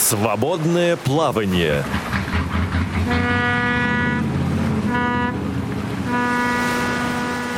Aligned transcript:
Свободное 0.00 0.96
плавание. 0.96 1.84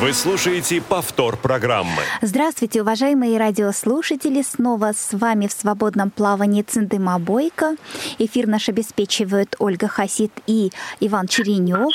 Вы 0.00 0.12
слушаете 0.12 0.80
повтор 0.80 1.36
программы. 1.36 2.02
Здравствуйте, 2.20 2.82
уважаемые 2.82 3.38
радиослушатели. 3.38 4.42
Снова 4.42 4.92
с 4.92 5.16
вами 5.16 5.46
в 5.46 5.52
свободном 5.52 6.10
плавании 6.10 6.62
Циндыма 6.62 7.20
Бойко. 7.20 7.76
Эфир 8.18 8.48
наш 8.48 8.68
обеспечивают 8.68 9.54
Ольга 9.60 9.86
Хасид 9.86 10.32
и 10.48 10.72
Иван 10.98 11.28
Черенев. 11.28 11.94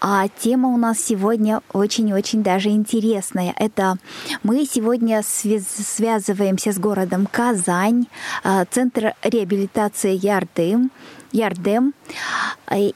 А 0.00 0.28
тема 0.28 0.68
у 0.68 0.76
нас 0.76 1.00
сегодня 1.00 1.60
очень-очень 1.72 2.42
даже 2.42 2.68
интересная. 2.68 3.54
Это 3.56 3.96
мы 4.42 4.64
сегодня 4.64 5.22
связываемся 5.22 6.72
с 6.72 6.78
городом 6.78 7.26
Казань, 7.30 8.06
а, 8.44 8.64
Центр 8.64 9.14
реабилитации 9.22 10.14
Ярдым, 10.14 10.90
Ярдем. 11.32 11.94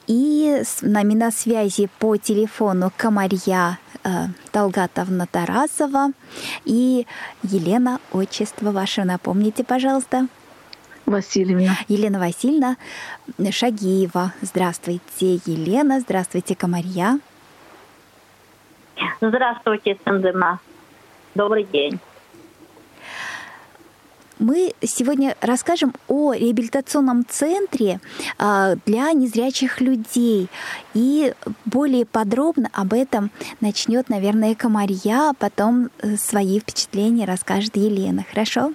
И 0.07 0.61
с 0.63 0.81
нами 0.81 1.13
на 1.13 1.31
связи 1.31 1.89
по 1.99 2.15
телефону 2.17 2.91
Комарья 2.95 3.79
э, 4.03 4.27
Талгатовна 4.51 5.27
Тарасова 5.27 6.11
и 6.63 7.07
Елена, 7.43 7.99
отчество 8.11 8.71
ваше 8.71 9.03
напомните, 9.03 9.63
пожалуйста. 9.63 10.27
Васильевна. 11.05 11.77
Елена 11.87 12.19
Васильевна 12.19 12.77
Шагиева. 13.51 14.33
Здравствуйте, 14.41 15.35
Елена. 15.45 15.99
Здравствуйте, 15.99 16.55
Комарья. 16.55 17.19
Здравствуйте, 19.21 19.97
Сандема. 20.05 20.59
Добрый 21.35 21.63
день. 21.63 21.99
Мы 24.39 24.73
сегодня 24.81 25.37
расскажем 25.41 25.93
о 26.07 26.33
реабилитационном 26.33 27.25
центре 27.27 27.99
а, 28.37 28.75
для 28.85 29.11
незрячих 29.13 29.79
людей. 29.79 30.49
И 30.93 31.33
более 31.65 32.05
подробно 32.05 32.69
об 32.73 32.93
этом 32.93 33.31
начнет, 33.61 34.09
наверное, 34.09 34.55
Комарья, 34.55 35.29
а 35.29 35.33
потом 35.33 35.89
э, 35.99 36.17
свои 36.17 36.59
впечатления 36.59 37.25
расскажет 37.25 37.77
Елена. 37.77 38.25
Хорошо? 38.29 38.73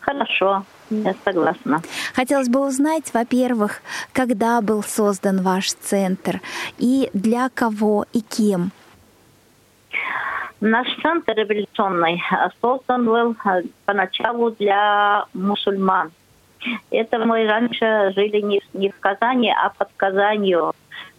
Хорошо, 0.00 0.64
я 0.90 1.14
согласна. 1.24 1.82
Хотелось 2.14 2.48
бы 2.48 2.66
узнать, 2.66 3.12
во-первых, 3.14 3.82
когда 4.12 4.60
был 4.60 4.82
создан 4.82 5.42
ваш 5.42 5.72
центр 5.72 6.40
и 6.78 7.10
для 7.12 7.48
кого 7.48 8.06
и 8.12 8.20
кем? 8.20 8.72
Наш 10.60 10.88
центр 11.02 11.32
революционный 11.34 12.22
создан 12.60 13.06
был 13.06 13.34
э, 13.44 13.62
поначалу 13.86 14.50
для 14.50 15.24
мусульман. 15.32 16.12
Это 16.90 17.18
мы 17.18 17.46
раньше 17.46 18.12
жили 18.14 18.40
не, 18.40 18.60
не 18.74 18.90
в 18.90 19.00
Казани, 19.00 19.50
а 19.50 19.70
под 19.70 19.88
Казанью. 19.96 20.72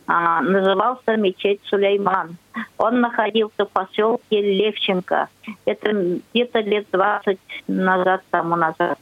А, 0.05 0.41
назывался 0.41 1.15
мечеть 1.17 1.61
Сулейман. 1.65 2.37
Он 2.77 3.01
находился 3.01 3.65
в 3.65 3.69
поселке 3.69 4.41
Левченко. 4.41 5.29
Это 5.65 6.19
где-то 6.33 6.59
лет 6.59 6.87
20 6.91 7.39
назад, 7.67 8.23
тому 8.29 8.55
назад. 8.55 8.97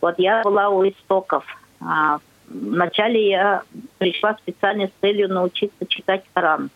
Вот 0.00 0.18
я 0.18 0.42
была 0.42 0.68
у 0.68 0.86
истоков. 0.86 1.44
А, 1.80 2.18
вначале 2.48 3.28
я 3.28 3.62
пришла 3.98 4.34
специально 4.34 4.88
с 4.88 5.00
целью 5.00 5.28
научиться 5.28 5.86
читать 5.86 6.24
Коран. 6.34 6.70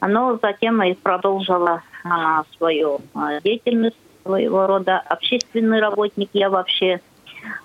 Но 0.00 0.38
затем 0.40 0.82
и 0.82 0.94
продолжила 0.94 1.82
а, 2.04 2.44
свою 2.56 3.00
а, 3.14 3.40
деятельность, 3.40 3.96
своего 4.24 4.66
рода 4.66 4.98
общественный 4.98 5.80
работник 5.80 6.30
я 6.32 6.50
вообще. 6.50 7.00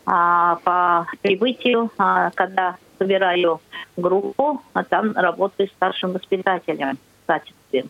По 0.05 1.05
прибытию, 1.21 1.91
когда 1.97 2.77
собираю 2.97 3.59
группу, 3.97 4.61
а 4.71 4.83
там 4.85 5.11
работаю 5.17 5.67
старшим 5.67 6.13
воспитателем 6.13 6.97
качестве. 7.25 7.85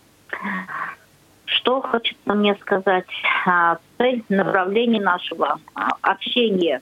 Что 1.45 1.81
хочется 1.81 2.33
мне 2.33 2.55
сказать? 2.55 3.05
А, 3.45 3.77
цель 3.97 4.23
направления 4.29 5.01
нашего 5.01 5.59
а, 5.73 5.89
общения. 6.01 6.81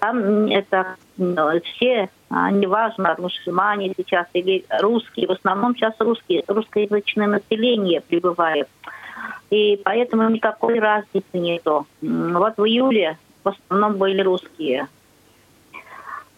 Там 0.00 0.46
это 0.46 0.96
все, 1.64 2.08
а, 2.30 2.50
неважно, 2.50 3.14
мусульмане 3.18 3.92
сейчас 3.96 4.26
или 4.32 4.64
русские, 4.80 5.28
в 5.28 5.32
основном 5.32 5.76
сейчас 5.76 5.94
русские, 5.98 6.42
русскоязычное 6.48 7.26
население 7.26 8.00
прибывает. 8.00 8.68
И 9.50 9.80
поэтому 9.84 10.28
никакой 10.30 10.78
разницы 10.78 11.24
нету. 11.34 11.86
Вот 12.00 12.56
в 12.56 12.64
июле 12.64 13.18
в 13.44 13.48
основном 13.48 13.98
были 13.98 14.22
русские. 14.22 14.88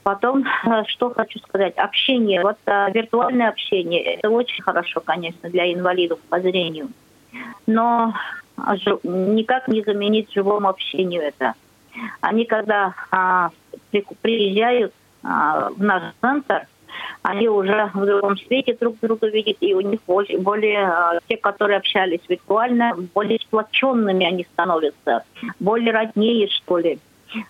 Потом, 0.02 0.44
э, 0.44 0.84
что 0.88 1.10
хочу 1.10 1.38
сказать, 1.40 1.76
общение, 1.76 2.42
вот 2.42 2.56
а, 2.66 2.90
виртуальное 2.90 3.48
общение, 3.48 4.02
это 4.02 4.30
очень 4.30 4.62
хорошо, 4.62 5.00
конечно, 5.00 5.48
для 5.48 5.72
инвалидов 5.72 6.18
по 6.28 6.40
зрению, 6.40 6.88
но 7.66 8.12
никак 9.04 9.68
не 9.68 9.82
заменить 9.82 10.32
живому 10.32 10.68
общению 10.68 11.22
это. 11.22 11.54
Они 12.20 12.44
когда 12.44 12.94
а, 13.10 13.50
приезжают 14.22 14.92
а, 15.22 15.70
в 15.70 15.82
наш 15.82 16.02
центр, 16.20 16.66
они 17.22 17.48
уже 17.48 17.91
в 17.94 18.04
другом 18.04 18.36
свете 18.36 18.76
друг 18.78 18.96
друга 19.00 19.28
видят, 19.28 19.56
и 19.60 19.74
у 19.74 19.80
них 19.80 20.00
более, 20.06 20.38
более 20.38 20.84
а, 20.84 21.18
те, 21.28 21.36
которые 21.36 21.78
общались 21.78 22.20
виртуально, 22.28 22.96
более 23.14 23.38
сплоченными 23.38 24.26
они 24.26 24.44
становятся, 24.52 25.24
более 25.60 25.92
роднее, 25.92 26.48
что 26.48 26.78
ли. 26.78 26.98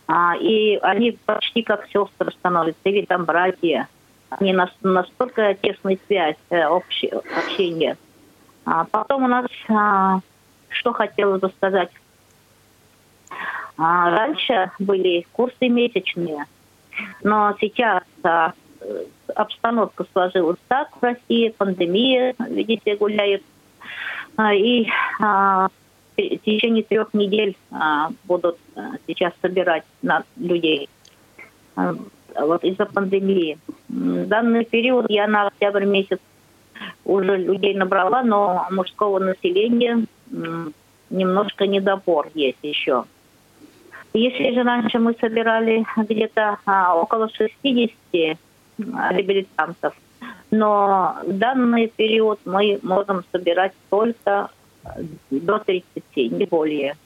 А, 0.07 0.37
и 0.37 0.77
они 0.77 1.19
почти 1.25 1.63
как 1.63 1.87
сестры 1.87 2.31
становятся, 2.33 2.81
или 2.85 3.05
там 3.05 3.25
братья. 3.25 3.89
Они 4.31 4.53
нас, 4.53 4.71
настолько 4.83 5.55
тесная 5.55 5.99
связь, 6.07 6.37
э, 6.51 6.67
общее, 6.67 7.21
общение. 7.37 7.97
А 8.65 8.85
потом 8.85 9.25
у 9.25 9.29
нас, 9.29 9.47
а, 9.69 10.21
что 10.69 10.93
хотелось 10.93 11.41
бы 11.41 11.51
сказать, 11.51 11.91
а, 13.77 14.11
раньше 14.11 14.71
были 14.79 15.27
курсы 15.33 15.69
месячные, 15.69 16.47
но 17.23 17.55
сейчас 17.61 18.05
а, 18.23 18.53
обстановка 19.35 20.05
сложилась 20.13 20.59
так 20.69 20.89
в 20.97 21.03
России, 21.03 21.55
пандемия, 21.57 22.35
видите, 22.49 22.97
гуляет. 22.97 23.43
А, 24.37 24.55
и 24.55 24.89
а, 25.21 25.69
в 26.17 26.39
течение 26.39 26.83
трех 26.83 27.15
недель 27.15 27.57
а, 27.71 28.11
будут 28.25 28.59
а, 28.77 28.93
сейчас 29.07 29.33
собирать 29.41 29.85
на 30.03 30.25
людей 30.37 30.89
а, 31.77 31.95
вот 32.41 32.65
из-за 32.65 32.87
пандемии. 32.87 33.59
Данный 33.89 34.65
период 34.65 35.07
я 35.09 35.27
на 35.27 35.47
октябрь 35.49 35.85
месяц 35.85 36.19
уже 37.05 37.37
людей 37.37 37.75
набрала, 37.75 38.23
но 38.23 38.67
мужского 38.71 39.19
населения 39.19 40.05
немножко 41.11 41.67
недобор 41.67 42.31
есть 42.35 42.59
еще. 42.63 43.05
Если 44.15 44.55
же 44.55 44.63
раньше 44.63 44.99
мы 44.99 45.15
собирали 45.21 45.85
где-то 45.97 46.59
около 46.67 47.31
60 47.31 47.93
реабилитантов, 48.79 49.95
но 50.51 51.17
в 51.25 51.33
данный 51.33 51.89
период 51.89 52.41
мы 52.45 52.79
можем 52.83 53.25
собирать 53.33 53.73
только 53.91 54.51
до 55.31 55.59
30, 55.59 55.85
не 56.17 56.47
более. 56.47 56.97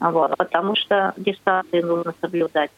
Вот, 0.00 0.36
потому 0.36 0.76
что 0.76 1.12
дистанции 1.16 1.82
нужно 1.82 2.14
соблюдать. 2.20 2.70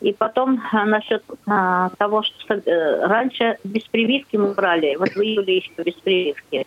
И 0.00 0.12
потом 0.12 0.60
а, 0.72 0.84
насчет 0.84 1.22
а, 1.46 1.90
того, 1.96 2.22
что 2.22 2.54
а, 2.54 3.08
раньше 3.08 3.58
без 3.64 3.84
прививки 3.84 4.36
мы 4.36 4.54
брали, 4.54 4.96
вот 4.96 5.10
в 5.10 5.20
июле 5.20 5.58
еще 5.58 5.70
без 5.82 5.94
прививки. 5.94 6.66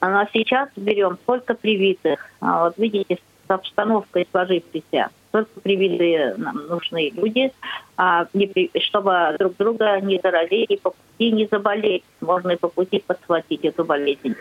А 0.00 0.26
сейчас 0.32 0.68
берем 0.76 1.18
только 1.26 1.54
привитых. 1.54 2.20
А, 2.40 2.64
вот 2.64 2.78
видите, 2.78 3.18
с 3.46 3.50
обстановкой 3.50 4.28
сложившейся, 4.30 5.08
только 5.30 5.60
привитые 5.60 6.34
нам 6.36 6.66
нужны 6.68 7.10
люди, 7.14 7.52
а, 7.96 8.26
не, 8.34 8.70
чтобы 8.80 9.34
друг 9.38 9.56
друга 9.56 10.00
не 10.00 10.20
заразить 10.22 10.70
и 10.70 10.76
по 10.76 10.90
пути 10.90 11.32
не 11.32 11.46
заболеть. 11.46 12.04
Можно 12.20 12.52
и 12.52 12.56
по 12.56 12.68
пути 12.68 13.02
подхватить 13.04 13.64
эту 13.64 13.84
болезнь. 13.84 14.36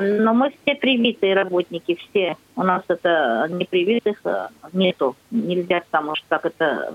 Но 0.00 0.34
мы 0.34 0.50
все 0.50 0.74
привитые 0.74 1.34
работники, 1.34 1.96
все. 1.96 2.36
У 2.54 2.62
нас 2.62 2.82
это 2.88 3.46
непривитых 3.50 4.20
э, 4.24 4.48
нету. 4.72 5.16
Нельзя, 5.30 5.80
потому 5.80 6.14
что 6.16 6.26
как 6.28 6.46
это 6.46 6.94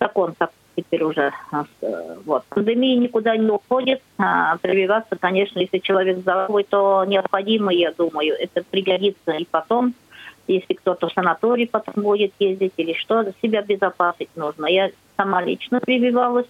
закон 0.00 0.34
так 0.36 0.50
теперь 0.76 1.04
уже. 1.04 1.32
Э, 1.52 2.16
вот. 2.24 2.44
Пандемия 2.48 2.96
никуда 2.96 3.36
не 3.36 3.50
уходит. 3.50 4.02
А, 4.18 4.56
прививаться, 4.58 5.16
конечно, 5.16 5.58
если 5.58 5.78
человек 5.78 6.18
здоровый, 6.18 6.64
то 6.64 7.04
необходимо, 7.06 7.72
я 7.72 7.92
думаю. 7.92 8.34
Это 8.38 8.62
пригодится 8.70 9.32
и 9.32 9.44
потом, 9.50 9.94
если 10.48 10.74
кто-то 10.74 11.08
в 11.08 11.12
санаторий 11.12 11.66
потом 11.66 12.02
будет 12.02 12.32
ездить 12.38 12.72
или 12.76 12.94
что, 12.94 13.24
себя 13.42 13.62
безопасить 13.62 14.30
нужно. 14.34 14.66
Я 14.66 14.90
сама 15.16 15.42
лично 15.42 15.80
прививалась 15.80 16.48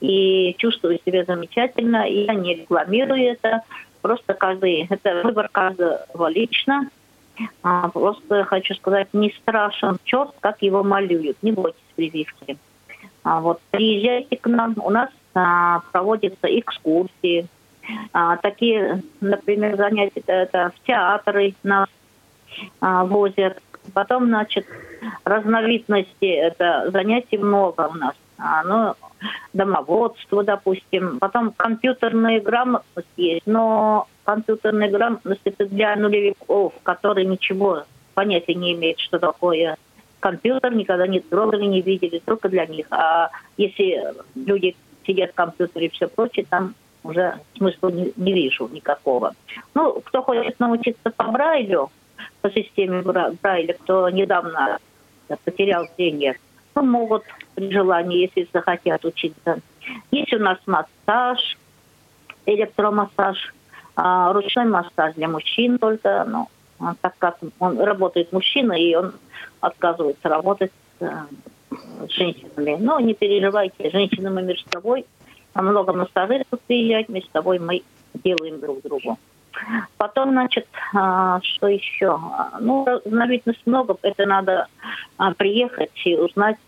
и 0.00 0.54
чувствую 0.58 0.98
себя 1.04 1.24
замечательно. 1.24 2.08
И 2.08 2.24
я 2.24 2.34
не 2.34 2.54
рекламирую 2.54 3.32
это. 3.32 3.62
Просто 4.04 4.34
каждый, 4.34 4.86
это 4.90 5.22
выбор 5.24 5.48
каждого 5.50 6.28
лично. 6.28 6.90
А, 7.62 7.88
просто 7.88 8.44
хочу 8.44 8.74
сказать, 8.74 9.08
не 9.14 9.30
страшен 9.30 9.98
черт, 10.04 10.34
как 10.40 10.60
его 10.60 10.82
малюют. 10.82 11.38
Не 11.40 11.52
бойтесь 11.52 11.80
прививки. 11.96 12.58
А, 13.22 13.40
вот 13.40 13.62
приезжайте 13.70 14.36
к 14.36 14.46
нам, 14.46 14.74
у 14.76 14.90
нас 14.90 15.08
а, 15.32 15.80
проводятся 15.90 16.48
экскурсии. 16.48 17.46
А, 18.12 18.36
такие, 18.36 19.02
например, 19.22 19.78
занятия 19.78 20.22
это 20.26 20.70
в 20.76 20.86
театры 20.86 21.54
нас 21.62 21.88
а, 22.82 23.06
возят. 23.06 23.58
Потом, 23.94 24.26
значит, 24.26 24.66
разновидности, 25.24 26.26
это 26.26 26.90
занятий 26.90 27.38
много 27.38 27.88
у 27.90 27.94
нас. 27.94 28.14
А, 28.36 28.64
ну, 28.64 28.94
домоводство, 29.52 30.42
допустим. 30.42 31.18
Потом 31.18 31.52
компьютерная 31.52 32.40
грамотность 32.40 33.08
есть, 33.16 33.46
но 33.46 34.06
компьютерная 34.24 34.90
грамотность 34.90 35.42
это 35.44 35.66
для 35.66 35.96
нулевиков, 35.96 36.72
которые 36.82 37.26
ничего 37.26 37.84
понятия 38.14 38.54
не 38.54 38.72
имеют, 38.72 39.00
что 39.00 39.18
такое 39.18 39.76
компьютер, 40.20 40.74
никогда 40.74 41.06
не 41.06 41.20
трогали, 41.20 41.64
не 41.64 41.82
видели, 41.82 42.20
только 42.24 42.48
для 42.48 42.66
них. 42.66 42.86
А 42.90 43.30
если 43.56 44.02
люди 44.34 44.74
сидят 45.06 45.32
в 45.32 45.34
компьютере 45.34 45.86
и 45.86 45.90
все 45.90 46.08
прочее, 46.08 46.46
там 46.48 46.74
уже 47.02 47.38
смысла 47.56 47.90
не, 47.90 48.12
не 48.16 48.32
вижу 48.32 48.68
никакого. 48.68 49.34
Ну, 49.74 50.00
кто 50.00 50.22
хочет 50.22 50.58
научиться 50.58 51.10
по 51.10 51.24
Брайлю, 51.24 51.90
по 52.40 52.50
системе 52.50 53.02
Брайля, 53.02 53.74
кто 53.74 54.08
недавно 54.08 54.78
потерял 55.44 55.86
зрение, 55.96 56.36
ну, 56.74 56.82
могут 56.82 57.24
при 57.54 57.70
желании, 57.70 58.22
если 58.22 58.48
захотят 58.52 59.04
учиться. 59.04 59.60
Есть 60.10 60.32
у 60.32 60.38
нас 60.38 60.58
массаж, 60.66 61.56
электромассаж, 62.46 63.54
а, 63.96 64.32
ручной 64.32 64.66
массаж 64.66 65.14
для 65.14 65.28
мужчин 65.28 65.78
только, 65.78 66.24
ну, 66.28 66.48
а 66.80 66.94
так 67.00 67.14
как 67.18 67.38
он 67.58 67.78
работает 67.80 68.32
мужчина, 68.32 68.72
и 68.72 68.94
он 68.94 69.14
отказывается 69.60 70.28
работать 70.28 70.72
с, 70.98 71.04
с 71.04 72.10
женщинами. 72.10 72.76
Но 72.80 73.00
не 73.00 73.14
переживайте, 73.14 73.90
женщины 73.90 74.30
мы 74.30 74.42
между 74.42 74.68
собой 74.70 75.06
много 75.54 75.92
массажистов 75.92 76.60
приезжать, 76.66 77.08
между 77.08 77.30
собой 77.30 77.58
мы 77.58 77.82
делаем 78.14 78.60
друг 78.60 78.82
другу. 78.82 79.18
Потом, 79.98 80.30
значит, 80.30 80.66
а, 80.94 81.40
что 81.42 81.68
еще? 81.68 82.18
Ну, 82.60 82.84
разновидность 82.84 83.64
много, 83.66 83.96
это 84.02 84.26
надо 84.26 84.66
приехать 85.36 85.92
и 86.04 86.16
узнать, 86.16 86.58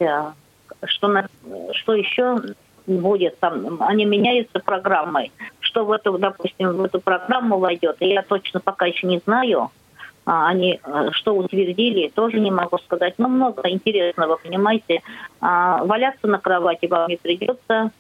что, 0.87 1.25
что 1.73 1.94
еще 1.94 2.38
будет 2.87 3.38
там, 3.41 3.79
они 3.81 4.05
меняются 4.05 4.61
программой. 4.61 5.33
Что 5.61 5.85
в 5.85 5.93
эту, 5.93 6.19
допустим, 6.19 6.73
в 6.73 6.85
эту 6.85 7.00
программу 7.00 7.59
войдет, 7.59 7.97
я 8.00 8.23
точно 8.23 8.61
пока 8.61 8.87
еще 8.87 9.06
не 9.06 9.19
знаю. 9.19 9.71
А, 10.25 10.49
они 10.49 10.81
э, 10.85 11.09
что 11.12 11.37
утвердили, 11.37 12.09
тоже 12.09 12.41
не 12.41 12.50
могу 12.50 12.79
сказать. 12.79 13.15
Но 13.19 13.29
много 13.29 13.69
интересного, 13.69 14.37
понимаете. 14.37 15.03
А, 15.41 15.85
валяться 15.85 16.27
на 16.27 16.38
кровати 16.38 16.87
вам 16.87 17.09
не 17.09 17.17
придется. 17.17 17.91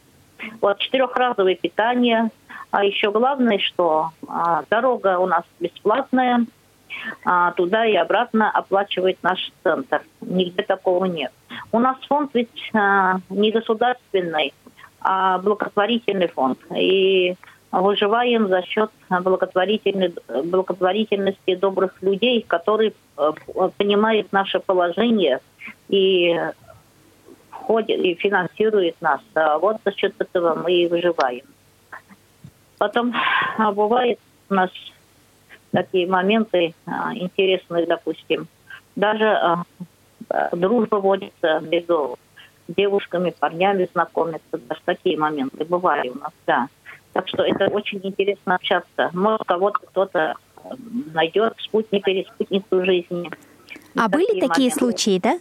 Вот 0.60 0.78
четырехразовое 0.78 1.54
питание. 1.54 2.30
А 2.72 2.84
еще 2.84 3.12
главное, 3.12 3.58
что 3.58 4.10
а, 4.28 4.64
дорога 4.68 5.18
у 5.18 5.26
нас 5.26 5.44
бесплатная. 5.60 6.46
Туда 7.56 7.86
и 7.86 7.94
обратно 7.94 8.50
оплачивает 8.50 9.16
наш 9.22 9.50
центр. 9.62 10.02
Нигде 10.20 10.62
такого 10.62 11.06
нет. 11.06 11.32
У 11.72 11.78
нас 11.78 11.96
фонд 12.08 12.32
ведь 12.34 12.70
не 13.30 13.50
государственный, 13.50 14.52
а 15.00 15.38
благотворительный 15.38 16.28
фонд. 16.28 16.58
И 16.76 17.34
выживаем 17.70 18.48
за 18.48 18.62
счет 18.62 18.90
благотворительности 19.08 21.54
добрых 21.56 22.02
людей, 22.02 22.44
которые 22.46 22.92
э, 23.18 23.32
понимают 23.76 24.32
наше 24.32 24.60
положение 24.60 25.40
и 25.88 26.40
входят 27.50 28.00
и 28.00 28.14
финансируют 28.14 28.96
нас. 29.00 29.20
А 29.34 29.58
вот 29.58 29.78
за 29.84 29.92
счет 29.92 30.14
этого 30.18 30.54
мы 30.54 30.72
и 30.72 30.88
выживаем. 30.88 31.44
Потом 32.78 33.14
а 33.58 33.72
бывает 33.72 34.18
у 34.48 34.54
нас 34.54 34.70
такие 35.72 36.06
моменты 36.06 36.74
а, 36.86 37.14
интересные, 37.14 37.86
допустим, 37.86 38.48
даже 38.94 39.26
а, 39.26 39.64
дружба 40.52 40.96
водится 40.96 41.60
между 41.60 42.18
девушками, 42.68 43.34
парнями 43.38 43.88
знакомиться. 43.92 44.58
Даже 44.68 44.80
такие 44.84 45.18
моменты 45.18 45.64
бывали 45.64 46.08
у 46.08 46.18
нас, 46.18 46.32
да. 46.46 46.68
Так 47.12 47.28
что 47.28 47.42
это 47.42 47.68
очень 47.68 48.00
интересно 48.02 48.56
общаться. 48.56 49.10
Может, 49.12 49.44
кого-то 49.46 49.78
кто-то 49.86 50.34
найдет 51.14 51.54
спутника 51.58 52.10
или 52.10 52.24
спутницу 52.24 52.84
жизни. 52.84 53.30
А 53.96 54.08
были 54.08 54.40
такие 54.40 54.70
моменты. 54.70 54.78
случаи, 54.78 55.18
да? 55.18 55.38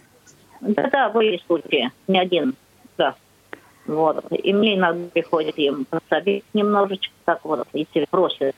Да-да, 0.60 1.10
были 1.10 1.40
случаи. 1.46 1.90
Не 2.08 2.20
один, 2.20 2.54
да. 2.96 3.14
Вот. 3.86 4.24
И 4.30 4.52
мне 4.52 4.76
иногда 4.76 5.08
приходит 5.12 5.58
им 5.58 5.84
пособить 5.84 6.44
немножечко, 6.54 7.12
так 7.24 7.44
вот, 7.44 7.66
если 7.72 8.06
просят. 8.10 8.56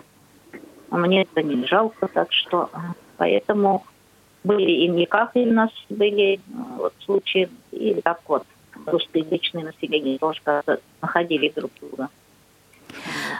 А 0.91 0.97
мне 0.97 1.23
это 1.23 1.43
не 1.43 1.67
жалко, 1.67 2.09
так 2.09 2.33
что 2.33 2.71
э, 2.73 2.79
поэтому 3.17 3.85
были 4.45 4.71
и 4.71 4.89
никак 4.89 5.33
у 5.35 5.45
нас 5.45 5.71
были 5.89 6.35
э, 6.35 6.39
вот, 6.79 6.95
случаи, 7.05 7.49
и 7.73 8.01
так 8.03 8.21
вот 8.27 8.45
русскоязычное 8.87 9.65
население 9.65 10.19
тоже 10.19 10.41
находили 11.03 11.53
друг 11.55 11.71
друга. 11.81 12.09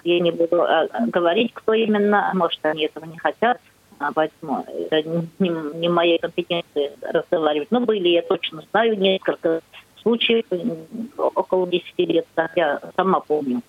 Я 0.05 0.21
не 0.21 0.31
буду 0.31 0.63
э, 0.63 0.89
говорить, 1.07 1.53
кто 1.55 1.73
именно, 1.73 2.31
может, 2.35 2.59
они 2.65 2.85
этого 2.85 3.07
не 3.07 3.19
хотят, 3.19 3.59
а 3.99 4.13
поэтому 4.13 4.65
это 4.69 5.03
не, 5.39 5.79
не 5.79 5.89
моей 5.89 6.19
компетенции 6.19 6.93
разговаривать. 7.01 7.71
Но 7.71 7.81
были, 7.81 8.09
я 8.09 8.23
точно 8.23 8.63
знаю, 8.71 8.99
несколько 8.99 9.61
случаев, 10.03 10.45
около 11.17 11.67
10 11.67 11.99
лет, 11.99 12.27
так 12.35 12.53
я 12.57 12.81
сама 12.97 13.21
помню. 13.21 13.63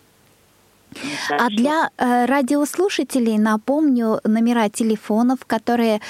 А 1.32 1.50
для 1.50 1.90
э, 1.98 2.26
радиослушателей 2.26 3.38
напомню 3.38 4.20
номера 4.24 4.70
телефонов, 4.70 5.40
которые, 5.46 6.02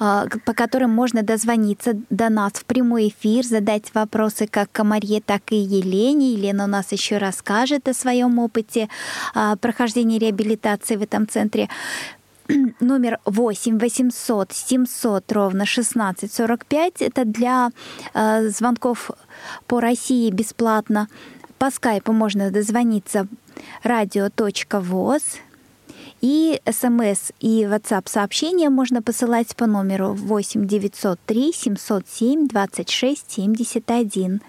э, 0.00 0.24
по 0.44 0.52
которым 0.54 0.90
можно 0.90 1.22
дозвониться 1.22 1.94
до 2.10 2.28
нас 2.28 2.52
в 2.52 2.64
прямой 2.64 3.08
эфир, 3.08 3.44
задать 3.44 3.94
вопросы 3.94 4.46
как 4.46 4.70
Комарье, 4.72 5.20
так 5.20 5.42
и 5.50 5.56
Елене. 5.56 6.32
Елена 6.32 6.64
у 6.64 6.68
нас 6.68 6.92
еще 6.92 7.18
расскажет 7.18 7.88
о 7.88 7.94
своем 7.94 8.38
опыте 8.38 8.88
э, 9.34 9.56
прохождения 9.60 10.18
реабилитации 10.18 10.96
в 10.96 11.02
этом 11.02 11.28
центре 11.28 11.68
номер 12.80 13.18
8 13.24 13.78
800 13.78 14.52
700 14.52 15.32
ровно 15.32 15.64
1645. 15.64 17.02
Это 17.02 17.24
для 17.24 17.70
э, 18.14 18.48
звонков 18.48 19.10
по 19.66 19.80
России 19.80 20.30
бесплатно. 20.30 21.08
По 21.58 21.70
скайпу 21.70 22.12
можно 22.12 22.50
дозвониться 22.50 23.26
радио.воз. 23.82 25.22
И 26.20 26.60
смс 26.68 27.30
и 27.38 27.62
WhatsApp 27.62 28.08
сообщения 28.08 28.70
можно 28.70 29.02
посылать 29.02 29.54
по 29.54 29.66
номеру 29.66 30.14
8 30.14 30.66
903 30.66 31.52
707 31.52 32.48
26 32.48 33.30
71. 33.30 34.40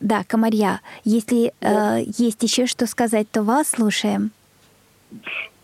Да, 0.00 0.24
Комарья, 0.26 0.80
если 1.04 1.52
э, 1.60 2.04
есть 2.16 2.42
еще 2.42 2.66
что 2.66 2.86
сказать, 2.86 3.30
то 3.30 3.42
вас 3.42 3.68
слушаем. 3.68 4.30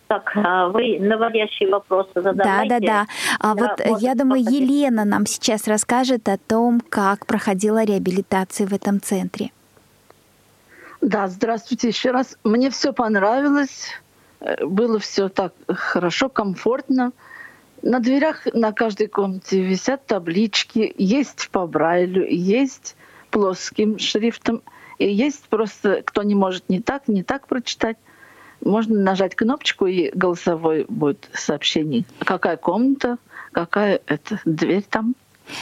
Так, 0.09 0.31
а 0.37 0.69
вы 0.69 0.99
наводящие 1.01 1.71
вопросы 1.71 2.11
задавайте. 2.15 2.69
Да, 2.69 2.79
да, 2.79 2.87
да. 2.87 3.07
А 3.41 3.55
да 3.55 3.63
вот 3.63 3.81
э, 3.81 3.91
я 3.99 4.15
думаю, 4.15 4.43
Елена 4.43 5.05
нам 5.05 5.27
сейчас 5.27 5.67
расскажет 5.67 6.29
о 6.29 6.37
том, 6.37 6.81
как 6.81 7.27
проходила 7.27 7.83
реабилитация 7.83 8.67
в 8.67 8.75
этом 8.75 9.01
центре. 9.01 9.51
Да, 11.07 11.29
здравствуйте 11.29 11.87
еще 11.87 12.11
раз. 12.11 12.37
Мне 12.43 12.69
все 12.69 12.93
понравилось. 12.93 13.91
Э, 14.41 14.67
было 14.67 14.99
все 14.99 15.29
так 15.29 15.53
хорошо, 15.69 16.29
комфортно. 16.29 17.13
На 17.81 18.01
дверях 18.01 18.45
на 18.53 18.73
каждой 18.73 19.07
комнате 19.07 19.63
висят 19.63 20.05
таблички. 20.07 20.93
Есть 20.99 21.49
по 21.53 21.65
Брайлю, 21.69 22.27
есть 22.29 22.97
плоским 23.31 24.01
шрифтом. 24.01 24.63
И 24.99 25.09
есть 25.09 25.45
просто, 25.49 26.03
кто 26.05 26.25
не 26.25 26.35
может 26.35 26.69
не 26.69 26.81
так, 26.81 27.07
не 27.07 27.23
так 27.23 27.47
прочитать, 27.47 27.99
можно 28.61 28.99
нажать 28.99 29.37
кнопочку, 29.37 29.87
и 29.87 30.11
голосовой 30.13 30.87
будет 30.89 31.31
сообщение. 31.33 32.05
Какая 32.19 32.57
комната, 32.57 33.19
какая 33.53 34.01
это 34.07 34.41
дверь 34.45 34.85
там. 34.91 35.15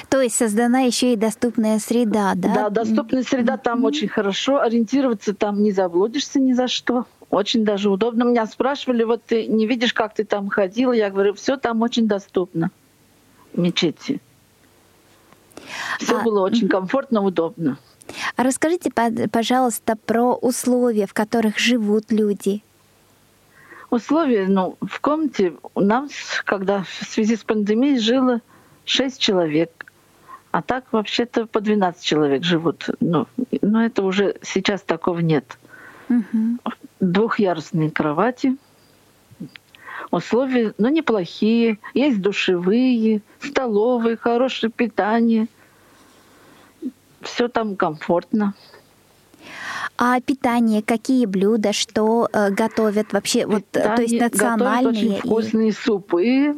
То 0.09 0.21
есть 0.21 0.37
создана 0.37 0.81
еще 0.81 1.13
и 1.13 1.17
доступная 1.17 1.79
среда, 1.79 2.33
да? 2.35 2.55
Да, 2.55 2.71
доступная 2.71 3.23
среда 3.23 3.57
там 3.57 3.81
mm-hmm. 3.81 3.89
очень 3.89 4.09
хорошо. 4.09 4.61
Ориентироваться 4.61 5.35
там 5.35 5.63
не 5.63 5.73
заблудишься 5.73 6.41
ни 6.41 6.53
за 6.53 6.69
что. 6.69 7.07
Очень 7.31 7.65
даже 7.65 7.91
удобно. 7.91 8.25
Меня 8.25 8.47
спрашивали, 8.47 9.05
вот 9.05 9.23
ты 9.25 9.47
не 9.47 9.67
видишь, 9.67 9.93
как 9.93 10.15
ты 10.15 10.25
там 10.25 10.49
ходила? 10.49 10.93
Я 10.93 11.11
говорю, 11.11 11.35
все 11.35 11.57
там 11.57 11.83
очень 11.83 12.07
доступно. 12.07 12.71
Мечети. 13.53 14.21
Все 15.99 16.19
а, 16.19 16.23
было 16.23 16.41
очень 16.41 16.69
комфортно, 16.69 17.23
удобно. 17.23 17.79
А 18.37 18.43
расскажите, 18.43 18.91
пожалуйста, 19.31 19.97
про 19.97 20.35
условия, 20.35 21.07
в 21.07 21.15
которых 21.15 21.59
живут 21.59 22.11
люди. 22.11 22.63
Условия, 23.91 24.47
ну, 24.49 24.77
в 24.81 25.01
комнате 25.01 25.55
у 25.75 25.81
нас, 25.81 26.11
когда 26.45 26.83
в 26.83 27.05
связи 27.07 27.37
с 27.37 27.45
пандемией 27.45 27.99
жило 27.99 28.41
6 28.85 29.21
человек. 29.21 29.87
А 30.51 30.63
так 30.63 30.85
вообще-то 30.93 31.47
по 31.47 31.61
12 31.61 32.03
человек 32.05 32.45
живут. 32.45 32.89
Ну, 33.01 33.27
но 33.61 33.85
это 33.85 34.03
уже 34.05 34.37
сейчас 34.43 34.83
такого 34.83 35.19
нет. 35.19 35.59
Мгм. 36.09 36.61
Двухъярусные 37.01 37.91
кровати. 37.91 38.57
Условия, 40.11 40.75
ну, 40.79 40.89
неплохие. 40.89 41.79
Есть 41.93 42.21
душевые, 42.21 43.23
столовые, 43.41 44.17
хорошее 44.17 44.71
питание. 44.71 45.49
Все 47.21 47.49
там 47.49 47.75
комфортно. 47.75 48.55
А 49.97 50.21
питание, 50.21 50.83
какие 50.83 51.27
блюда, 51.27 51.73
что 51.73 52.29
э, 52.33 52.51
готовят 52.51 53.13
вообще, 53.13 53.47
вот, 53.47 53.65
э, 53.73 53.95
то 53.97 54.03
есть 54.03 54.13
Питание 54.15 54.19
готовят 54.19 54.33
национальные? 54.33 54.89
очень 54.89 55.13
и- 55.15 55.19
вкусные 55.21 55.73
супы, 55.73 56.57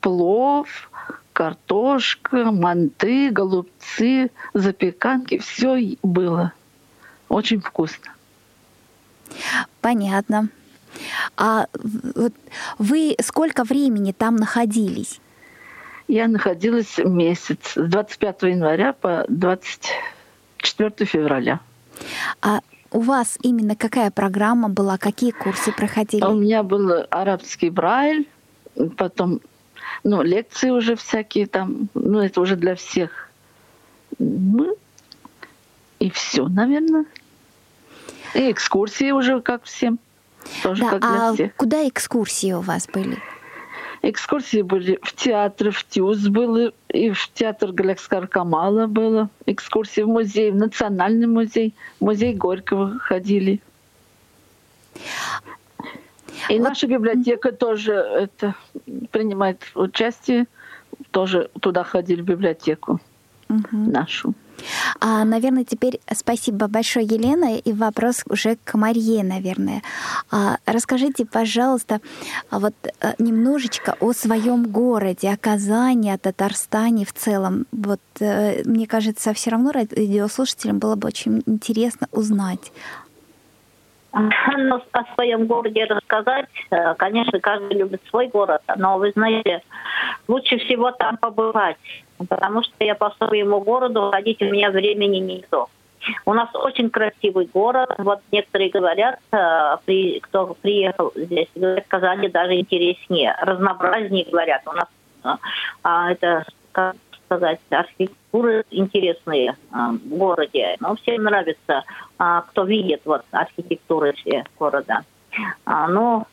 плов, 0.00 0.90
картошка, 1.34 2.50
манты, 2.50 3.30
голубцы, 3.30 4.30
запеканки. 4.54 5.38
Все 5.38 5.96
было. 6.02 6.52
Очень 7.28 7.60
вкусно. 7.60 8.12
Понятно. 9.82 10.48
А 11.36 11.66
вот 12.14 12.32
вы 12.78 13.16
сколько 13.20 13.64
времени 13.64 14.12
там 14.12 14.36
находились? 14.36 15.20
Я 16.06 16.28
находилась 16.28 16.98
месяц 16.98 17.58
с 17.74 17.82
25 17.82 18.42
января 18.42 18.92
по 18.92 19.24
24 19.28 21.04
февраля. 21.04 21.60
А 22.42 22.60
у 22.92 23.00
вас 23.00 23.38
именно 23.42 23.74
какая 23.74 24.12
программа 24.12 24.68
была, 24.68 24.98
какие 24.98 25.32
курсы 25.32 25.72
проходили? 25.72 26.22
У 26.22 26.34
меня 26.34 26.62
был 26.62 27.06
арабский 27.10 27.70
брайль, 27.70 28.28
потом 28.96 29.40
ну, 30.02 30.22
лекции 30.22 30.70
уже 30.70 30.96
всякие 30.96 31.46
там, 31.46 31.88
ну, 31.94 32.20
это 32.20 32.40
уже 32.40 32.56
для 32.56 32.74
всех. 32.74 33.30
Ну, 34.18 34.76
и 35.98 36.10
все, 36.10 36.48
наверное. 36.48 37.04
И 38.34 38.50
экскурсии 38.50 39.12
уже 39.12 39.40
как 39.40 39.64
всем. 39.64 39.98
Тоже 40.62 40.82
да, 40.82 40.90
как 40.90 41.00
для 41.00 41.28
а 41.28 41.34
всех. 41.34 41.54
куда 41.56 41.88
экскурсии 41.88 42.52
у 42.52 42.60
вас 42.60 42.86
были? 42.92 43.18
Экскурсии 44.02 44.60
были 44.60 44.98
в 45.02 45.14
театр, 45.14 45.70
в 45.70 45.82
ТЮЗ 45.84 46.28
было, 46.28 46.72
и 46.90 47.10
в 47.10 47.30
театр 47.32 47.72
Галякскар 47.72 48.26
Камала 48.26 48.86
было. 48.86 49.30
Экскурсии 49.46 50.02
в 50.02 50.08
музей, 50.08 50.50
в 50.50 50.56
Национальный 50.56 51.26
музей, 51.26 51.74
в 52.00 52.04
музей 52.04 52.34
Горького 52.34 52.98
ходили. 52.98 53.62
И 56.48 56.58
Вот. 56.58 56.68
наша 56.68 56.86
библиотека 56.86 57.52
тоже 57.52 57.92
это, 57.92 58.54
принимает 59.10 59.62
участие. 59.74 60.46
Тоже 61.10 61.50
туда 61.60 61.84
ходили 61.84 62.22
в 62.22 62.24
библиотеку 62.24 63.00
Мгм. 63.48 63.90
нашу. 63.90 64.34
А, 65.00 65.24
наверное, 65.24 65.64
теперь 65.64 66.00
спасибо 66.14 66.68
большое, 66.68 67.04
Елена, 67.04 67.56
и 67.56 67.72
вопрос 67.72 68.22
уже 68.28 68.56
к 68.64 68.74
Марье, 68.78 69.24
наверное. 69.24 69.82
А, 70.30 70.58
расскажите, 70.64 71.26
пожалуйста, 71.26 72.00
а 72.50 72.58
вот 72.60 72.74
э, 73.00 73.14
немножечко 73.18 73.96
о 74.00 74.12
своем 74.12 74.66
городе, 74.66 75.30
о 75.30 75.36
Казани, 75.36 76.10
о 76.10 76.18
Татарстане 76.18 77.04
в 77.04 77.12
целом. 77.12 77.66
Вот 77.72 78.00
э, 78.20 78.62
мне 78.64 78.86
кажется, 78.86 79.32
все 79.34 79.50
равно 79.50 79.72
радиослушателям 79.72 80.78
было 80.78 80.94
бы 80.94 81.08
очень 81.08 81.42
интересно 81.46 82.06
узнать. 82.12 82.72
Ну, 84.14 84.80
о 84.92 85.14
своем 85.14 85.46
городе 85.46 85.84
рассказать, 85.84 86.48
э, 86.70 86.94
конечно, 86.94 87.40
каждый 87.40 87.76
любит 87.76 88.00
свой 88.08 88.28
город, 88.28 88.62
но 88.76 88.96
вы 88.98 89.10
знаете, 89.10 89.62
лучше 90.28 90.58
всего 90.58 90.92
там 90.92 91.16
побывать, 91.16 91.76
потому 92.28 92.62
что 92.62 92.84
я 92.84 92.94
по 92.94 93.10
своему 93.18 93.60
городу 93.60 94.10
ходить 94.12 94.40
у 94.40 94.44
меня 94.44 94.70
времени 94.70 95.18
нету. 95.18 95.68
У 96.26 96.34
нас 96.34 96.48
очень 96.54 96.90
красивый 96.90 97.48
город. 97.52 97.94
Вот 97.98 98.20
некоторые 98.30 98.70
говорят, 98.70 99.18
э, 99.32 100.20
кто 100.22 100.54
приехал 100.62 101.12
здесь, 101.16 101.48
говорят, 101.56 101.84
Казани 101.88 102.28
даже 102.28 102.54
интереснее, 102.54 103.34
разнообразнее 103.40 104.26
говорят. 104.30 104.62
У 104.66 104.72
нас 104.72 104.88
э, 105.24 105.28
а, 105.82 106.12
это, 106.12 106.44
сказать, 107.24 107.60
архитектуры 107.70 108.64
интересные 108.70 109.56
а, 109.70 109.92
в 109.92 110.08
городе. 110.08 110.76
Но 110.80 110.96
всем 110.96 111.24
нравится, 111.24 111.84
а, 112.18 112.42
кто 112.42 112.64
видит 112.64 113.02
вот 113.04 113.22
архитектуры 113.30 114.12
все 114.12 114.44
города. 114.58 115.04
А, 115.64 115.88
но 115.88 116.26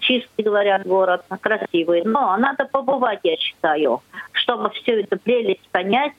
чистый, 0.00 0.42
говорят, 0.42 0.84
город, 0.86 1.24
красивый. 1.40 2.02
Но 2.04 2.36
надо 2.36 2.64
побывать, 2.64 3.20
я 3.22 3.36
считаю, 3.36 4.02
чтобы 4.32 4.70
всю 4.70 4.92
эту 4.92 5.18
прелесть 5.18 5.68
понять 5.70 6.14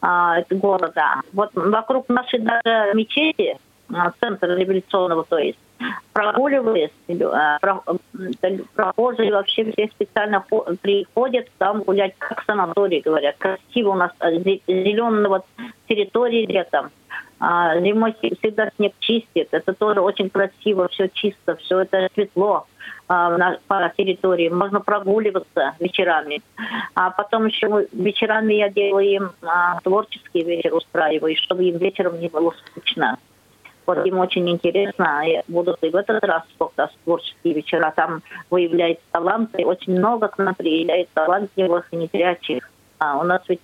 это 0.00 0.46
города. 0.50 1.20
Вот 1.32 1.50
вокруг 1.54 2.08
нашей 2.08 2.38
даже 2.40 2.92
мечети, 2.94 3.58
а, 3.92 4.12
центра 4.20 4.54
революционного, 4.54 5.24
то 5.24 5.38
есть, 5.38 5.58
прогуливаясь, 6.12 6.90
про- 7.60 7.82
м, 7.86 8.64
прохожие 8.74 9.32
вообще 9.32 9.70
все 9.72 9.88
специально 9.88 10.44
хо- 10.48 10.66
приходят 10.80 11.46
там 11.58 11.82
гулять, 11.82 12.14
как 12.18 12.42
санаторий, 12.44 13.00
говорят. 13.00 13.36
Красиво 13.38 13.90
у 13.90 13.94
нас 13.94 14.12
зеленая 14.20 15.28
вот 15.28 15.44
территория 15.88 16.46
летом. 16.46 16.90
А, 17.40 17.78
Зимой 17.80 18.14
всегда 18.20 18.70
снег 18.76 18.94
чистит. 18.98 19.48
Это 19.52 19.72
тоже 19.72 20.00
очень 20.00 20.28
красиво, 20.28 20.88
все 20.88 21.08
чисто, 21.08 21.54
все 21.56 21.80
это 21.80 22.08
светло 22.14 22.66
а, 23.06 23.56
по 23.68 23.92
территории. 23.96 24.48
Можно 24.48 24.80
прогуливаться 24.80 25.74
вечерами. 25.78 26.42
А 26.94 27.10
потом 27.10 27.46
еще 27.46 27.86
вечерами 27.92 28.54
я 28.54 28.68
делаю 28.70 29.06
им 29.06 29.30
а, 29.42 29.78
творческий 29.84 30.42
вечер 30.42 30.74
устраиваю, 30.74 31.36
чтобы 31.36 31.64
им 31.64 31.78
вечером 31.78 32.18
не 32.20 32.28
было 32.28 32.52
скучно. 32.66 33.18
Вот 33.88 34.04
им 34.04 34.18
очень 34.18 34.46
интересно, 34.50 35.22
и 35.26 35.40
будут 35.48 35.82
и 35.82 35.88
в 35.88 35.96
этот 35.96 36.22
раз 36.22 36.42
сколько 36.54 36.90
творческие 37.04 37.54
вечера. 37.54 37.90
Там 37.96 38.22
выявляются 38.50 39.02
таланты. 39.12 39.64
Очень 39.64 39.96
много 39.98 40.28
к 40.28 40.36
нам 40.36 40.54
приезжает 40.54 41.08
талантливых 41.14 41.88
и 41.90 41.96
незрячих. 41.96 42.70
А 42.98 43.16
у 43.16 43.22
нас 43.22 43.40
ведь, 43.48 43.62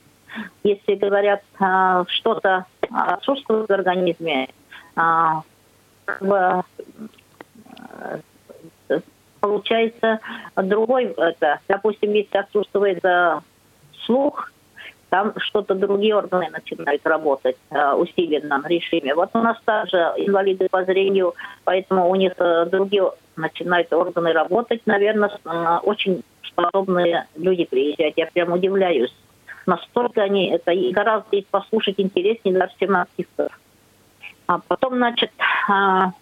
если 0.62 0.94
говорят, 0.94 1.42
а, 1.60 2.06
что-то 2.08 2.64
отсутствует 2.90 3.68
в 3.68 3.72
организме, 3.72 4.48
а, 4.96 5.42
э, 6.06 6.62
получается 9.40 10.20
другой, 10.56 11.04
это, 11.18 11.60
допустим, 11.68 12.12
если 12.12 12.38
отсутствует 12.38 13.04
э, 13.04 13.40
слух, 14.06 14.53
там 15.10 15.32
что-то 15.38 15.74
другие 15.74 16.16
органы 16.16 16.48
начинают 16.50 17.06
работать 17.06 17.56
э, 17.70 17.92
усиленном 17.92 18.66
режиме. 18.66 19.14
Вот 19.14 19.30
у 19.34 19.38
нас 19.38 19.56
также 19.64 19.98
инвалиды 20.16 20.68
по 20.70 20.84
зрению, 20.84 21.34
поэтому 21.64 22.08
у 22.08 22.14
них 22.14 22.32
э, 22.38 22.66
другие 22.66 23.10
начинают 23.36 23.92
органы 23.92 24.32
работать. 24.32 24.82
Наверное, 24.86 25.30
э, 25.44 25.78
очень 25.82 26.22
способные 26.42 27.26
люди 27.36 27.64
приезжать. 27.64 28.14
Я 28.16 28.26
прям 28.26 28.52
удивляюсь. 28.52 29.14
Настолько 29.66 30.22
они, 30.22 30.50
это 30.50 30.72
и 30.72 30.92
гораздо 30.92 31.36
их 31.36 31.46
послушать 31.46 31.98
интереснее 31.98 32.58
даже, 32.58 32.72
чем 32.78 32.96
артистов. 32.96 33.58
А 34.46 34.60
потом, 34.68 34.96
значит, 34.96 35.30
а, 35.68 36.12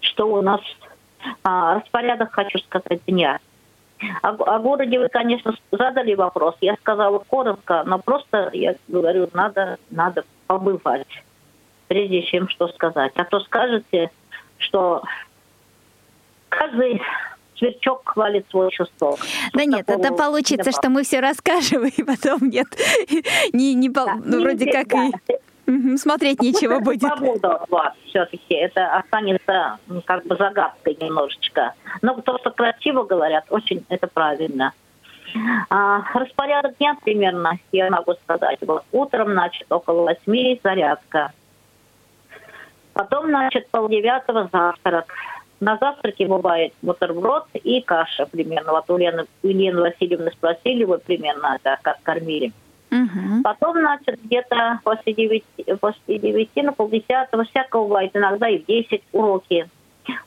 что 0.00 0.26
у 0.26 0.42
нас 0.42 0.60
а, 1.42 1.76
распорядок, 1.76 2.32
хочу 2.32 2.58
сказать, 2.58 3.00
дня. 3.06 3.38
О, 4.22 4.28
о 4.28 4.58
городе 4.58 4.98
вы, 4.98 5.08
конечно, 5.08 5.54
задали 5.72 6.14
вопрос. 6.14 6.54
Я 6.60 6.74
сказала 6.76 7.18
коротко, 7.18 7.82
но 7.84 7.98
просто 7.98 8.50
я 8.52 8.74
говорю, 8.86 9.28
надо, 9.32 9.78
надо 9.90 10.24
побывать, 10.46 11.06
прежде 11.88 12.22
чем 12.22 12.48
что 12.48 12.68
сказать. 12.68 13.12
А 13.16 13.24
то 13.24 13.40
скажете, 13.40 14.10
что 14.58 15.02
каждый 16.48 17.02
сверчок 17.56 18.02
хвалит 18.04 18.46
свой 18.50 18.70
шесток. 18.70 19.18
Да 19.52 19.64
нет, 19.64 19.88
это 19.88 20.12
получится, 20.12 20.70
что 20.70 20.90
мы 20.90 21.02
все 21.02 21.20
расскажем, 21.20 21.86
и 21.96 22.02
потом 22.02 22.48
нет, 22.48 22.66
не, 23.52 23.74
не 23.74 23.88
Да, 23.88 24.18
ну, 24.24 24.40
вроде 24.40 24.70
как 24.70 24.92
и 24.94 25.12
да. 25.68 25.96
смотреть 25.96 26.40
нечего 26.40 26.80
будет. 26.80 27.02
Свобода 27.02 27.56
от 27.56 27.70
вас 27.70 27.94
все-таки. 28.06 28.54
Это 28.54 28.96
останется 28.96 29.78
как 30.04 30.26
бы 30.26 30.36
загадкой 30.36 30.96
немножечко. 31.00 31.74
Но 32.02 32.20
то, 32.20 32.38
что 32.38 32.50
красиво 32.50 33.04
говорят, 33.04 33.44
очень 33.50 33.84
это 33.88 34.06
правильно. 34.06 34.72
А, 35.68 36.02
распорядок 36.14 36.78
дня 36.78 36.96
примерно, 37.04 37.58
я 37.72 37.90
могу 37.90 38.14
сказать. 38.14 38.58
Вот 38.62 38.84
утром, 38.92 39.32
значит, 39.32 39.70
около 39.70 40.02
восьми 40.04 40.58
зарядка. 40.62 41.32
Потом, 42.94 43.26
значит, 43.26 43.68
полдевятого 43.70 44.48
завтрак. 44.52 45.12
На 45.60 45.76
завтраке 45.76 46.26
бывает 46.26 46.72
бутерброд 46.82 47.46
и 47.52 47.80
каша 47.82 48.26
примерно. 48.26 48.72
Вот 48.72 48.88
у 48.90 48.96
Лены, 48.96 49.26
у 49.42 49.46
Елены 49.46 49.80
Васильевны 49.82 50.30
спросили, 50.30 50.84
вы 50.84 50.98
примерно 50.98 51.56
это 51.56 51.78
как 51.82 52.00
кормили. 52.02 52.52
Мгм. 52.90 53.42
Потом, 53.42 53.76
значит, 53.78 54.22
где-то 54.24 54.80
после 54.82 55.12
девяти, 55.12 55.64
после 55.80 56.18
девяти 56.18 56.62
на 56.62 56.72
полдесятого, 56.72 57.44
всякого 57.44 57.84
бывает, 57.84 58.10
иногда 58.14 58.48
и 58.48 58.58
в 58.58 58.66
десять 58.66 59.02
уроки. 59.12 59.68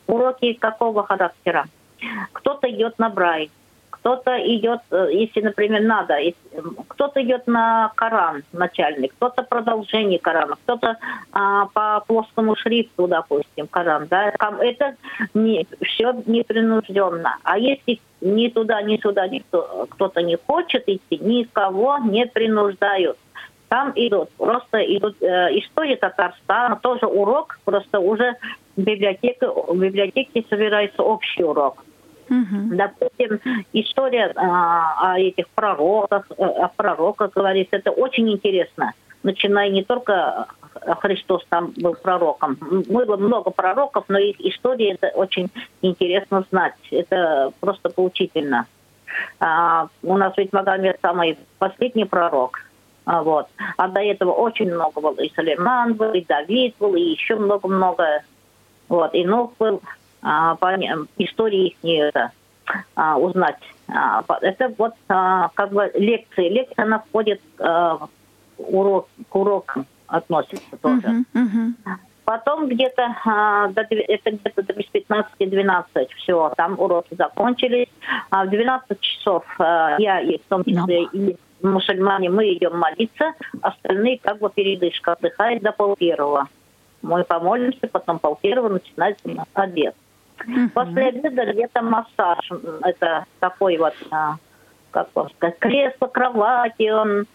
Уроки 0.08 0.54
какого 0.54 1.04
характера? 1.04 1.66
Кто-то 2.34 2.70
идет 2.70 3.00
на 3.00 3.10
Брай, 3.10 3.50
кто-то 4.02 4.36
идет, 4.56 4.82
э, 4.90 5.10
если, 5.12 5.42
например, 5.42 5.82
надо, 5.84 6.18
кто-то 6.88 7.22
идет 7.22 7.46
на 7.46 7.92
Коран 7.96 8.44
начальный, 8.52 9.10
кто-то 9.10 9.44
продолжение 9.44 10.18
Корана, 10.18 10.56
кто-то 10.64 10.98
а, 11.32 11.68
по 11.68 12.04
плоскому 12.08 12.56
шрифту, 12.56 13.08
допустим, 13.08 13.68
Коран. 13.68 14.08
Да, 14.10 14.34
это 14.60 14.96
не, 15.36 15.68
все 15.84 16.14
непринужденно. 16.26 17.38
А 17.44 17.60
если 17.60 18.00
ни 18.22 18.48
туда, 18.50 18.82
ни 18.82 18.98
сюда 18.98 19.28
никто, 19.28 19.88
кто-то 19.92 20.24
не 20.24 20.36
хочет 20.36 20.84
идти, 20.88 21.20
никого 21.20 22.00
не 22.00 22.26
принуждают. 22.26 23.18
Там 23.70 23.94
идут, 23.96 24.32
просто 24.32 24.80
идут 24.80 25.22
э, 25.22 25.60
история 25.60 25.96
Татарстана, 25.96 26.78
тоже 26.78 27.06
урок, 27.06 27.60
просто 27.66 28.00
уже 28.00 28.36
в 28.76 28.82
библиотеке, 28.82 29.48
в 29.48 29.78
библиотеке 29.78 30.44
собирается 30.50 31.04
общий 31.04 31.44
урок. 31.44 31.84
Угу. 32.32 32.76
Допустим, 32.78 33.42
история 33.74 34.32
а, 34.36 35.14
о 35.14 35.20
этих 35.20 35.50
пророках, 35.50 36.26
э, 36.38 36.44
о 36.44 36.70
пророках 36.70 37.34
говорится, 37.34 37.76
это 37.76 37.92
очень 37.92 38.32
интересно. 38.32 38.94
Начиная 39.22 39.70
не 39.70 39.84
только 39.84 40.48
Христос 41.02 41.46
там 41.50 41.74
был 41.76 41.94
пророком. 41.96 42.58
Было 42.88 43.18
много 43.18 43.52
пророков, 43.52 44.06
но 44.08 44.18
их 44.18 44.40
история 44.40 44.94
это 44.94 45.08
очень 45.10 45.50
интересно 45.82 46.46
знать. 46.50 46.74
Это 46.90 47.52
просто 47.60 47.90
поучительно. 47.90 48.66
А, 49.40 49.90
у 50.02 50.18
нас 50.18 50.34
ведь 50.38 50.54
Магомед 50.54 51.00
самый 51.02 51.38
последний 51.60 52.06
пророк. 52.06 52.60
А, 53.06 53.24
вот. 53.24 53.48
А 53.78 53.90
до 53.90 54.00
этого 54.00 54.32
очень 54.32 54.74
много 54.74 55.02
было. 55.02 55.20
И 55.22 55.32
Салиман 55.36 55.96
был, 55.96 56.14
и 56.14 56.24
Давид 56.24 56.76
был, 56.80 56.96
и 56.96 57.02
еще 57.02 57.36
много-много. 57.36 58.24
Вот. 58.88 59.14
И 59.14 59.26
Нух 59.26 59.52
был. 59.60 59.82
А, 60.22 60.56
по 60.56 60.76
истории 61.18 61.68
их 61.68 61.84
не 61.84 61.98
это, 61.98 62.32
а, 62.96 63.18
узнать. 63.18 63.60
А, 63.88 64.24
это 64.42 64.74
вот 64.78 64.94
а, 65.10 65.50
как 65.54 65.72
бы 65.72 65.92
лекции. 65.96 66.50
Лекция, 66.50 66.86
она 66.86 67.00
входит 67.00 67.42
а, 67.60 68.08
урок, 68.58 69.08
к 69.30 69.36
урокам 69.36 69.86
относится 70.08 70.78
тоже. 70.82 71.08
Uh-huh, 71.08 71.26
uh-huh. 71.34 71.92
Потом 72.26 72.68
где-то 72.68 73.16
а, 73.26 73.68
до, 73.70 73.82
это 73.82 74.32
где-то 74.32 74.62
до 74.64 74.74
15-12 74.74 76.08
все, 76.18 76.54
там 76.56 76.80
уроки 76.80 77.16
закончились. 77.16 77.88
А 78.30 78.46
в 78.46 78.50
12 78.50 79.00
часов 79.00 79.44
а, 79.60 79.96
я 80.00 80.22
и 80.22 80.38
в 80.38 80.44
том 80.44 80.64
числе 80.64 81.06
и 81.12 81.38
мусульмане, 81.62 82.30
мы 82.30 82.54
идем 82.54 82.78
молиться, 82.78 83.34
остальные 83.62 84.20
как 84.20 84.40
бы 84.40 84.50
передышка 84.50 85.14
отдыхают 85.14 85.64
до 85.64 85.72
пол 85.72 85.96
первого. 85.96 86.48
Мы 87.02 87.24
помолимся, 87.24 87.88
потом 87.92 88.20
пол 88.20 88.38
первого 88.42 88.70
начинается 88.70 89.28
обед. 89.54 89.96
Uh-huh. 90.48 90.70
После 90.70 91.08
обеда 91.08 91.52
где-то 91.52 91.82
массаж. 91.82 92.52
Это 92.84 93.26
такой 93.40 93.78
вот, 93.78 93.94
а, 94.12 94.36
как 94.92 95.10
сказать, 95.10 95.60
кресло, 95.60 96.08
кровати, 96.08 96.90
он 96.90 97.26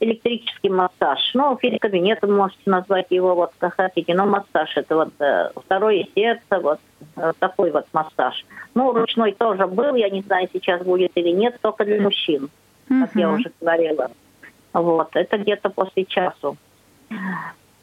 электрический 0.00 0.68
массаж. 0.68 1.18
Ну, 1.34 1.56
физкабинет 1.56 2.20
вы 2.22 2.34
можете 2.34 2.62
назвать 2.66 3.06
его 3.10 3.34
вот 3.34 3.52
как 3.58 3.76
хотите, 3.76 4.14
но 4.14 4.26
массаж 4.26 4.76
это 4.76 4.94
вот 4.94 5.20
э, 5.20 5.50
второе 5.56 6.06
сердце, 6.14 6.60
вот 6.60 6.80
э, 7.16 7.32
такой 7.38 7.70
вот 7.70 7.86
массаж. 7.92 8.44
Ну, 8.74 8.92
ручной 8.92 9.32
тоже 9.32 9.66
был, 9.66 9.94
я 9.94 10.10
не 10.10 10.22
знаю, 10.22 10.48
сейчас 10.52 10.82
будет 10.82 11.12
или 11.14 11.30
нет, 11.30 11.58
только 11.62 11.84
для 11.84 12.00
мужчин, 12.00 12.50
как 12.88 13.14
uh-huh. 13.14 13.20
я 13.20 13.30
уже 13.30 13.50
говорила. 13.60 14.10
Вот, 14.72 15.08
это 15.14 15.38
где-то 15.38 15.70
после 15.70 16.04
часу. 16.04 16.58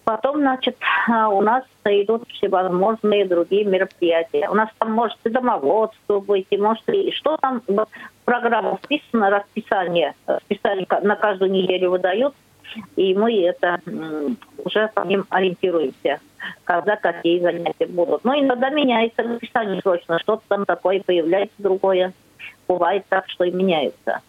Потом, 0.03 0.39
значит, 0.39 0.75
а, 1.07 1.29
у 1.29 1.41
нас 1.41 1.63
идут 1.85 2.27
всевозможные 2.29 3.25
другие 3.25 3.63
мероприятия. 3.63 4.49
У 4.49 4.53
нас 4.53 4.69
там 4.77 4.91
может 4.91 5.17
и 5.23 5.29
домоводство 5.29 6.19
быть, 6.19 6.47
и 6.49 6.57
может 6.57 6.87
и 6.89 7.11
что 7.11 7.37
там 7.37 7.61
в 7.67 7.87
программу 8.25 8.79
вписано, 8.83 9.29
расписание, 9.29 10.13
расписание 10.27 10.87
на 11.01 11.15
каждую 11.15 11.51
неделю 11.51 11.91
выдают, 11.91 12.33
и 12.95 13.13
мы 13.15 13.45
это 13.45 13.79
уже 14.57 14.89
по 14.93 15.01
ним 15.01 15.25
ориентируемся, 15.29 16.19
когда 16.65 16.95
какие 16.97 17.39
занятия 17.39 17.85
будут. 17.87 18.23
Но 18.25 18.37
иногда 18.37 18.69
меняется 18.69 19.23
расписание 19.23 19.81
срочно, 19.81 20.19
что-то 20.19 20.43
там 20.49 20.65
такое 20.65 21.01
появляется 21.01 21.55
другое. 21.59 22.13
Бывает 22.67 23.05
так, 23.09 23.29
что 23.29 23.43
и 23.43 23.51
меняется. 23.51 24.21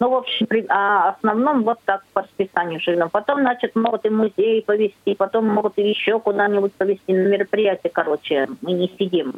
Ну, 0.00 0.10
в 0.10 0.14
общем, 0.14 0.46
при, 0.46 0.64
а 0.68 1.10
основном 1.10 1.62
вот 1.62 1.78
так 1.84 2.02
по 2.12 2.22
расписанию 2.22 2.80
живем. 2.80 3.08
Потом, 3.10 3.40
значит, 3.40 3.76
могут 3.76 4.04
и 4.04 4.10
музей 4.10 4.62
повезти, 4.62 5.14
потом 5.14 5.48
могут 5.48 5.78
и 5.78 5.88
еще 5.88 6.18
куда-нибудь 6.18 6.72
повезти 6.74 7.12
на 7.12 7.28
мероприятие, 7.28 7.90
короче, 7.90 8.48
мы 8.62 8.72
не 8.72 8.88
сидим. 8.98 9.34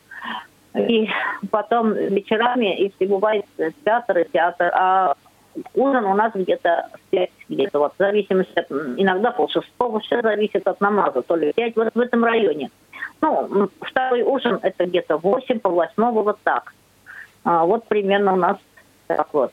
И 0.75 1.09
потом 1.51 1.92
вечерами, 1.92 2.81
если 2.81 3.07
бывает 3.07 3.46
театр 3.85 4.18
и 4.18 4.29
театр, 4.31 4.70
а 4.75 5.14
ужин 5.75 6.05
у 6.05 6.14
нас 6.14 6.33
где-то 6.35 6.88
в 6.92 7.11
5, 7.11 7.31
где-то 7.49 7.79
вот, 7.79 7.92
в 7.94 7.99
зависимости 7.99 8.59
от, 8.59 8.70
иногда 8.70 9.31
полшестого, 9.31 10.01
все 10.01 10.20
зависит 10.20 10.66
от 10.66 10.81
намаза, 10.81 11.22
то 11.22 11.37
ли 11.37 11.53
5, 11.55 11.77
вот 11.77 11.94
в 11.94 12.01
этом 12.01 12.25
районе. 12.25 12.70
Ну, 13.20 13.70
второй 13.81 14.22
ужин 14.22 14.59
это 14.62 14.87
где-то 14.87 15.16
8, 15.16 15.61
по 15.61 15.70
восьмого, 15.70 16.22
вот 16.22 16.38
так. 16.42 16.75
А, 17.46 17.64
вот 17.64 17.87
примерно 17.87 18.32
у 18.32 18.37
нас 18.37 18.59
так 19.06 19.28
вот. 19.32 19.52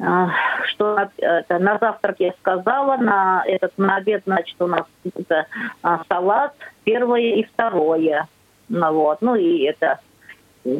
А, 0.00 0.30
что 0.66 0.98
это, 1.16 1.58
на 1.60 1.78
завтрак 1.78 2.16
я 2.18 2.32
сказала, 2.40 2.96
на 2.96 3.44
этот 3.46 3.78
на 3.78 3.96
обед, 3.96 4.24
значит, 4.26 4.60
у 4.60 4.66
нас 4.66 4.84
это, 5.14 5.46
а, 5.82 6.02
салат 6.08 6.54
первое 6.82 7.36
и 7.36 7.44
второе. 7.44 8.26
Ну, 8.68 8.92
вот. 8.92 9.22
ну 9.22 9.36
и 9.36 9.62
это 9.62 10.00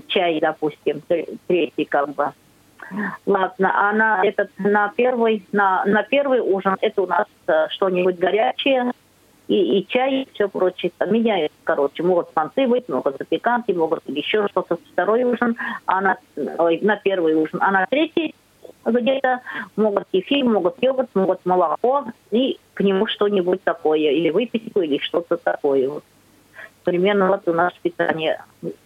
чай, 0.08 0.40
допустим, 0.40 1.02
третий 1.46 1.84
как 1.84 2.08
бы. 2.14 2.32
Ладно, 3.24 3.72
а 3.72 3.92
на 3.92 4.24
этот 4.24 4.50
на 4.58 4.92
первый 4.96 5.46
на 5.52 5.84
на 5.84 6.02
первый 6.02 6.40
ужин 6.40 6.76
это 6.80 7.02
у 7.02 7.06
нас 7.06 7.26
э, 7.46 7.66
что-нибудь 7.70 8.18
горячее 8.18 8.92
и, 9.48 9.78
и 9.78 9.86
чай 9.86 10.22
и 10.22 10.28
все 10.32 10.48
прочее. 10.48 10.92
Меняется, 11.06 11.56
короче, 11.64 12.02
могут 12.02 12.30
понты 12.32 12.66
быть, 12.66 12.88
могут 12.88 13.16
запеканки, 13.18 13.72
могут 13.72 14.00
еще 14.06 14.46
что-то. 14.48 14.78
Второй 14.92 15.24
ужин, 15.24 15.56
а 15.86 16.00
на, 16.00 16.18
ой, 16.58 16.80
на 16.82 16.96
первый 16.96 17.34
ужин, 17.34 17.60
а 17.62 17.70
на 17.70 17.86
третий 17.86 18.34
где-то, 18.84 19.40
могут 19.76 20.04
кефир, 20.12 20.44
могут 20.44 20.76
йогурт, 20.80 21.10
могут 21.14 21.44
молоко, 21.44 22.04
и 22.30 22.58
к 22.74 22.82
нему 22.82 23.06
что-нибудь 23.06 23.62
такое, 23.64 23.98
или 23.98 24.30
выпечку, 24.30 24.80
или 24.80 24.98
что-то 24.98 25.36
такое. 25.36 25.88
Вот. 25.88 26.04
Примерно 26.84 27.26
вот 27.26 27.48
у 27.48 27.52
нас 27.52 27.72
питание. 27.82 28.44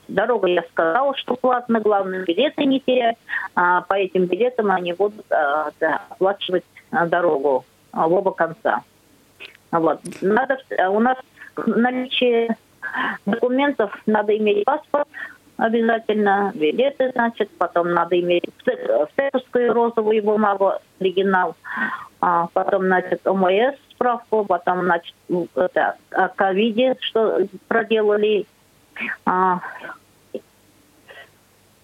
Дорога, 0.09 0.49
я 0.49 0.63
сказала, 0.71 1.15
что 1.17 1.37
платно, 1.37 1.81
главное, 1.81 2.25
билеты 2.25 2.65
не 2.65 2.81
терять. 2.81 3.19
А 3.55 3.83
по 3.83 3.95
этим 3.95 4.25
билетам 4.25 4.71
они 4.71 4.95
будут 4.95 5.31
а, 5.31 5.71
да, 5.81 6.03
оплачивать 6.09 6.65
а, 6.91 7.07
дорогу 7.07 7.67
а, 7.93 8.09
в 8.09 8.15
оба 8.15 8.33
конца. 8.33 8.83
Вот. 9.73 10.01
Надо, 10.21 10.59
у 10.91 11.01
нас 11.01 11.17
наличие 11.67 12.57
документов, 13.27 13.97
надо 14.07 14.37
иметь 14.37 14.65
паспорт, 14.65 15.09
обязательно, 15.57 16.53
билеты, 16.55 17.11
значит, 17.13 17.51
потом 17.59 17.93
надо 17.93 18.19
иметь 18.19 18.45
цековскую 18.65 19.73
розовую 19.73 20.23
бумагу, 20.23 20.73
оригинал, 20.99 21.55
а 22.21 22.49
потом, 22.53 22.85
значит, 22.87 23.27
ОМС 23.27 23.77
справку, 23.93 24.45
потом, 24.45 24.85
значит, 24.85 25.15
это, 25.55 25.97
о 26.11 26.29
ковиде, 26.29 26.97
что 27.01 27.47
проделали, 27.69 28.47
а, 29.27 29.61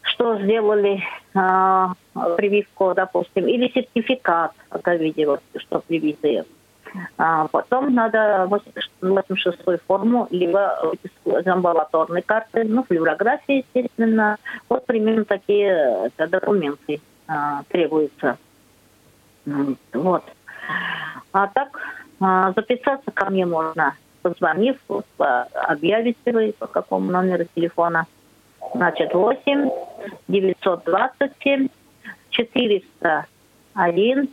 что 0.00 0.38
сделали 0.38 1.02
а, 1.34 1.92
прививку, 2.36 2.94
допустим, 2.94 3.46
или 3.46 3.68
сертификат 3.68 4.52
о 4.70 4.78
ковиде, 4.78 5.26
вот, 5.26 5.42
что 5.58 5.80
привезли. 5.80 6.44
А 7.18 7.46
потом 7.48 7.94
надо 7.94 8.46
86-ю 8.50 9.78
форму, 9.86 10.28
либо 10.30 10.92
амбулаторной 11.24 12.22
карты, 12.22 12.64
ну, 12.64 12.84
флюорография, 12.84 13.64
естественно. 13.64 14.36
Вот 14.68 14.86
примерно 14.86 15.24
такие 15.24 16.06
это, 16.06 16.26
документы 16.26 17.00
а, 17.26 17.62
требуются. 17.68 18.38
Вот. 19.92 20.24
А 21.32 21.46
так 21.48 21.78
а, 22.20 22.52
записаться 22.52 23.10
ко 23.12 23.30
мне 23.30 23.46
можно, 23.46 23.94
позвонив, 24.22 24.76
объявите 25.18 26.32
вы 26.32 26.52
по 26.58 26.66
какому 26.66 27.10
номеру 27.10 27.44
телефона. 27.54 28.06
Значит, 28.74 29.14
8 29.14 29.70
927 30.28 31.68
401 32.30 34.28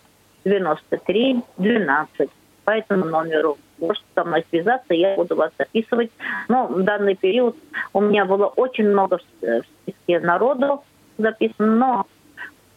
93 0.46 1.44
12 1.58 2.30
по 2.64 2.72
этому 2.72 3.06
номеру. 3.06 3.58
Можете 3.80 4.06
со 4.16 4.24
мной 4.24 4.46
связаться, 4.50 4.94
я 4.94 5.16
буду 5.16 5.36
вас 5.36 5.52
записывать. 5.58 6.12
Но 6.48 6.68
в 6.68 6.84
данный 6.84 7.16
период 7.16 7.56
у 7.94 8.02
меня 8.02 8.26
было 8.26 8.48
очень 8.48 8.90
много 8.90 9.20
в 9.42 9.64
списке 9.82 10.20
народу 10.20 10.84
записано, 11.18 11.76
но 11.76 12.08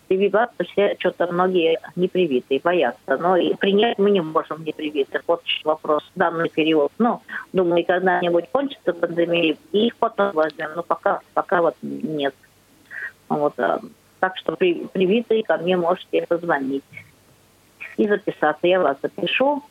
прививаться 0.09 0.64
все 0.64 0.96
что-то 0.99 1.33
многие 1.33 1.81
не 1.96 2.09
привитые, 2.09 2.61
боятся. 2.62 3.16
Но 3.18 3.37
и 3.37 3.55
принять 3.55 3.99
мы 3.99 4.11
не 4.11 4.20
можем 4.20 4.64
не 4.64 4.72
привитых. 4.72 5.22
Вот 5.27 5.42
вопрос 5.64 6.03
в 6.14 6.18
данный 6.18 6.49
период. 6.49 6.92
Ну, 6.99 7.22
думаю, 7.53 7.85
когда-нибудь 7.85 8.49
кончится 8.53 8.92
пандемия, 8.92 9.57
и 9.72 9.87
их 9.87 9.96
потом 9.96 10.33
возьмем. 10.33 10.70
Но 10.77 10.83
пока, 10.83 11.20
пока 11.35 11.62
вот 11.62 11.77
нет. 11.83 12.35
Вот, 13.29 13.59
а, 13.59 13.81
так 14.20 14.37
что 14.37 14.55
при, 14.55 14.87
привитые 14.92 15.42
ко 15.42 15.57
мне 15.57 15.77
можете 15.77 16.27
позвонить 16.27 16.85
и 17.96 18.07
записаться. 18.07 18.66
Я 18.66 18.81
вас 18.81 18.96
запишу, 19.03 19.64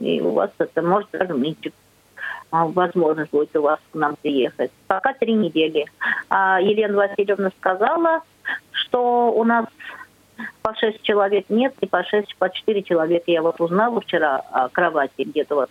и 0.00 0.20
у 0.20 0.30
вас 0.30 0.50
это 0.58 0.82
может 0.82 1.10
даже 1.10 1.34
меньше 1.34 1.72
а, 2.50 2.66
возможность 2.66 3.30
будет 3.30 3.54
у 3.56 3.62
вас 3.62 3.80
к 3.90 3.94
нам 3.94 4.16
приехать. 4.16 4.70
Пока 4.86 5.12
три 5.14 5.34
недели. 5.34 5.86
А 6.28 6.60
Елена 6.60 6.96
Васильевна 6.96 7.50
сказала, 7.58 8.22
что 8.70 9.32
у 9.32 9.44
нас 9.44 9.66
по 10.62 10.74
шесть 10.76 11.02
человек 11.02 11.46
нет, 11.48 11.74
и 11.80 11.86
по 11.86 12.04
шесть, 12.04 12.36
по 12.36 12.50
четыре 12.50 12.82
человека 12.82 13.30
я 13.30 13.42
вот 13.42 13.60
узнала 13.60 14.00
вчера 14.00 14.36
о 14.50 14.68
кровати 14.68 15.22
где-то 15.22 15.54
вот 15.54 15.70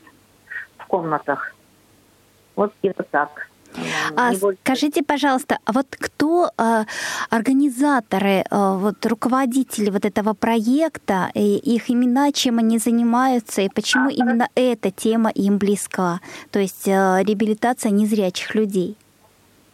в 0.78 0.86
комнатах. 0.88 1.56
Вот 2.56 2.74
где-то 2.82 3.04
так. 3.04 3.50
А 4.16 4.34
скажите, 4.34 5.04
пожалуйста, 5.04 5.58
а 5.66 5.72
вот 5.72 5.88
кто 5.90 6.52
а, 6.58 6.86
организаторы, 7.30 8.44
а, 8.50 8.76
вот 8.76 9.06
руководители 9.06 9.90
вот 9.90 10.06
этого 10.06 10.34
проекта, 10.34 11.30
и 11.34 11.58
их 11.58 11.90
имена, 11.90 12.32
чем 12.32 12.60
они 12.60 12.78
занимаются, 12.78 13.62
и 13.62 13.70
почему 13.70 14.10
а, 14.10 14.12
именно 14.12 14.48
эта 14.56 14.92
тема 14.92 15.30
им 15.30 15.58
близка? 15.58 16.20
То 16.52 16.60
есть 16.60 16.88
а, 16.88 17.22
реабилитация 17.24 17.92
незрячих 17.92 18.56
людей. 18.56 18.98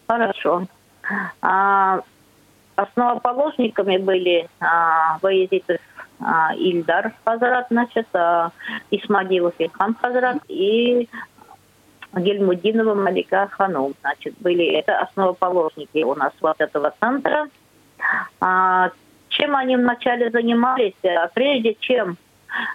Хорошо. 0.07 0.67
А, 1.41 2.01
основоположниками 2.75 3.97
были 3.97 4.49
а, 4.59 5.19
Баязитов 5.21 5.79
а, 6.19 6.53
Ильдар 6.55 7.13
Хазрат, 7.23 7.67
значит, 7.69 8.07
а, 8.13 8.51
Исмагилов 8.91 9.53
Ильхам 9.59 9.95
Хазрат 9.95 10.37
и 10.47 11.09
Гельмудинова 12.15 12.93
Малика 12.93 13.47
Ханум. 13.47 13.93
Значит, 14.01 14.35
были 14.39 14.65
это 14.65 14.99
основоположники 14.99 16.03
у 16.03 16.15
нас 16.15 16.33
вот 16.41 16.59
этого 16.59 16.93
центра. 16.99 17.47
А, 18.39 18.91
чем 19.29 19.55
они 19.55 19.77
вначале 19.77 20.29
занимались? 20.29 20.93
А 21.03 21.27
прежде 21.33 21.75
чем 21.79 22.17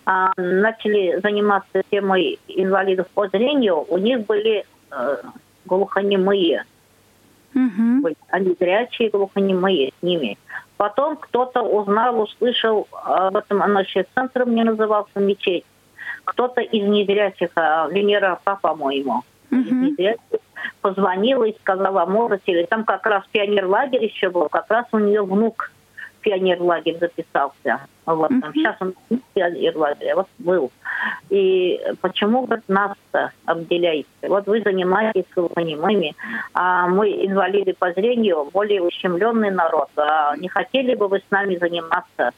а, 0.04 0.32
начали 0.36 1.20
заниматься 1.20 1.82
темой 1.90 2.38
инвалидов 2.48 3.08
по 3.14 3.28
зрению, 3.28 3.84
у 3.88 3.98
них 3.98 4.24
были 4.26 4.64
а, 4.90 5.18
глухонемые. 5.66 6.64
Угу. 7.54 8.14
Они 8.30 8.56
зрячие, 8.58 9.10
глухонемые 9.10 9.92
с 9.98 10.02
ними. 10.02 10.38
Потом 10.76 11.16
кто-то 11.16 11.62
узнал, 11.62 12.20
услышал 12.20 12.86
об 12.92 13.36
этом, 13.36 13.62
значит, 13.64 14.08
центр 14.14 14.44
мне 14.44 14.64
назывался 14.64 15.20
мечеть 15.20 15.64
кто-то 16.24 16.60
из 16.60 16.86
незрячих, 16.86 17.50
а, 17.54 17.88
Венера 17.88 18.38
Па, 18.44 18.56
по-моему, 18.56 19.22
незрячих, 19.50 20.40
позвонила 20.80 21.44
и 21.44 21.56
сказала, 21.58 22.06
можете 22.06 22.52
ли. 22.52 22.66
Там 22.66 22.84
как 22.84 23.06
раз 23.06 23.24
пионер-лагерь 23.30 24.04
еще 24.04 24.30
был, 24.30 24.48
как 24.48 24.70
раз 24.70 24.86
у 24.92 24.98
нее 24.98 25.22
внук 25.22 25.70
пионер-лагерь 26.26 26.98
записался. 26.98 27.86
Вот 28.04 28.28
там. 28.28 28.40
Uh-huh. 28.40 28.52
Сейчас 28.52 28.76
он 28.80 28.94
пионер-лагерь, 29.34 30.14
вот 30.14 30.26
был. 30.38 30.72
И 31.30 31.80
почему 32.00 32.46
говорит, 32.46 32.64
нас-то 32.68 33.30
обделяете? 33.44 34.08
Вот 34.22 34.46
вы 34.46 34.60
занимаетесь 34.60 35.24
глухонемыми, 35.34 36.16
а 36.52 36.88
мы, 36.88 37.10
инвалиды 37.24 37.74
по 37.74 37.92
зрению, 37.92 38.48
более 38.52 38.82
ущемленный 38.82 39.52
народ. 39.52 39.88
А 39.96 40.36
не 40.36 40.48
хотели 40.48 40.96
бы 40.96 41.06
вы 41.06 41.18
с 41.18 41.30
нами 41.30 41.56
заниматься 41.56 42.32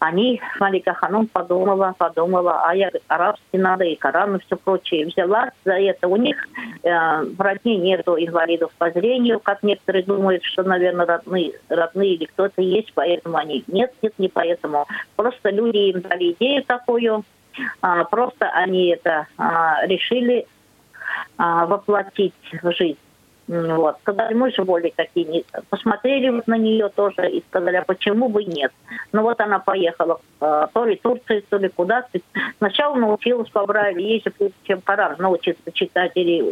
они, 0.00 0.40
Малика 0.58 0.94
Ханум 0.94 1.26
подумала, 1.26 1.94
подумала, 1.96 2.62
а 2.66 2.74
я 2.74 2.90
арабский 3.08 3.58
надо, 3.58 3.84
и 3.84 3.94
Коран, 3.96 4.36
и 4.36 4.38
все 4.40 4.56
прочее. 4.56 5.06
Взяла 5.06 5.50
за 5.64 5.74
это. 5.74 6.08
У 6.08 6.16
них 6.16 6.36
э, 6.82 6.88
в 6.88 7.38
родне 7.38 7.76
нету 7.76 8.16
инвалидов 8.18 8.72
по 8.78 8.90
зрению, 8.90 9.40
как 9.40 9.62
некоторые 9.62 10.02
думают, 10.04 10.42
что, 10.42 10.62
наверное, 10.62 11.04
родные, 11.04 11.52
родные 11.68 12.14
или 12.14 12.24
кто-то 12.24 12.62
есть, 12.62 12.92
поэтому 12.94 13.36
они. 13.36 13.62
Нет, 13.66 13.92
нет, 14.00 14.14
не 14.18 14.28
поэтому. 14.28 14.86
Просто 15.16 15.50
люди 15.50 15.90
им 15.90 16.00
дали 16.00 16.32
идею 16.32 16.64
такую, 16.64 17.22
а, 17.82 18.04
просто 18.04 18.48
они 18.50 18.88
это 18.88 19.26
а, 19.36 19.86
решили 19.86 20.46
а, 21.36 21.66
воплотить 21.66 22.34
в 22.62 22.72
жизнь. 22.72 22.98
Вот. 23.50 23.98
Сказали, 24.02 24.32
мы 24.34 24.52
же 24.52 24.62
более 24.62 24.92
такие, 24.94 25.42
посмотрели 25.70 26.28
вот 26.28 26.46
на 26.46 26.56
нее 26.56 26.88
тоже 26.88 27.28
и 27.28 27.42
сказали, 27.48 27.76
а 27.76 27.82
почему 27.82 28.28
бы 28.28 28.44
нет. 28.44 28.70
Ну 29.10 29.22
вот 29.22 29.40
она 29.40 29.58
поехала 29.58 30.20
э, 30.40 30.66
то 30.72 30.84
ли 30.84 30.94
Турции, 30.94 31.44
то 31.48 31.56
ли 31.56 31.68
куда-то. 31.68 32.20
Сначала 32.58 32.94
научилась 32.94 33.50
по 33.50 33.66
Брайлю, 33.66 33.98
ей 33.98 34.22
же 34.24 34.52
чем 34.62 34.80
Коран 34.82 35.16
научиться 35.18 35.72
читать 35.72 36.12
или 36.14 36.44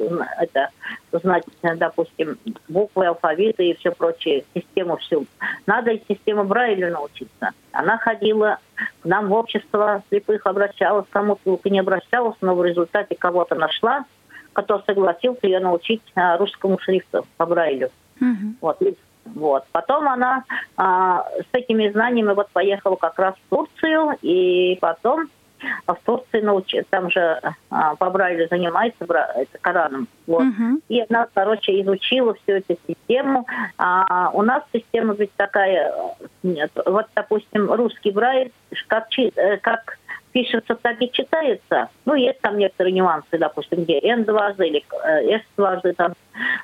это, 0.42 0.70
знать, 1.12 1.44
допустим, 1.76 2.36
буквы, 2.66 3.06
алфавиты 3.06 3.66
и 3.66 3.74
все 3.74 3.92
прочее, 3.92 4.42
систему 4.52 4.96
всю. 4.96 5.24
Надо 5.66 5.92
и 5.92 6.02
систему 6.08 6.42
Брайля 6.42 6.90
научиться. 6.90 7.50
Она 7.70 7.98
ходила 7.98 8.58
к 9.02 9.04
нам 9.04 9.28
в 9.28 9.34
общество 9.34 10.02
слепых, 10.08 10.44
обращалась, 10.46 11.06
кому-то 11.10 11.60
не 11.70 11.78
обращалась, 11.78 12.36
но 12.40 12.56
в 12.56 12.64
результате 12.64 13.14
кого-то 13.14 13.54
нашла, 13.54 14.04
который 14.58 14.82
согласился 14.86 15.46
ее 15.46 15.60
научить 15.60 16.02
а, 16.16 16.36
русскому 16.36 16.80
шрифту 16.80 17.24
по 17.36 17.46
Брайлю. 17.46 17.90
Uh-huh. 18.20 18.54
Вот. 18.60 18.82
Вот. 19.24 19.64
Потом 19.70 20.08
она 20.08 20.42
а, 20.76 21.24
с 21.38 21.46
этими 21.52 21.88
знаниями 21.90 22.32
вот 22.32 22.48
поехала 22.50 22.96
как 22.96 23.16
раз 23.20 23.34
в 23.36 23.50
Турцию, 23.50 24.18
и 24.20 24.76
потом 24.80 25.28
в 25.86 25.96
Турции 26.04 26.40
научилась, 26.40 26.86
там 26.90 27.08
же 27.08 27.40
а, 27.70 27.94
по 27.94 28.10
Брайлю 28.10 28.48
занимается 28.48 29.04
это, 29.04 29.58
Кораном. 29.60 30.08
Вот. 30.26 30.42
Uh-huh. 30.42 30.82
И 30.88 31.04
она, 31.08 31.28
короче, 31.32 31.80
изучила 31.80 32.34
всю 32.34 32.54
эту 32.54 32.76
систему. 32.88 33.46
А, 33.76 34.30
у 34.32 34.42
нас 34.42 34.64
система 34.72 35.14
ведь 35.14 35.32
такая, 35.36 35.94
нет, 36.42 36.72
вот, 36.84 37.06
допустим, 37.14 37.72
русский 37.72 38.10
Брайль, 38.10 38.50
как, 38.88 39.06
э, 39.16 39.58
как 39.58 39.98
пишется, 40.32 40.74
так 40.74 41.00
и 41.00 41.10
читается. 41.10 41.88
Ну, 42.04 42.14
есть 42.14 42.40
там 42.40 42.58
некоторые 42.58 42.92
нюансы, 42.92 43.38
допустим, 43.38 43.84
где 43.84 43.98
N 44.00 44.24
дважды 44.24 44.66
или 44.66 44.84
S 45.32 45.42
дважды 45.56 45.92
там, 45.94 46.14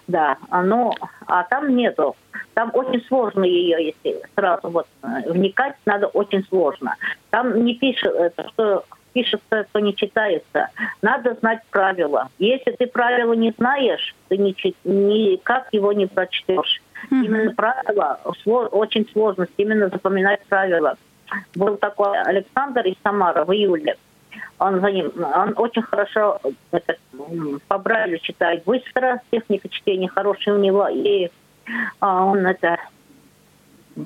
да. 0.07 0.37
Но, 0.50 0.94
а 1.27 1.44
там 1.44 1.74
нету. 1.77 2.16
Там 2.55 2.70
очень 2.74 3.05
сложно 3.07 3.44
ее, 3.44 3.87
если 3.87 4.20
сразу 4.35 4.68
вот 4.68 4.87
э, 5.03 5.31
вникать, 5.31 5.74
надо 5.87 6.07
очень 6.07 6.44
сложно. 6.44 6.94
Там 7.31 7.64
не 7.64 7.74
пишется, 7.74 8.48
что 8.48 8.85
пишется, 9.12 9.66
то 9.72 9.81
не 9.81 9.94
читается. 9.94 10.68
Надо 11.03 11.35
знать 11.35 11.61
правила. 11.70 12.29
Если 12.38 12.72
ты 12.72 12.87
правила 12.87 13.33
не 13.33 13.53
знаешь, 13.57 14.14
ты 14.29 14.37
ни, 14.37 14.55
никак 14.85 15.68
его 15.72 15.92
не 15.92 16.07
прочтешь. 16.07 16.83
Mm-hmm. 17.11 17.24
Именно 17.24 17.55
правила, 17.55 18.20
очень 18.44 19.09
сложно 19.12 19.46
именно 19.57 19.88
запоминать 19.88 20.40
правила 20.48 20.96
был 21.54 21.76
такой 21.76 22.18
Александр 22.20 22.82
из 22.82 22.96
Самара 23.02 23.44
в 23.44 23.52
июле. 23.52 23.96
Он 24.58 24.80
за 24.80 24.90
ним, 24.90 25.12
он 25.16 25.54
очень 25.56 25.82
хорошо 25.82 26.40
это, 26.70 26.96
по 27.68 27.78
Брайлю 27.78 28.18
читает 28.18 28.64
быстро, 28.64 29.20
техника 29.30 29.68
чтения 29.68 30.08
хорошая 30.08 30.54
у 30.54 30.58
него, 30.58 30.88
и 30.88 31.28
а, 32.00 32.24
он 32.24 32.46
это 32.46 32.78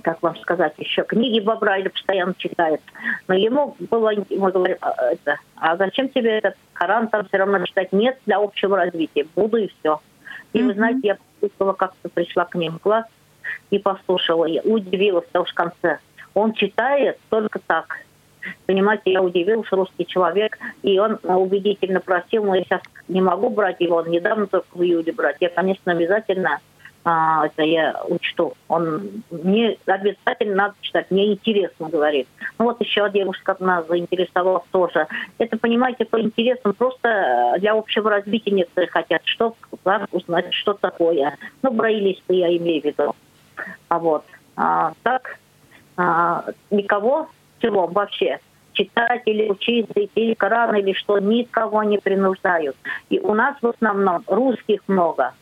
как 0.02 0.22
вам 0.22 0.37
сказать, 0.37 0.74
еще 0.76 1.02
книги 1.02 1.40
по 1.40 1.57
Брайлю 1.57 1.90
постоянно 1.90 2.35
читает. 2.37 2.81
Но 3.26 3.35
ему 3.35 3.74
было, 3.78 4.12
мы 4.31 4.52
говорим, 4.52 4.76
а, 4.81 4.92
это, 5.12 5.38
а 5.57 5.76
зачем 5.76 6.09
тебе 6.11 6.38
этот 6.38 6.57
Коран 6.74 7.09
там 7.09 7.26
все 7.26 7.38
равно 7.38 7.64
читать? 7.64 7.92
Нет, 7.92 8.18
для 8.26 8.38
общего 8.38 8.76
развития. 8.76 9.26
Буду 9.35 9.57
и 9.57 9.68
все. 9.68 10.00
И 10.52 10.59
mm-hmm. 10.59 10.66
вы 10.66 10.74
знаете, 10.74 11.00
я 11.02 11.18
послушала, 11.40 11.72
как-то 11.72 12.09
пришла 12.11 12.44
к 12.44 12.54
ним 12.54 12.74
в 12.74 12.78
класс 12.81 13.07
и 13.70 13.78
послушала. 13.78 14.44
Я 14.44 14.61
удивилась 14.62 15.28
уж 15.35 15.50
в 15.50 15.54
конце. 15.54 15.98
Он 16.38 16.53
читает 16.53 17.18
только 17.31 17.59
так. 17.66 17.98
Понимаете, 18.66 19.11
я 19.12 19.22
удивился, 19.22 19.74
русский 19.74 20.07
человек, 20.07 20.57
и 20.83 20.96
он 21.01 21.18
убедительно 21.24 22.01
просил, 22.01 22.44
но 22.44 22.55
я 22.55 22.62
сейчас 22.62 22.81
не 23.09 23.20
могу 23.20 23.51
брать 23.51 23.81
его, 23.81 23.96
он 23.96 24.11
недавно 24.11 24.46
только 24.46 24.68
в 24.72 24.83
июле 24.83 25.12
брать. 25.12 25.38
Я, 25.40 25.48
конечно, 25.48 25.90
обязательно 25.90 26.61
а, 27.05 27.46
это 27.46 27.62
я 27.62 28.01
учту. 28.07 28.55
Он 28.68 29.24
мне 29.31 29.79
обязательно 29.87 30.55
надо 30.55 30.74
читать, 30.81 31.11
мне 31.11 31.33
интересно, 31.33 31.88
говорит. 31.88 32.29
Ну 32.59 32.66
вот 32.66 32.81
еще 32.81 33.11
девушка 33.11 33.57
нас 33.59 33.88
заинтересовалась 33.88 34.64
тоже. 34.70 35.09
Это, 35.38 35.59
понимаете, 35.59 36.05
по 36.05 36.20
интересам 36.20 36.72
просто 36.72 37.57
для 37.59 37.72
общего 37.72 38.11
развития 38.11 38.53
некоторые 38.53 38.90
хотят, 38.90 39.22
что 39.24 39.57
как 39.83 40.07
узнать, 40.12 40.55
что 40.55 40.74
такое. 40.74 41.37
Ну, 41.62 41.72
браилисты 41.72 42.35
я 42.35 42.57
имею 42.57 42.81
в 42.81 42.85
виду. 42.85 43.16
А 43.88 43.98
вот. 43.98 44.24
А, 44.57 44.92
так, 45.03 45.38
никого 46.71 47.29
в 47.59 47.63
целом 47.63 47.93
вообще 47.93 48.39
читать 48.79 49.23
или 49.27 49.51
учиться, 49.51 49.93
идти 49.97 50.35
Коран 50.35 50.77
или 50.77 50.93
что, 50.93 51.19
никого 51.19 51.83
не 51.83 51.99
принуждают. 51.99 52.77
И 53.11 53.19
у 53.19 53.35
нас 53.35 53.57
в 53.61 53.67
основном 53.67 54.23
русских 54.27 54.81
много. 54.87 55.35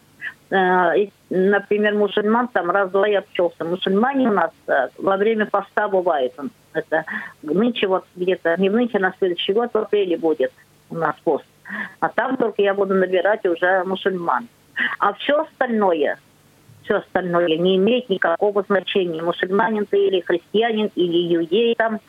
э, 0.50 1.08
например, 1.28 1.94
мусульман 1.94 2.48
там 2.48 2.70
раз-два 2.70 3.08
и 3.08 3.14
обчелся. 3.14 3.64
Мусульмане 3.64 4.30
у 4.30 4.32
нас 4.32 4.50
э, 4.68 4.88
во 4.98 5.16
время 5.16 5.46
поста 5.46 5.88
бывает. 5.88 6.32
Это 6.72 7.04
нынче 7.42 7.86
вот 7.86 8.04
где-то, 8.16 8.56
не 8.58 8.70
нынче, 8.70 8.98
а 8.98 9.00
на 9.00 9.14
следующий 9.18 9.52
год 9.52 9.70
в 9.74 9.78
апреле 9.78 10.16
будет 10.16 10.52
у 10.90 10.94
нас 10.94 11.16
пост. 11.24 11.44
А 12.00 12.08
там 12.08 12.36
только 12.36 12.62
я 12.62 12.74
буду 12.74 12.94
набирать 12.94 13.44
уже 13.44 13.84
мусульман. 13.84 14.48
А 14.98 15.12
все 15.14 15.40
остальное, 15.40 16.18
все 16.86 16.96
остальное 16.96 17.56
не 17.58 17.76
имеет 17.76 18.08
никакого 18.08 18.62
значения. 18.62 19.22
Мусульманин 19.22 19.86
ты 19.86 20.06
или 20.06 20.20
христианин, 20.20 20.90
или 20.94 21.36
иудей 21.36 21.74
там, 21.74 22.00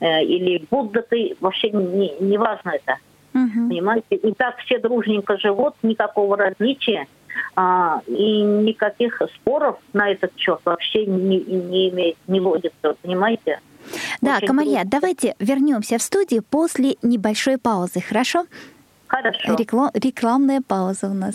э, 0.00 0.22
или 0.22 0.64
Будда 0.70 1.02
ты, 1.02 1.36
вообще 1.40 1.70
не, 1.70 2.14
не 2.20 2.38
важно 2.38 2.70
это. 2.70 2.98
Угу. 3.34 3.68
Понимаете? 3.68 4.16
И 4.16 4.32
так 4.32 4.56
все 4.58 4.78
дружненько 4.78 5.38
живут, 5.38 5.74
никакого 5.82 6.36
различия. 6.36 7.06
А, 7.54 8.00
и 8.06 8.42
никаких 8.42 9.20
споров 9.34 9.78
на 9.92 10.10
этот 10.10 10.32
счет 10.36 10.60
вообще 10.64 11.04
не, 11.04 11.40
не 11.40 11.90
имеет, 11.90 12.16
не 12.26 12.40
водится, 12.40 12.94
понимаете? 13.02 13.60
Да, 14.20 14.36
Очень 14.36 14.46
Камарья, 14.46 14.80
трудно. 14.80 14.90
давайте 14.90 15.34
вернемся 15.38 15.98
в 15.98 16.02
студию 16.02 16.42
после 16.42 16.96
небольшой 17.02 17.58
паузы, 17.58 18.00
хорошо? 18.00 18.46
Хорошо. 19.06 19.54
Реклам, 19.54 19.90
рекламная 19.94 20.62
пауза 20.66 21.08
у 21.08 21.14
нас. 21.14 21.34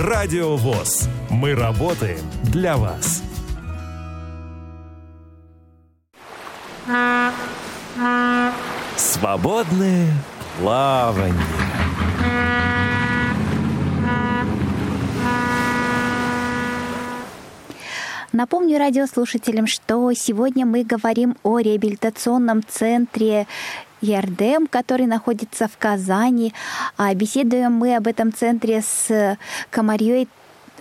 Радио 0.00 0.54
ВОЗ. 0.54 1.08
Мы 1.28 1.56
работаем 1.56 2.20
для 2.44 2.76
вас. 2.76 3.20
Свободное 8.96 10.06
плавание. 10.60 11.34
Напомню 18.32 18.78
радиослушателям, 18.78 19.66
что 19.66 20.12
сегодня 20.12 20.64
мы 20.64 20.84
говорим 20.84 21.36
о 21.42 21.58
реабилитационном 21.58 22.62
центре 22.64 23.48
Ярдем, 24.00 24.66
который 24.66 25.06
находится 25.06 25.68
в 25.68 25.76
Казани. 25.78 26.54
А 26.96 27.14
беседуем 27.14 27.72
мы 27.72 27.96
об 27.96 28.06
этом 28.06 28.32
центре 28.32 28.82
с 28.82 29.36
Комарьей 29.70 30.28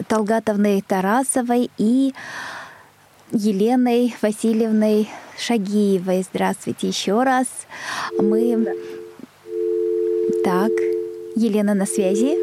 Талгатовной 0.07 0.81
Тарасовой 0.81 1.71
и 1.77 2.13
Еленой 3.31 4.15
Васильевной 4.21 5.09
Шагиевой. 5.37 6.23
Здравствуйте 6.23 6.87
еще 6.87 7.23
раз. 7.23 7.47
Мы... 8.19 8.65
Так, 10.43 10.71
Елена 11.35 11.73
на 11.73 11.85
связи. 11.85 12.37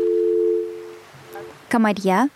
Комарья. 1.69 2.29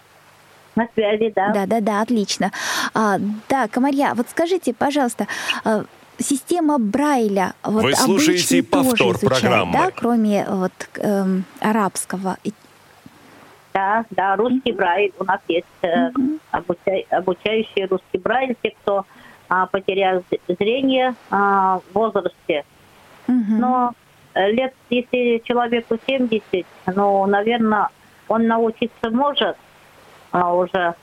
На 0.76 0.88
связи, 0.94 1.32
да. 1.34 1.52
Да, 1.52 1.66
да, 1.66 1.80
да, 1.80 2.00
отлично. 2.00 2.52
А, 2.94 3.18
да, 3.48 3.68
Комарья, 3.68 4.14
вот 4.14 4.28
скажите, 4.30 4.72
пожалуйста, 4.72 5.26
а, 5.64 5.84
система 6.18 6.78
Брайля. 6.78 7.54
Вот 7.62 7.82
Вы 7.82 7.94
слушаете 7.94 8.62
повтор 8.62 9.16
изучают, 9.16 9.20
программы. 9.20 9.72
Да, 9.72 9.90
кроме 9.94 10.46
вот 10.48 10.72
эм, 10.96 11.44
арабского. 11.60 12.36
Да, 13.72 14.04
да, 14.10 14.36
русский 14.36 14.72
Брайль. 14.72 15.12
У 15.18 15.24
нас 15.24 15.40
есть 15.48 15.66
э, 15.82 16.10
обуча, 16.50 16.92
обучающие 17.10 17.86
русский 17.86 18.18
Брайль, 18.18 18.56
те, 18.62 18.74
кто 18.82 19.04
э, 19.48 19.66
потерял 19.70 20.22
зрение 20.48 21.14
э, 21.30 21.34
в 21.34 21.82
возрасте. 21.92 22.64
Но 23.26 23.92
э, 24.34 24.50
лет, 24.52 24.74
если 24.90 25.42
человеку 25.44 25.96
70, 26.06 26.66
ну, 26.86 27.26
наверное, 27.26 27.88
он 28.28 28.46
научиться 28.46 29.10
может 29.10 29.56
а, 30.30 30.54
уже 30.54 30.94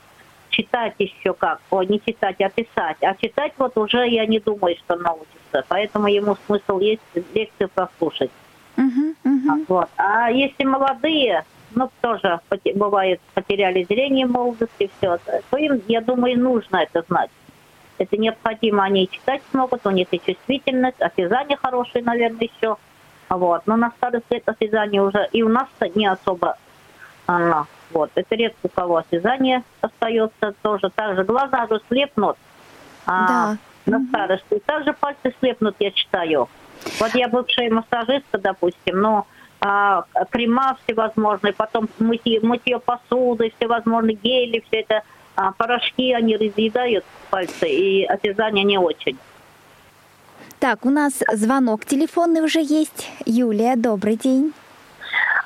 читать 0.56 0.94
еще 0.98 1.34
как, 1.34 1.60
о, 1.70 1.82
не 1.82 2.00
читать, 2.00 2.40
а 2.40 2.48
писать. 2.48 2.96
А 3.02 3.14
читать 3.14 3.52
вот 3.58 3.76
уже 3.76 4.08
я 4.08 4.26
не 4.26 4.40
думаю, 4.40 4.76
что 4.76 4.96
научится. 4.96 5.64
Поэтому 5.68 6.08
ему 6.08 6.36
смысл 6.46 6.78
есть 6.78 7.02
лекцию 7.34 7.68
прослушать. 7.68 8.30
Uh-huh, 8.76 9.14
uh-huh. 9.24 9.64
Вот. 9.68 9.88
А 9.96 10.30
если 10.30 10.64
молодые, 10.64 11.44
ну, 11.74 11.90
тоже 12.00 12.40
бывает, 12.74 13.20
потеряли 13.34 13.84
зрение 13.84 14.26
молодости, 14.26 14.90
все, 14.98 15.18
то 15.50 15.56
им, 15.56 15.82
я 15.88 16.00
думаю, 16.00 16.38
нужно 16.38 16.78
это 16.78 17.04
знать. 17.08 17.30
Это 17.98 18.16
необходимо, 18.18 18.84
они 18.84 19.08
читать 19.10 19.42
смогут, 19.50 19.86
у 19.86 19.90
них 19.90 20.08
и 20.10 20.20
чувствительность, 20.20 21.00
осязание 21.00 21.56
хорошее, 21.56 22.04
наверное, 22.04 22.48
еще. 22.54 22.76
Вот. 23.28 23.62
Но 23.66 23.76
на 23.76 23.90
старости 23.92 24.34
это 24.34 24.52
осязание 24.52 25.02
уже 25.02 25.28
и 25.32 25.42
у 25.42 25.48
нас 25.48 25.68
не 25.94 26.06
особо 26.06 26.58
а, 27.26 27.64
вот. 27.90 28.10
Это 28.14 28.34
редко 28.34 28.58
у 28.64 28.68
кого 28.68 28.96
осязание 28.96 29.62
остается 29.80 30.54
тоже. 30.62 30.90
Также 30.90 31.24
глаза 31.24 31.64
уже 31.64 31.80
слепнут 31.88 32.36
а, 33.06 33.26
да. 33.26 33.56
на 33.86 34.04
старости. 34.08 34.54
И 34.54 34.60
также 34.60 34.92
пальцы 34.92 35.34
слепнут, 35.38 35.76
я 35.78 35.90
читаю. 35.90 36.48
Вот 37.00 37.14
я 37.14 37.28
бывшая 37.28 37.70
массажистка, 37.70 38.38
допустим, 38.38 39.00
но 39.00 39.26
а, 39.60 40.04
крема 40.30 40.76
всевозможные, 40.84 41.52
потом 41.52 41.88
мытье, 41.98 42.40
мытье 42.40 42.78
посуды, 42.78 43.52
всевозможные 43.56 44.16
гели, 44.16 44.62
все 44.68 44.80
это, 44.80 45.02
а, 45.34 45.52
порошки, 45.52 46.12
они 46.12 46.36
разъедают 46.36 47.04
пальцы, 47.30 47.68
и 47.68 48.04
осязание 48.04 48.64
не 48.64 48.78
очень. 48.78 49.18
Так, 50.58 50.84
у 50.84 50.90
нас 50.90 51.22
звонок 51.32 51.84
телефонный 51.84 52.42
уже 52.42 52.60
есть. 52.60 53.10
Юлия, 53.24 53.76
добрый 53.76 54.16
день. 54.16 54.52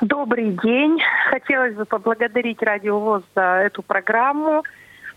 Добрый 0.00 0.50
день. 0.50 1.00
Хотелось 1.28 1.74
бы 1.74 1.84
поблагодарить 1.84 2.62
Радио 2.62 2.98
ВОЗ 2.98 3.22
за 3.34 3.42
эту 3.42 3.82
программу, 3.82 4.64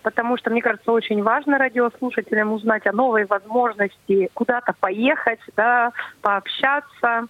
потому 0.01 0.37
что, 0.37 0.49
мне 0.49 0.61
кажется, 0.61 0.91
очень 0.91 1.23
важно 1.23 1.57
радиослушателям 1.57 2.51
узнать 2.51 2.85
о 2.85 2.91
новой 2.91 3.25
возможности 3.25 4.29
куда-то 4.33 4.73
поехать, 4.79 5.39
да, 5.55 5.91
пообщаться. 6.21 7.27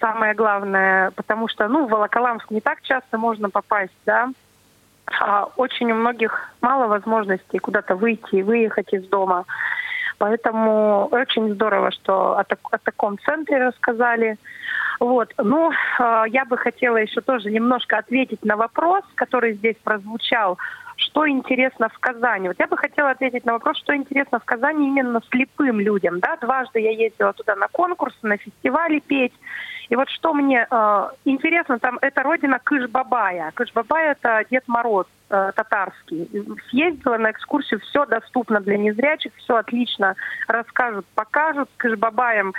Самое 0.00 0.34
главное, 0.34 1.10
потому 1.12 1.48
что, 1.48 1.66
ну, 1.68 1.86
в 1.86 1.90
Волоколамск 1.90 2.50
не 2.50 2.60
так 2.60 2.82
часто 2.82 3.18
можно 3.18 3.50
попасть, 3.50 3.96
да, 4.06 4.28
а 5.20 5.48
очень 5.56 5.90
у 5.90 5.94
многих 5.94 6.52
мало 6.60 6.86
возможностей 6.86 7.58
куда-то 7.58 7.96
выйти 7.96 8.36
и 8.36 8.42
выехать 8.42 8.92
из 8.92 9.08
дома. 9.08 9.44
Поэтому 10.18 11.06
очень 11.10 11.54
здорово, 11.54 11.92
что 11.92 12.36
о, 12.38 12.44
так, 12.44 12.58
о 12.70 12.78
таком 12.78 13.18
центре 13.20 13.58
рассказали. 13.58 14.36
Вот. 15.00 15.32
Ну, 15.38 15.70
э, 15.70 16.24
я 16.28 16.44
бы 16.44 16.56
хотела 16.56 16.96
еще 16.96 17.20
тоже 17.20 17.50
немножко 17.50 17.98
ответить 17.98 18.44
на 18.44 18.56
вопрос, 18.56 19.04
который 19.14 19.54
здесь 19.54 19.76
прозвучал. 19.82 20.58
Что 20.96 21.28
интересно 21.28 21.88
в 21.88 21.98
Казани? 22.00 22.48
Вот 22.48 22.58
я 22.58 22.66
бы 22.66 22.76
хотела 22.76 23.10
ответить 23.10 23.44
на 23.44 23.52
вопрос, 23.52 23.78
что 23.78 23.94
интересно 23.94 24.40
в 24.40 24.44
Казани 24.44 24.88
именно 24.88 25.20
слепым 25.30 25.78
людям. 25.78 26.18
Да? 26.18 26.36
Дважды 26.40 26.80
я 26.80 26.90
ездила 26.90 27.32
туда 27.32 27.54
на 27.54 27.68
конкурсы, 27.68 28.18
на 28.22 28.36
фестивали 28.36 28.98
петь. 28.98 29.34
И 29.88 29.96
вот 29.96 30.10
что 30.10 30.34
мне 30.34 30.66
э, 30.68 31.08
интересно, 31.24 31.78
там 31.78 31.98
это 32.00 32.22
родина 32.22 32.58
Кыш-Бабая. 32.62 33.52
Кыш-Бабай 33.54 34.08
это 34.08 34.44
Дед 34.50 34.64
Мороз 34.66 35.06
э, 35.30 35.52
татарский. 35.54 36.28
Съездила 36.68 37.16
на 37.16 37.30
экскурсию, 37.30 37.80
все 37.80 38.04
доступно 38.04 38.60
для 38.60 38.76
незрячих, 38.76 39.32
все 39.36 39.56
отлично 39.56 40.14
расскажут, 40.46 41.06
покажут. 41.14 41.70
С 41.70 41.76
Кыш-Бабаем 41.78 42.52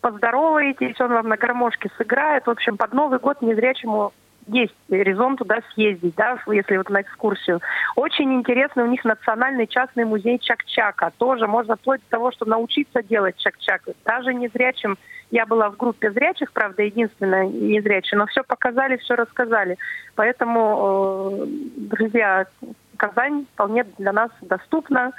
поздороваетесь, 0.00 1.00
он 1.00 1.12
вам 1.12 1.28
на 1.28 1.36
гармошке 1.36 1.90
сыграет. 1.96 2.46
В 2.46 2.50
общем, 2.50 2.76
под 2.76 2.92
Новый 2.92 3.18
год 3.18 3.42
незрячему 3.42 4.12
есть 4.46 4.74
резон 4.88 5.36
туда 5.36 5.60
съездить, 5.74 6.14
да, 6.16 6.38
если 6.48 6.76
вот 6.76 6.90
на 6.90 7.02
экскурсию. 7.02 7.60
Очень 7.96 8.34
интересный 8.34 8.84
у 8.84 8.86
них 8.86 9.04
национальный 9.04 9.66
частный 9.66 10.04
музей 10.04 10.38
Чак-Чака. 10.38 11.12
Тоже 11.18 11.46
можно 11.46 11.76
вплоть 11.76 12.00
до 12.00 12.10
того, 12.10 12.32
что 12.32 12.46
научиться 12.46 13.02
делать 13.02 13.36
Чак-Чак. 13.36 13.82
Даже 14.04 14.34
незрячим 14.34 14.96
я 15.30 15.46
была 15.46 15.70
в 15.70 15.76
группе 15.76 16.10
зрячих, 16.10 16.52
правда, 16.52 16.82
единственная 16.82 17.46
незрячая, 17.46 18.18
но 18.18 18.26
все 18.26 18.42
показали, 18.42 18.96
все 18.96 19.14
рассказали. 19.14 19.78
Поэтому, 20.16 21.30
э, 21.32 21.46
друзья, 21.76 22.46
Казань 22.96 23.46
вполне 23.54 23.84
для 23.98 24.12
нас 24.12 24.30
доступна. 24.40 25.12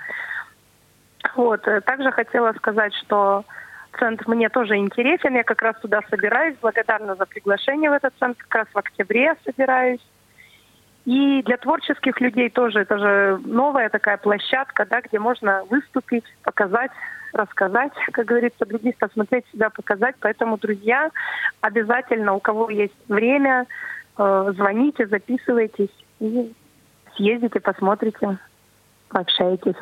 Вот. 1.35 1.61
Также 1.85 2.11
хотела 2.11 2.51
сказать, 2.53 2.93
что 2.95 3.45
центр 3.97 4.27
мне 4.27 4.49
тоже 4.49 4.77
интересен. 4.77 5.35
Я 5.35 5.43
как 5.43 5.61
раз 5.61 5.75
туда 5.79 6.01
собираюсь. 6.09 6.57
Благодарна 6.61 7.15
за 7.15 7.25
приглашение 7.25 7.89
в 7.89 7.93
этот 7.93 8.13
центр. 8.19 8.43
Как 8.47 8.55
раз 8.55 8.67
в 8.73 8.77
октябре 8.77 9.35
собираюсь. 9.45 10.01
И 11.05 11.41
для 11.43 11.57
творческих 11.57 12.21
людей 12.21 12.49
тоже 12.49 12.81
это 12.81 12.97
же 12.99 13.41
новая 13.43 13.89
такая 13.89 14.17
площадка, 14.17 14.85
да, 14.85 15.01
где 15.01 15.17
можно 15.17 15.63
выступить, 15.65 16.25
показать, 16.43 16.91
рассказать, 17.33 17.93
как 18.11 18.25
говорится, 18.25 18.65
других 18.65 18.97
посмотреть 18.97 19.45
себя, 19.51 19.69
показать. 19.69 20.15
Поэтому, 20.19 20.57
друзья, 20.57 21.09
обязательно, 21.61 22.33
у 22.33 22.39
кого 22.39 22.69
есть 22.69 22.93
время, 23.07 23.65
э, 24.17 24.53
звоните, 24.55 25.07
записывайтесь 25.07 25.95
и 26.19 26.53
съездите, 27.15 27.59
посмотрите, 27.59 28.37
пообщаетесь. 29.09 29.75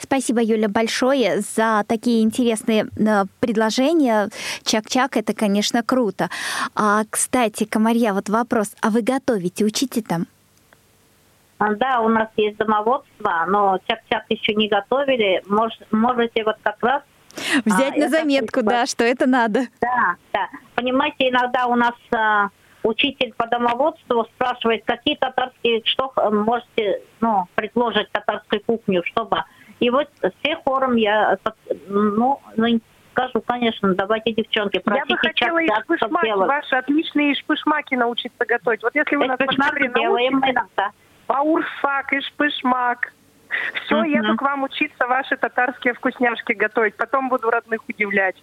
Спасибо, 0.00 0.40
Юля, 0.40 0.68
большое 0.68 1.40
за 1.40 1.84
такие 1.86 2.22
интересные 2.22 2.86
э, 2.96 3.24
предложения. 3.40 4.28
Чак-чак, 4.64 5.16
это, 5.16 5.34
конечно, 5.34 5.82
круто. 5.82 6.28
А, 6.74 7.02
кстати, 7.08 7.64
Комарья, 7.64 8.14
вот 8.14 8.28
вопрос. 8.28 8.72
А 8.80 8.90
вы 8.90 9.02
готовите, 9.02 9.64
учите 9.64 10.02
там? 10.02 10.26
А, 11.58 11.74
да, 11.74 12.00
у 12.00 12.08
нас 12.08 12.28
есть 12.36 12.56
домоводство, 12.56 13.44
но 13.48 13.78
чак-чак 13.86 14.24
еще 14.28 14.54
не 14.54 14.68
готовили. 14.68 15.42
Мож, 15.46 15.72
можете 15.90 16.44
вот 16.44 16.56
как 16.62 16.76
раз 16.82 17.02
Взять 17.64 17.96
а, 17.96 18.00
на 18.00 18.08
заметку, 18.08 18.62
да, 18.62 18.86
что 18.86 19.04
это 19.04 19.26
надо. 19.26 19.62
Да, 19.80 20.16
да. 20.32 20.48
Понимаете, 20.74 21.30
иногда 21.30 21.66
у 21.66 21.74
нас 21.74 21.94
а, 22.14 22.48
учитель 22.82 23.32
по 23.36 23.46
домоводству 23.46 24.24
спрашивает, 24.34 24.84
какие 24.84 25.16
татарские, 25.16 25.82
что 25.84 26.12
можете 26.30 27.02
ну, 27.20 27.46
предложить 27.54 28.10
татарскую 28.10 28.62
кухню, 28.64 29.02
чтобы... 29.04 29.44
И 29.80 29.90
вот 29.90 30.08
все 30.20 30.56
хором 30.64 30.94
я, 30.94 31.36
ну, 31.88 32.40
ну 32.56 32.80
скажу, 33.12 33.40
конечно, 33.46 33.94
давайте, 33.94 34.32
девчонки, 34.32 34.78
просите 34.78 35.06
Я 35.08 35.16
бы 35.16 35.18
хотела 35.18 35.58
ишпышмаки, 35.58 36.32
ваши 36.32 36.76
отличные 36.76 37.32
ишпышмаки 37.32 37.96
научиться 37.96 38.44
готовить. 38.46 38.82
Вот 38.82 38.94
если 38.94 39.16
вы 39.16 39.26
нас 39.26 39.38
делаем 39.94 40.38
мы 40.38 40.50
иногда. 40.50 40.90
Баурсак, 41.28 42.12
ишпышмак. 42.12 43.12
Все, 43.84 44.02
uh-huh. 44.02 44.08
еду 44.08 44.36
к 44.36 44.42
вам 44.42 44.62
учиться 44.62 45.06
ваши 45.06 45.36
татарские 45.36 45.94
вкусняшки 45.94 46.52
готовить. 46.52 46.96
Потом 46.96 47.28
буду 47.28 47.50
родных 47.50 47.82
удивлять. 47.86 48.36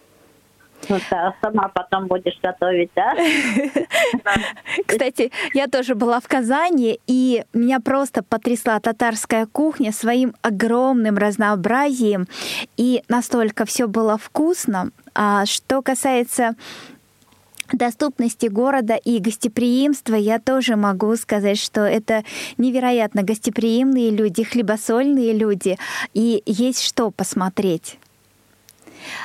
Ну 0.88 0.98
сама 1.10 1.68
потом 1.70 2.08
будешь 2.08 2.38
готовить, 2.42 2.90
да? 2.96 3.14
Кстати, 4.86 5.32
я 5.54 5.68
тоже 5.68 5.96
была 5.96 6.20
в 6.20 6.28
Казани, 6.28 7.00
и 7.08 7.44
меня 7.54 7.80
просто 7.80 8.24
потрясла 8.24 8.80
татарская 8.80 9.46
кухня 9.46 9.92
своим 9.92 10.34
огромным 10.42 11.18
разнообразием, 11.18 12.28
и 12.78 13.04
настолько 13.08 13.66
все 13.66 13.88
было 13.88 14.18
вкусно. 14.18 14.92
А 15.14 15.46
что 15.46 15.82
касается 15.82 16.56
доступности 17.74 18.48
города 18.48 18.96
и 18.96 19.20
гостеприимства, 19.20 20.16
я 20.16 20.40
тоже 20.40 20.76
могу 20.76 21.16
сказать, 21.16 21.60
что 21.60 21.82
это 21.82 22.24
невероятно 22.58 23.24
гостеприимные 23.24 24.10
люди, 24.10 24.44
хлебосольные 24.44 25.34
люди, 25.34 25.78
и 26.14 26.42
есть 26.46 26.84
что 26.84 27.12
посмотреть. 27.12 28.00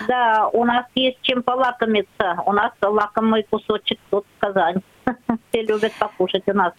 Да, 0.08 0.48
у 0.52 0.64
нас 0.64 0.86
есть 0.94 1.18
чем 1.22 1.42
полакомиться. 1.42 2.38
У 2.46 2.52
нас 2.52 2.72
лакомый 2.80 3.44
кусочек 3.44 3.98
тут 4.10 4.24
в 4.36 4.40
Казань. 4.40 4.82
Все 5.50 5.62
любят 5.62 5.92
покушать 5.98 6.44
у 6.46 6.52
нас. 6.52 6.72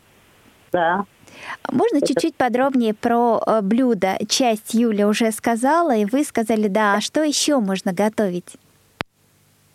Да. 0.72 1.06
Можно 1.72 1.98
Это... 1.98 2.08
чуть-чуть 2.08 2.36
подробнее 2.36 2.94
про 2.94 3.42
э, 3.46 3.62
блюдо? 3.62 4.18
Часть 4.28 4.74
Юля 4.74 5.08
уже 5.08 5.32
сказала, 5.32 5.96
и 5.96 6.06
вы 6.06 6.24
сказали, 6.24 6.68
да, 6.68 6.96
а 6.96 7.02
что 7.02 7.24
еще 7.24 7.60
можно 7.60 7.94
готовить? 7.94 8.58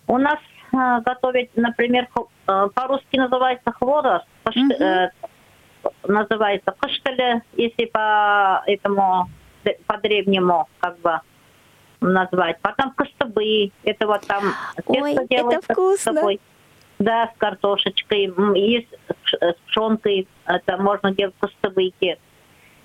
У 0.07 0.19
нас 0.19 0.39
э, 0.73 1.01
готовить, 1.05 1.51
например, 1.57 2.09
э, 2.17 2.69
по-русски 2.75 3.17
называется 3.17 3.73
хворост, 3.73 4.27
угу. 4.45 4.73
э, 4.73 5.11
называется 6.05 6.75
каштеле, 6.79 7.43
если 7.57 7.87
по 7.87 8.63
этому 8.67 9.29
по 9.87 9.99
древнему 9.99 10.69
как 10.81 10.99
бы 11.01 11.21
назвать. 12.01 12.59
Потом 12.61 12.93
костыбы. 12.93 13.73
Это 13.85 14.07
вот 14.07 14.27
там 14.27 14.45
Ой, 14.87 15.17
это 15.29 15.61
вкусно. 15.63 16.23
Да, 16.99 17.31
с 17.35 17.39
картошечкой. 17.39 18.33
И 18.57 18.87
с, 18.87 19.33
с 19.33 19.57
пшенкой. 19.67 20.27
Это 20.47 20.77
можно 20.77 21.13
делать 21.13 21.35
костыбыки. 21.41 22.19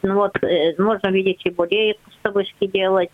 Ну 0.01 0.15
вот, 0.15 0.37
э, 0.43 0.75
можно 0.77 1.07
видеть 1.07 1.41
и 1.43 1.49
чебурей, 1.49 1.99
костыбышки 2.05 2.67
делать. 2.67 3.09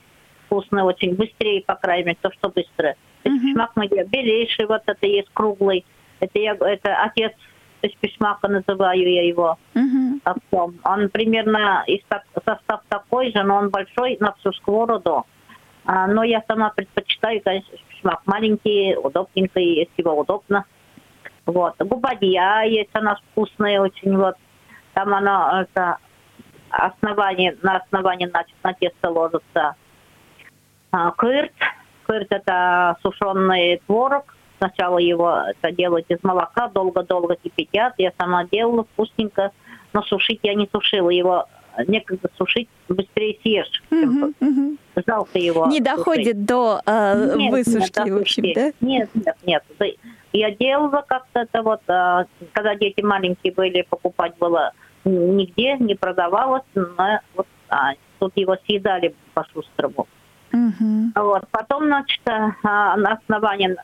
Вкусно 0.45 0.85
очень. 0.85 1.15
Быстрее, 1.15 1.63
по 1.65 1.75
крайней 1.75 2.05
мере, 2.05 2.17
то, 2.21 2.31
что 2.31 2.49
быстро. 2.49 2.95
Uh-huh. 3.23 3.53
Шмак 3.53 3.71
мы 3.75 3.87
делаем. 3.87 4.09
Белейший 4.09 4.65
вот 4.65 4.81
это 4.85 5.07
есть, 5.07 5.29
круглый. 5.33 5.85
Это, 6.19 6.37
я, 6.37 6.53
это 6.53 6.95
отец 7.03 7.33
есть 7.81 7.97
письмака 7.97 8.47
называю 8.47 9.11
я 9.11 9.23
его. 9.23 9.57
Uh-huh. 9.73 10.73
Он 10.83 11.09
примерно 11.09 11.83
из, 11.87 12.01
состав 12.45 12.81
такой 12.89 13.31
же, 13.31 13.43
но 13.43 13.55
он 13.55 13.69
большой 13.69 14.17
на 14.19 14.33
всю 14.33 14.51
сковороду. 14.53 15.25
А, 15.85 16.07
но 16.07 16.23
я 16.23 16.43
сама 16.47 16.69
предпочитаю, 16.69 17.41
конечно, 17.41 17.77
шмак 17.99 18.21
маленький, 18.25 18.95
удобненький, 18.95 19.79
если 19.79 19.93
его 19.97 20.19
удобно. 20.19 20.65
Вот. 21.45 21.75
Губадья 21.79 22.63
есть, 22.63 22.91
она 22.93 23.15
вкусная 23.31 23.81
очень. 23.81 24.15
Вот. 24.15 24.35
Там 24.93 25.13
она, 25.13 25.61
это, 25.63 25.97
основание, 26.69 27.57
на 27.61 27.77
основании, 27.77 28.27
значит, 28.27 28.55
на 28.63 28.73
тесто 28.73 29.09
ложится 29.09 29.75
а, 30.91 31.11
кырт. 31.11 31.53
Кырт– 32.03 32.27
это 32.29 32.97
сушеный 33.01 33.81
творог. 33.87 34.35
Сначала 34.57 34.99
его 34.99 35.43
это 35.47 35.71
делают 35.71 36.05
из 36.09 36.23
молока, 36.23 36.67
долго-долго 36.67 37.35
кипятят. 37.35 37.95
Я 37.97 38.11
сама 38.19 38.45
делала 38.45 38.83
вкусненько, 38.83 39.51
но 39.93 40.03
сушить 40.03 40.39
я 40.43 40.53
не 40.53 40.69
сушила 40.71 41.09
его 41.09 41.47
некогда 41.87 42.29
сушить, 42.37 42.69
быстрее 42.89 43.37
съешь. 43.41 43.83
Угу, 43.91 44.33
угу. 44.39 44.77
Жалко 45.07 45.39
его. 45.39 45.67
Не 45.67 45.79
доходит 45.79 46.33
сушить. 46.33 46.45
до 46.45 46.81
э, 46.85 47.35
нет, 47.37 47.51
высушки, 47.51 47.99
нет, 47.99 48.09
в 48.09 48.21
общем, 48.21 48.43
да? 48.53 48.71
Нет, 48.81 49.09
нет, 49.13 49.35
нет. 49.45 49.63
Я 50.33 50.51
делала 50.51 51.03
как-то 51.07 51.41
это 51.41 51.61
вот, 51.61 51.81
э, 51.87 52.25
когда 52.53 52.75
дети 52.75 53.01
маленькие 53.01 53.53
были, 53.53 53.81
покупать 53.83 54.37
было 54.37 54.71
нигде, 55.03 55.77
не 55.77 55.95
продавалось, 55.95 56.63
но 56.75 57.19
вот 57.35 57.47
а, 57.69 57.93
тут 58.19 58.33
его 58.35 58.55
съедали 58.65 59.15
по-шустрому. 59.33 60.07
Угу. 60.53 61.11
Вот. 61.15 61.43
Потом, 61.51 61.85
значит, 61.85 62.21
э, 62.25 62.51
на 62.63 63.19
основании 63.25 63.75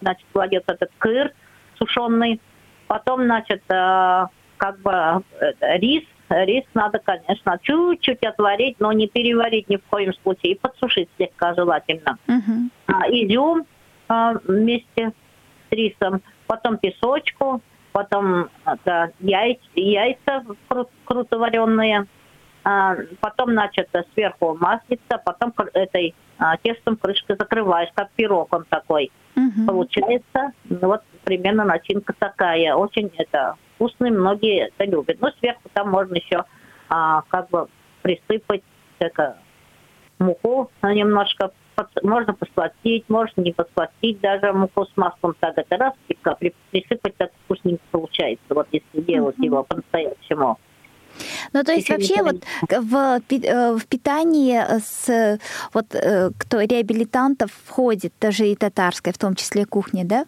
значит, 0.00 0.26
кладется 0.32 0.72
этот 0.72 0.90
кыр 0.98 1.32
сушеный, 1.78 2.40
потом, 2.86 3.24
значит, 3.24 3.62
э, 3.68 4.26
как 4.56 4.80
бы 4.80 5.22
рис 5.60 6.04
рис 6.28 6.64
надо, 6.74 6.98
конечно, 6.98 7.58
чуть-чуть 7.62 8.22
отварить, 8.24 8.76
но 8.80 8.92
не 8.92 9.08
переварить 9.08 9.68
ни 9.68 9.76
в 9.76 9.82
коем 9.84 10.12
случае, 10.22 10.52
и 10.52 10.58
подсушить 10.58 11.08
слегка 11.16 11.54
желательно. 11.54 12.18
Uh-huh. 12.26 12.70
А, 12.86 13.08
изюм 13.08 13.66
а, 14.08 14.34
вместе 14.44 15.12
с 15.68 15.72
рисом, 15.72 16.22
потом 16.46 16.78
песочку, 16.78 17.60
потом 17.92 18.48
да, 18.84 19.10
яйца, 19.20 19.62
яйца 19.74 20.44
кру- 20.68 20.88
круто 21.04 21.38
вареные, 21.38 22.06
а, 22.64 22.96
потом, 23.20 23.52
значит, 23.52 23.88
сверху 24.14 24.56
маслица, 24.60 25.18
потом 25.24 25.54
этой 25.72 26.14
а, 26.38 26.56
тестом 26.56 26.96
крышкой 26.96 27.36
закрываешь, 27.38 27.90
как 27.94 28.10
пирог 28.16 28.52
он 28.52 28.64
такой. 28.68 29.10
Uh-huh. 29.36 29.66
Получается, 29.66 30.52
ну, 30.64 30.78
вот 30.88 31.02
примерно 31.24 31.64
начинка 31.64 32.12
такая. 32.18 32.74
Очень 32.74 33.10
это 33.18 33.56
вкусный, 33.76 34.10
многие 34.10 34.68
это 34.68 34.84
любят. 34.84 35.20
Но 35.20 35.30
сверху 35.38 35.68
там 35.72 35.90
можно 35.90 36.14
еще 36.14 36.44
а, 36.88 37.22
как 37.28 37.48
бы 37.50 37.68
присыпать 38.02 38.62
это, 38.98 39.38
муку 40.18 40.70
немножко. 40.82 41.52
Можно 42.02 42.32
посластить, 42.32 43.04
можно 43.08 43.42
не 43.42 43.52
посластить 43.52 44.20
даже 44.20 44.52
муку 44.52 44.86
с 44.86 44.96
маслом. 44.96 45.36
Так 45.40 45.58
это 45.58 45.76
раз, 45.76 45.92
слегка 46.06 46.34
присыпать, 46.70 47.16
так 47.16 47.30
вкусненько 47.44 47.82
получается, 47.90 48.46
вот 48.50 48.66
если 48.72 49.00
делать 49.02 49.36
mm-hmm. 49.36 49.44
его 49.44 49.62
по-настоящему. 49.62 50.58
Ну, 51.52 51.64
то 51.64 51.72
есть 51.72 51.88
вообще 51.88 52.22
вот 52.22 52.36
в, 52.70 53.20
э, 53.30 53.76
в 53.76 53.86
питании 53.86 54.58
с 54.78 55.38
вот 55.72 55.94
э, 55.94 56.30
кто 56.38 56.60
реабилитантов 56.60 57.50
входит, 57.64 58.12
даже 58.20 58.46
и 58.46 58.56
татарская, 58.56 59.12
в 59.12 59.18
том 59.18 59.34
числе 59.34 59.64
кухня, 59.64 60.04
да? 60.04 60.26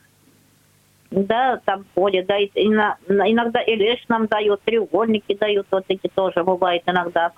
Да, 1.11 1.59
там 1.65 1.87
ходят, 1.95 2.27
да, 2.27 2.37
и, 2.37 2.49
иногда 2.55 3.63
и 3.63 3.75
лишь 3.77 4.05
нам 4.09 4.27
дают, 4.27 4.61
треугольники 4.63 5.35
дают, 5.35 5.67
вот 5.71 5.85
эти 5.89 6.07
тоже 6.15 6.45
бывает 6.45 6.83
иногда, 6.87 7.33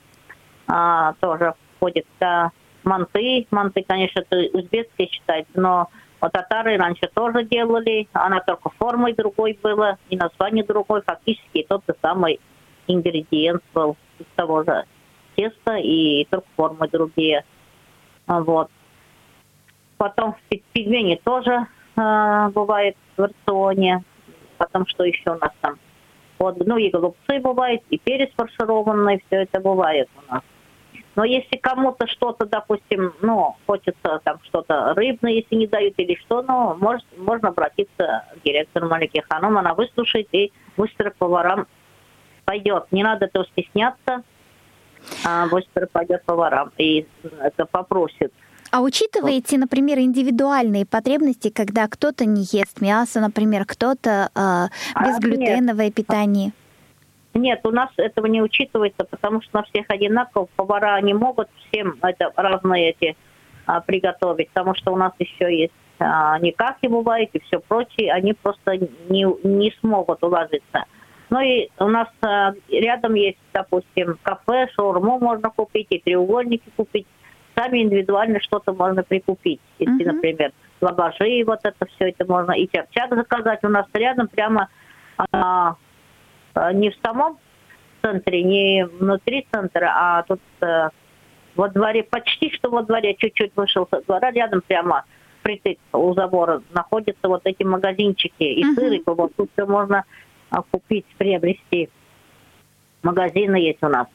а, 0.67 1.15
тоже 1.21 1.55
входят, 1.77 2.05
да, 2.19 2.51
манты, 2.83 3.47
манты, 3.53 3.85
конечно, 3.87 4.21
это 4.29 4.59
узбекские 4.59 5.09
считается, 5.09 5.53
но 5.55 5.89
вот 6.21 6.33
татары 6.33 6.77
раньше 6.79 7.09
тоже 7.15 7.45
делали, 7.45 8.09
она 8.13 8.41
только 8.41 8.71
формой 8.71 9.15
другой 9.15 9.57
была, 9.63 9.99
и 10.09 10.17
название 10.17 10.65
другой, 10.65 11.03
фактически 11.03 11.65
тот 11.69 11.85
же 11.87 11.95
самый 12.03 12.41
ингредиент 12.89 13.63
был 13.73 13.97
из 14.19 14.27
того 14.35 14.65
же 14.65 14.85
теста, 15.37 15.77
и 15.77 16.25
только 16.29 16.47
формы 16.57 16.89
другие, 16.89 17.45
вот. 18.27 18.69
Потом 19.97 20.35
пельмени 20.73 21.21
тоже 21.23 21.67
бывает 22.53 22.97
в 23.17 23.23
рационе. 23.23 24.03
Потом 24.59 24.87
что 24.87 25.05
еще 25.05 25.31
у 25.31 25.39
нас 25.39 25.53
там? 25.61 25.79
Вот, 26.39 26.57
ну 26.67 26.79
и 26.79 26.91
голубцы 26.91 27.39
бывают, 27.41 27.83
и 27.91 27.99
перец 27.99 28.31
фаршированный, 28.35 29.23
все 29.27 29.43
это 29.43 29.61
бывает 29.61 30.09
у 30.17 30.33
нас. 30.33 30.43
Но 31.17 31.25
если 31.25 31.57
кому-то 31.57 32.07
что-то, 32.07 32.47
допустим, 32.47 33.13
ну, 33.21 33.57
хочется 33.67 34.21
там 34.25 34.39
что-то 34.45 34.95
рыбное, 34.95 35.33
если 35.33 35.55
не 35.55 35.67
дают 35.67 35.95
или 35.99 36.15
что, 36.15 36.43
ну, 36.43 36.75
может, 36.77 37.05
можно 37.19 37.49
обратиться 37.49 38.25
к 38.35 38.43
директору 38.43 38.89
Малике 38.89 39.23
Ханом, 39.29 39.59
она 39.59 39.75
выслушает 39.75 40.29
и 40.33 40.53
быстро 40.77 41.11
поварам 41.11 41.67
пойдет. 42.45 42.87
Не 42.91 43.03
надо 43.03 43.27
этого 43.27 43.45
стесняться, 43.47 44.23
а 45.27 45.47
быстро 45.49 45.87
пойдет 45.87 46.25
поварам 46.25 46.73
и 46.79 47.07
это 47.41 47.67
попросит. 47.67 48.33
А 48.71 48.83
учитываете, 48.83 49.59
например, 49.59 49.99
индивидуальные 49.99 50.87
потребности, 50.87 51.51
когда 51.51 51.89
кто-то 51.89 52.25
не 52.25 52.43
ест 52.43 52.81
мясо, 52.81 53.21
например, 53.21 53.65
кто-то 53.67 54.31
э, 54.35 55.05
безглютеновое 55.05 55.89
а, 55.89 55.91
питание? 55.91 56.53
Нет, 57.35 57.61
у 57.65 57.71
нас 57.71 57.91
этого 57.97 58.27
не 58.27 58.43
учитывается, 58.43 59.05
потому 59.05 59.43
что 59.43 59.59
на 59.59 59.63
всех 59.65 59.87
одинаково. 59.89 60.49
Повара 60.57 61.01
не 61.01 61.15
могут 61.15 61.49
всем 61.69 61.99
это 62.03 62.33
разные 62.37 62.91
эти 62.91 63.17
а, 63.67 63.81
приготовить, 63.81 64.51
потому 64.51 64.75
что 64.75 64.93
у 64.93 64.97
нас 64.97 65.13
еще 65.19 65.57
есть 65.57 65.73
а, 66.01 66.39
никаки 66.39 66.87
бывает 66.87 67.31
и 67.35 67.41
все 67.41 67.61
прочее. 67.61 68.13
Они 68.13 68.33
просто 68.33 68.77
не, 69.09 69.27
не 69.47 69.73
смогут 69.81 70.23
уложиться. 70.23 70.85
Ну 71.29 71.41
и 71.41 71.69
у 71.79 71.89
нас 71.89 72.09
а, 72.23 72.53
рядом 72.69 73.15
есть, 73.15 73.39
допустим, 73.53 74.19
кафе, 74.23 74.69
шаурму 74.75 75.19
можно 75.21 75.51
купить, 75.51 75.87
и 75.91 75.99
треугольники 75.99 76.71
купить. 76.77 77.07
Сами 77.61 77.83
индивидуально 77.83 78.41
что-то 78.41 78.73
можно 78.73 79.03
прикупить. 79.03 79.61
Если, 79.79 80.03
uh-huh. 80.03 80.13
например, 80.13 80.53
лаваши, 80.81 81.45
вот 81.45 81.61
это 81.63 81.87
все 81.87 82.09
это 82.11 82.25
можно. 82.25 82.53
И 82.53 82.69
чак-чак 82.73 83.15
заказать. 83.15 83.61
У 83.65 83.69
нас 83.69 83.87
рядом 83.93 84.29
прямо 84.29 84.69
а, 85.33 85.77
Э, 86.55 86.73
не 86.73 86.91
в 86.91 86.95
самом 87.03 87.39
центре, 88.03 88.43
не 88.43 88.87
внутри 88.87 89.47
центра, 89.53 89.93
а 89.95 90.23
тут 90.23 90.41
э, 90.61 90.89
во 91.55 91.69
дворе, 91.69 92.03
почти 92.03 92.51
что 92.51 92.71
во 92.71 92.83
дворе, 92.83 93.15
чуть-чуть 93.15 93.53
вышел 93.57 93.87
со 93.91 94.01
двора, 94.03 94.31
рядом 94.31 94.63
прямо 94.67 95.05
притык 95.43 95.79
у 95.93 96.13
забора 96.15 96.63
находятся 96.73 97.29
вот 97.29 97.43
эти 97.45 97.63
магазинчики 97.63 98.43
и 98.43 98.63
uh-huh. 98.63 98.75
сыр, 98.75 98.93
и 98.93 99.03
вот 99.07 99.35
тут 99.37 99.51
все 99.53 99.67
можно 99.67 100.05
а, 100.51 100.63
купить, 100.63 101.07
приобрести. 101.19 101.89
Магазины 103.03 103.57
есть 103.57 103.83
у 103.83 103.89
нас. 103.89 104.07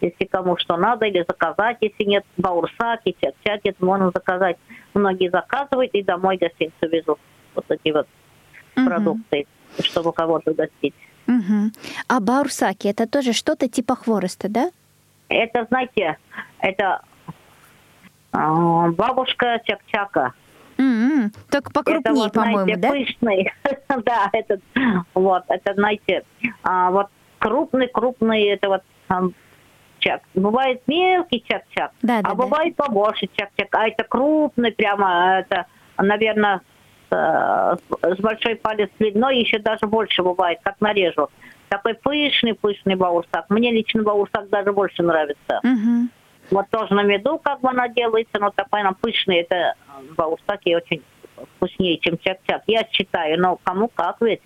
Если 0.00 0.24
кому 0.24 0.56
что 0.56 0.76
надо, 0.76 1.06
или 1.06 1.24
заказать, 1.26 1.78
если 1.80 2.04
нет 2.04 2.24
баурсаки, 2.36 3.16
чак-чаки, 3.20 3.74
можно 3.80 4.10
заказать. 4.14 4.56
Многие 4.94 5.30
заказывают 5.30 5.92
и 5.94 6.02
домой 6.02 6.36
гостиницу 6.36 6.88
везут. 6.88 7.18
Вот 7.54 7.64
эти 7.68 7.92
вот 7.92 8.06
uh-huh. 8.76 8.86
продукты, 8.86 9.46
чтобы 9.80 10.12
кого-то 10.12 10.54
гостить. 10.54 10.94
Угу. 11.26 11.72
А 12.08 12.20
баурсаки 12.20 12.88
это 12.88 13.06
тоже 13.06 13.32
что-то 13.32 13.68
типа 13.68 13.96
хвороста, 13.96 14.48
да? 14.48 14.70
Это, 15.28 15.66
знаете, 15.68 16.16
это 16.60 17.02
э, 18.32 18.90
бабушка 18.96 19.60
чак-чака. 19.64 20.32
Mm-hmm. 20.78 21.34
Только 21.50 21.70
покрупнее, 21.70 22.14
вот, 22.14 22.32
по-моему, 22.32 22.80
да? 22.80 22.90
пышный. 22.90 23.52
да, 24.04 24.30
это, 24.32 24.58
вот, 25.12 25.42
это, 25.48 25.74
знаете, 25.74 26.24
а, 26.62 26.90
вот 26.92 27.08
крупный, 27.38 27.88
крупный, 27.88 28.44
это 28.44 28.68
вот 28.68 28.82
там, 29.98 30.18
чак. 30.20 30.22
Бывает 30.34 30.82
мелкий 30.86 31.44
чак-чак, 31.46 31.92
да, 32.02 32.20
да, 32.22 32.30
а 32.30 32.30
да. 32.30 32.34
бывает 32.34 32.76
побольше 32.76 33.28
чак-чак. 33.34 33.68
А 33.72 33.88
это 33.88 34.04
крупный 34.04 34.72
прямо, 34.72 35.38
это, 35.40 35.66
наверное, 35.96 36.60
Э, 37.10 37.76
с 38.02 38.18
большой 38.18 38.56
палец 38.56 38.90
длиной, 38.98 39.38
еще 39.38 39.58
даже 39.58 39.86
больше 39.86 40.22
бывает, 40.22 40.58
как 40.62 40.80
нарежу. 40.80 41.28
Такой 41.68 41.94
пышный-пышный 41.94 42.96
баурсак. 42.96 43.46
Мне 43.48 43.72
лично 43.72 44.02
баурсак 44.02 44.48
даже 44.48 44.72
больше 44.72 45.02
нравится. 45.02 45.60
Угу. 45.62 46.08
Вот 46.50 46.66
тоже 46.70 46.94
на 46.94 47.02
меду 47.02 47.38
как 47.38 47.60
бы 47.60 47.70
она 47.70 47.88
делается, 47.88 48.38
но 48.38 48.50
такой 48.50 48.80
она 48.80 48.92
пышный. 48.92 49.36
Это 49.36 49.74
баурсаки 50.16 50.74
очень 50.74 51.02
вкуснее, 51.56 51.98
чем 51.98 52.18
чак-чак. 52.18 52.62
Я 52.66 52.86
считаю, 52.90 53.40
но 53.40 53.58
кому 53.62 53.88
как 53.88 54.20
ведь. 54.20 54.40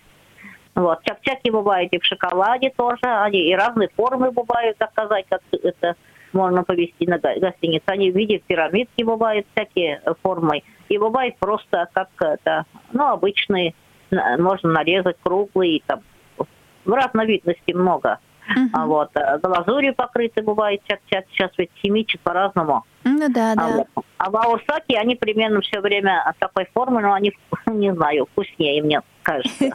Вот, 0.74 1.00
чак-чаки 1.04 1.50
бывают 1.50 1.92
и 1.92 1.98
в 1.98 2.04
шоколаде 2.04 2.70
тоже, 2.76 3.02
они 3.02 3.50
и 3.50 3.54
разные 3.54 3.90
формы 3.94 4.30
бывают, 4.30 4.78
так 4.78 4.90
сказать, 4.92 5.26
как 5.28 5.42
это 5.52 5.96
можно 6.32 6.64
повезти 6.64 7.06
на 7.06 7.18
гостиницу. 7.18 7.84
Они 7.86 8.10
в 8.10 8.16
виде 8.16 8.38
пирамидки 8.38 9.02
бывают 9.02 9.46
всякие 9.54 10.00
формы. 10.22 10.62
И 10.88 10.96
бывает 10.96 11.36
просто 11.38 11.88
как 11.92 12.08
это, 12.20 12.64
ну, 12.92 13.08
обычные, 13.08 13.74
можно 14.10 14.70
нарезать 14.70 15.16
круглые, 15.22 15.82
там, 15.86 16.00
в 16.38 16.92
разновидности 16.92 17.72
много. 17.72 18.18
Uh-huh. 18.42 18.68
А 18.72 18.86
вот 18.86 19.10
э, 19.14 19.38
глазурью 19.38 19.94
покрыты 19.94 20.42
бывает 20.42 20.82
сейчас, 20.84 21.24
сейчас 21.30 21.50
ведь 21.56 21.70
химичат 21.76 22.20
по-разному. 22.22 22.82
Ну 23.04 23.28
да, 23.28 23.52
а 23.52 23.54
да. 23.54 23.68
Вот. 23.68 24.04
А 24.18 24.30
баурсаки, 24.30 24.94
они 24.94 25.14
примерно 25.14 25.60
все 25.60 25.80
время 25.80 26.34
такой 26.40 26.68
формы, 26.74 27.02
но 27.02 27.12
они, 27.12 27.32
не 27.66 27.94
знаю, 27.94 28.26
вкуснее, 28.26 28.82
мне 28.82 29.00
кажется. 29.22 29.70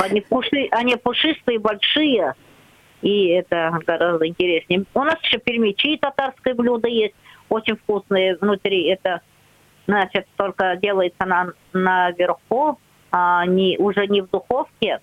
Они, 0.00 0.20
пуши, 0.20 0.68
они 0.70 0.96
пушистые, 0.96 1.58
большие, 1.58 2.34
и 3.02 3.28
это 3.28 3.78
гораздо 3.86 4.26
интереснее. 4.26 4.84
У 4.94 5.02
нас 5.04 5.20
еще 5.22 5.38
пельмечи, 5.38 5.96
татарское 5.98 6.54
блюдо 6.54 6.88
есть, 6.88 7.14
очень 7.48 7.76
вкусные 7.76 8.36
внутри. 8.36 8.88
Это 8.88 9.20
значит, 9.86 10.26
только 10.36 10.76
делается 10.76 11.24
на, 11.24 11.52
наверху, 11.72 12.78
а 13.10 13.46
не, 13.46 13.78
уже 13.78 14.06
не 14.06 14.20
в 14.20 14.30
духовке, 14.30 15.00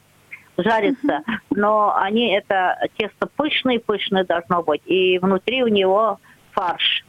жарится, 0.58 1.22
но 1.50 1.96
они 1.98 2.34
это 2.34 2.78
тесто 2.98 3.28
пышное, 3.28 3.80
пышное 3.80 4.24
должно 4.24 4.64
быть, 4.64 4.82
и 4.86 5.20
внутри 5.20 5.64
у 5.64 5.68
него 5.68 6.20
фарш. 6.52 7.04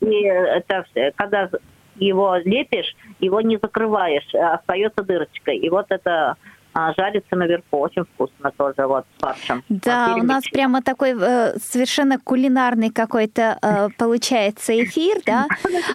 И 0.00 0.22
это 0.22 0.84
когда 1.16 1.50
его 1.96 2.36
лепишь, 2.44 2.96
его 3.20 3.40
не 3.40 3.58
закрываешь, 3.58 4.34
а 4.34 4.54
остается 4.54 5.02
дырочкой. 5.02 5.58
И 5.58 5.68
вот 5.68 5.86
это 5.90 6.36
а, 6.74 6.92
жарится 6.96 7.36
наверху. 7.36 7.78
Очень 7.78 8.04
вкусно 8.04 8.50
тоже, 8.56 8.86
вот, 8.86 9.04
с 9.16 9.20
фаршем. 9.20 9.62
Да, 9.68 10.16
у 10.18 10.22
нас 10.22 10.44
прямо 10.44 10.82
такой 10.82 11.14
э, 11.18 11.58
совершенно 11.58 12.18
кулинарный 12.18 12.90
какой-то 12.90 13.58
э, 13.60 13.88
получается 13.98 14.72
эфир, 14.82 15.18
да. 15.26 15.46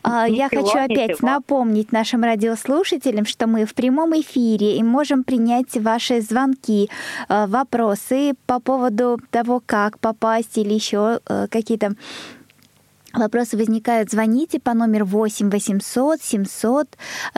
А, 0.03 0.27
я 0.29 0.49
хочу 0.49 0.77
опять 0.77 1.21
напомнить 1.21 1.91
нашим 1.91 2.23
радиослушателям, 2.23 3.25
что 3.25 3.47
мы 3.47 3.65
в 3.65 3.73
прямом 3.73 4.13
эфире 4.19 4.77
и 4.77 4.83
можем 4.83 5.23
принять 5.23 5.75
ваши 5.77 6.21
звонки, 6.21 6.89
э, 7.27 7.45
вопросы 7.47 8.33
по 8.45 8.59
поводу 8.59 9.17
того, 9.31 9.61
как 9.65 9.99
попасть 9.99 10.57
или 10.57 10.73
еще 10.73 11.21
э, 11.27 11.47
какие-то 11.49 11.93
Вопросы 13.13 13.55
возникают, 13.57 14.11
звоните 14.11 14.59
по 14.59 14.73
номеру 14.73 15.05
8 15.05 15.49
800 15.49 16.21
700 16.21 16.87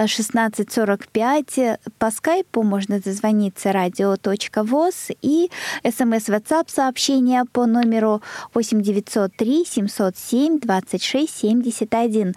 16 0.05 0.72
45. 0.72 1.80
По 1.99 2.11
скайпу 2.11 2.63
можно 2.63 2.99
дозвониться 2.99 3.72
радио.воз 3.72 5.09
и 5.22 5.49
смс 5.84 6.30
WhatsApp 6.30 6.65
сообщение 6.67 7.43
по 7.45 7.65
номеру 7.67 8.22
8 8.53 8.82
903 8.82 9.65
707 9.65 10.59
26 10.59 11.38
71. 11.38 12.34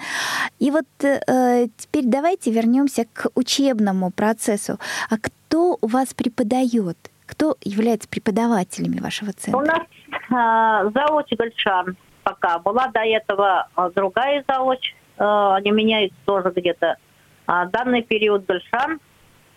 И 0.59 0.71
вот 0.71 0.85
э, 1.03 1.69
теперь 1.79 2.05
давайте 2.07 2.51
вернемся 2.51 3.07
к 3.13 3.29
учебному 3.35 4.11
процессу. 4.11 4.79
А 5.09 5.17
кто 5.19 5.79
у 5.81 5.87
вас 5.87 6.13
преподает? 6.13 6.99
Кто 7.27 7.57
является 7.63 8.09
преподавателями 8.09 9.01
вашего 9.01 9.33
центра? 9.33 9.59
У 9.59 9.65
нас 9.65 9.81
э, 10.31 10.91
зауч 10.93 11.31
Гольшан 11.39 11.97
пока. 12.23 12.59
Была 12.59 12.89
до 12.89 13.01
этого 13.01 13.69
а, 13.75 13.91
другая 13.91 14.45
заочь, 14.49 14.95
а, 15.19 15.57
они 15.57 15.71
меняются 15.71 16.19
тоже 16.25 16.53
где-то. 16.55 16.97
А, 17.47 17.67
данный 17.67 18.03
период 18.03 18.47
Гульшан, 18.47 19.01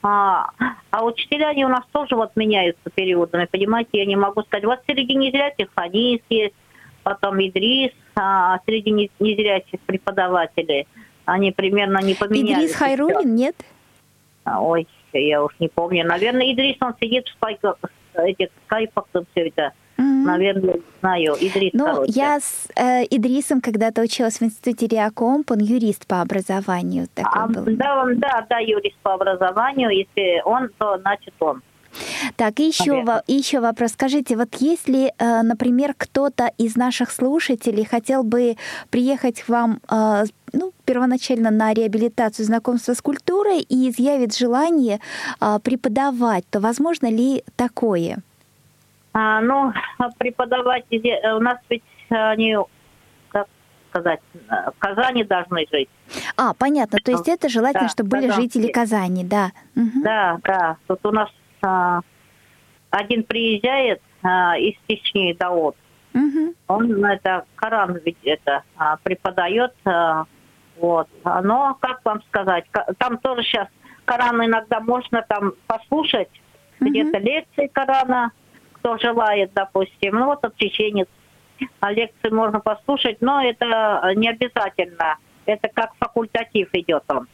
а, 0.04 0.50
а 0.92 1.04
учителя, 1.04 1.50
они 1.50 1.66
у 1.66 1.70
нас 1.70 1.84
тоже 1.92 2.16
вот 2.16 2.36
меняются 2.36 2.90
периодами, 2.94 3.46
понимаете, 3.46 3.90
я 3.94 4.06
не 4.06 4.16
могу 4.16 4.42
сказать. 4.44 4.66
Вот 4.66 4.80
среди 4.88 5.16
незрячих 5.16 5.70
Ханис 5.76 6.22
есть, 6.30 6.56
потом 7.04 7.40
Идрис, 7.40 7.92
а 8.16 8.60
среди 8.66 9.10
незрячих 9.20 9.80
преподавателей, 9.82 10.88
они 11.26 11.52
примерно 11.52 12.00
не 12.00 12.14
поменялись. 12.14 12.72
Идрис 12.72 12.76
Хайрулин, 12.76 13.36
нет? 13.36 13.56
Ой, 14.46 14.88
я 15.14 15.44
уж 15.44 15.54
не 15.60 15.70
помню. 15.70 16.06
Наверное, 16.06 16.54
Идрис, 16.54 16.78
он 16.82 16.94
сидит 17.02 17.28
в 17.28 17.32
спайках, 17.32 17.78
этих 18.14 18.50
скайпах, 18.66 19.06
все 19.12 19.48
это. 19.48 19.74
Наверное, 20.26 20.80
знаю. 21.02 21.36
Идрис 21.40 21.72
Ну, 21.74 21.86
короче. 21.86 22.12
я 22.12 22.40
с 22.40 22.68
э, 22.76 23.04
Идрисом 23.10 23.62
когда-то 23.62 24.02
училась 24.02 24.40
в 24.40 24.44
институте 24.44 24.88
Реакомп, 24.88 25.52
он 25.52 25.60
юрист 25.60 26.08
по 26.08 26.22
образованию. 26.22 27.08
Такой 27.14 27.44
а, 27.44 27.48
был. 27.48 27.64
Да, 27.78 28.06
да, 28.16 28.46
да, 28.50 28.58
юрист 28.60 28.98
по 29.04 29.14
образованию. 29.14 29.90
Если 29.90 30.42
он, 30.44 30.70
то 30.78 30.98
значит 30.98 31.34
он. 31.40 31.62
Так, 32.36 32.60
и 32.60 32.68
еще, 32.68 33.04
во, 33.04 33.22
еще 33.28 33.60
вопрос. 33.60 33.92
Скажите, 33.92 34.36
вот 34.36 34.56
если, 34.56 35.14
э, 35.18 35.42
например, 35.44 35.94
кто-то 35.98 36.52
из 36.58 36.76
наших 36.76 37.12
слушателей 37.12 37.86
хотел 37.86 38.24
бы 38.24 38.58
приехать 38.90 39.44
к 39.44 39.50
вам 39.50 39.80
э, 39.90 40.26
ну, 40.54 40.72
первоначально 40.86 41.52
на 41.52 41.74
реабилитацию 41.74 42.46
знакомства 42.46 42.94
с 42.94 43.02
культурой 43.02 43.60
и 43.62 43.90
изъявит 43.90 44.36
желание 44.36 45.00
э, 45.40 45.60
преподавать, 45.64 46.46
то 46.50 46.60
возможно 46.60 47.08
ли 47.08 47.44
такое? 47.56 48.18
А, 49.18 49.40
ну, 49.40 49.72
преподавать 50.18 50.84
у 50.92 51.40
нас 51.40 51.58
ведь 51.70 51.84
они, 52.10 52.58
как 53.30 53.48
сказать, 53.90 54.20
в 54.50 54.74
Казани 54.78 55.24
должны 55.24 55.66
жить. 55.72 55.88
А, 56.36 56.54
понятно. 56.54 57.00
То 57.00 57.12
есть 57.12 57.30
это 57.30 57.48
желательно, 57.48 57.86
да, 57.86 57.90
чтобы 57.90 58.10
были 58.10 58.28
Казанские. 58.28 58.62
жители 58.62 58.72
Казани, 58.74 59.24
да. 59.24 59.52
Угу. 59.78 60.04
Да, 60.04 60.38
да. 60.44 60.78
Тут 60.88 61.06
у 61.06 61.12
нас 61.12 61.30
а, 61.66 62.02
один 62.90 63.24
приезжает 63.24 64.02
а, 64.22 64.58
из 64.58 64.76
Чечни, 64.86 65.34
Даот. 65.40 65.78
Угу. 66.14 66.54
Он 66.68 67.06
это 67.06 67.46
Коран 67.56 67.98
ведь 68.04 68.22
это 68.26 68.64
а, 68.76 68.98
преподает. 68.98 69.72
А, 69.86 70.26
вот. 70.76 71.08
Но, 71.24 71.78
как 71.80 72.02
вам 72.04 72.22
сказать, 72.24 72.66
там 72.98 73.18
тоже 73.20 73.44
сейчас 73.44 73.70
Коран 74.04 74.44
иногда 74.44 74.82
можно 74.82 75.26
там 75.30 75.54
послушать, 75.68 76.30
угу. 76.82 76.90
где-то 76.90 77.18
лекции 77.20 77.68
Корана, 77.68 78.34
кто 78.86 78.98
желает, 79.00 79.52
допустим. 79.56 80.14
Ну, 80.14 80.26
вот 80.26 80.44
от 80.46 80.56
чеченец. 80.58 81.08
А 81.80 81.92
лекции 81.92 82.30
можно 82.30 82.60
послушать, 82.60 83.18
но 83.20 83.42
это 83.42 84.14
не 84.16 84.30
обязательно. 84.30 85.18
Это 85.46 85.70
как 85.70 85.96
факультатив 85.98 86.70
идет 86.74 87.04
он. 87.08 87.28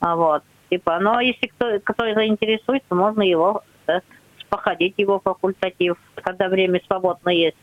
А 0.00 0.16
вот. 0.16 0.42
Типа, 0.68 0.98
но 0.98 1.20
если 1.20 1.46
кто, 1.46 1.78
кто 1.82 2.12
заинтересуется, 2.12 2.94
можно 2.94 3.22
его 3.22 3.62
да, 3.86 4.02
походить 4.50 4.94
его 4.98 5.20
факультатив, 5.20 5.96
когда 6.16 6.48
время 6.48 6.80
свободно 6.86 7.30
есть. 7.30 7.56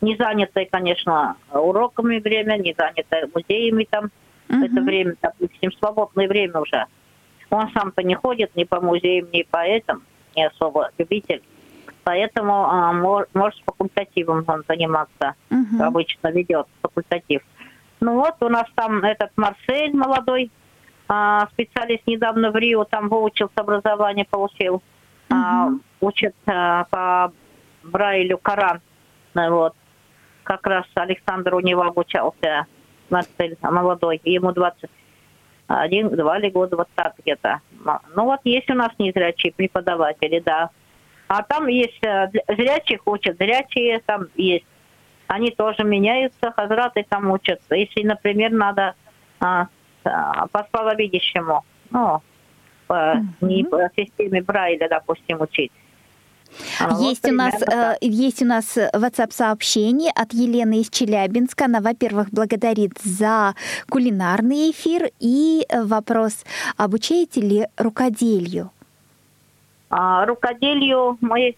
Не 0.00 0.16
занятое, 0.16 0.66
конечно, 0.70 1.36
уроками 1.52 2.18
время, 2.18 2.56
не 2.56 2.74
занятое 2.78 3.28
музеями 3.34 3.86
там. 3.90 4.10
Uh-huh. 4.48 4.64
Это 4.64 4.80
время, 4.80 5.16
допустим, 5.20 5.72
свободное 5.72 6.28
время 6.28 6.60
уже. 6.60 6.86
Он 7.50 7.70
сам-то 7.72 8.02
не 8.02 8.14
ходит 8.14 8.54
ни 8.56 8.64
по 8.64 8.80
музеям, 8.80 9.28
ни 9.32 9.42
по 9.42 9.58
этому, 9.58 10.00
не 10.36 10.46
особо 10.46 10.90
любитель. 10.96 11.42
Поэтому 12.04 12.66
а, 12.66 12.92
мож, 12.92 13.24
может 13.32 13.58
с 13.58 13.62
факультативом 13.64 14.44
он 14.46 14.62
заниматься. 14.68 15.34
Uh-huh. 15.50 15.82
Обычно 15.82 16.28
ведет 16.28 16.66
факультатив. 16.82 17.42
Ну 18.00 18.16
вот, 18.16 18.34
у 18.40 18.48
нас 18.50 18.66
там 18.74 19.02
этот 19.02 19.30
Марсель 19.36 19.96
молодой, 19.96 20.50
а, 21.08 21.46
специалист 21.52 22.06
недавно 22.06 22.50
в 22.50 22.56
Рио, 22.56 22.84
там 22.84 23.08
выучился 23.08 23.54
образование, 23.56 24.26
получил. 24.28 24.82
Uh-huh. 25.30 25.34
А, 25.34 25.68
учит 26.00 26.34
а, 26.46 26.84
по 26.84 27.32
Брайлю 27.82 28.38
Коран. 28.38 28.80
Вот. 29.34 29.74
Как 30.42 30.66
раз 30.66 30.84
Александр 30.94 31.54
у 31.54 31.60
него 31.60 31.82
обучался, 31.82 32.66
Марсель 33.08 33.56
молодой, 33.62 34.20
ему 34.24 34.52
21, 34.52 36.10
два 36.10 36.38
ли 36.38 36.50
года, 36.50 36.76
вот 36.76 36.88
так 36.94 37.14
где-то. 37.18 37.60
Ну 38.14 38.24
вот 38.24 38.40
есть 38.44 38.70
у 38.70 38.74
нас 38.74 38.90
незрячие 38.98 39.54
преподаватели, 39.54 40.40
да. 40.40 40.68
А 41.28 41.42
там 41.42 41.66
есть 41.66 42.02
э, 42.02 42.30
зрячих 42.48 43.06
учат, 43.06 43.36
зрячие 43.38 44.00
там 44.06 44.28
есть 44.36 44.66
они 45.26 45.50
тоже 45.50 45.84
меняются, 45.84 46.52
хазраты 46.52 47.04
там 47.08 47.30
учатся. 47.30 47.74
Если, 47.74 48.02
например, 48.02 48.52
надо 48.52 48.94
а, 49.40 49.68
а, 50.04 50.46
по 50.48 50.66
слабовидящему, 50.70 51.64
ну, 51.90 52.22
по, 52.86 52.94
mm-hmm. 52.94 53.22
не 53.40 53.64
по 53.64 53.90
системе 53.96 54.42
Брайля, 54.42 54.88
допустим, 54.88 55.40
учить. 55.40 55.72
А, 56.78 57.00
есть, 57.00 57.24
вот, 57.24 57.32
у 57.32 57.34
нас, 57.34 57.54
э, 57.62 57.96
есть 58.00 58.42
у 58.42 58.44
нас 58.44 58.76
WhatsApp 58.76 59.32
сообщение 59.32 60.12
от 60.14 60.32
Елены 60.32 60.80
из 60.80 60.90
Челябинска. 60.90 61.64
Она, 61.64 61.80
во-первых, 61.80 62.28
благодарит 62.30 62.92
за 63.02 63.54
кулинарный 63.88 64.70
эфир 64.70 65.10
и 65.18 65.64
э, 65.68 65.82
вопрос, 65.82 66.44
обучаете 66.76 67.40
ли 67.40 67.66
рукоделию? 67.76 68.70
А, 69.90 70.26
рукоделию 70.26 71.18
мы 71.20 71.56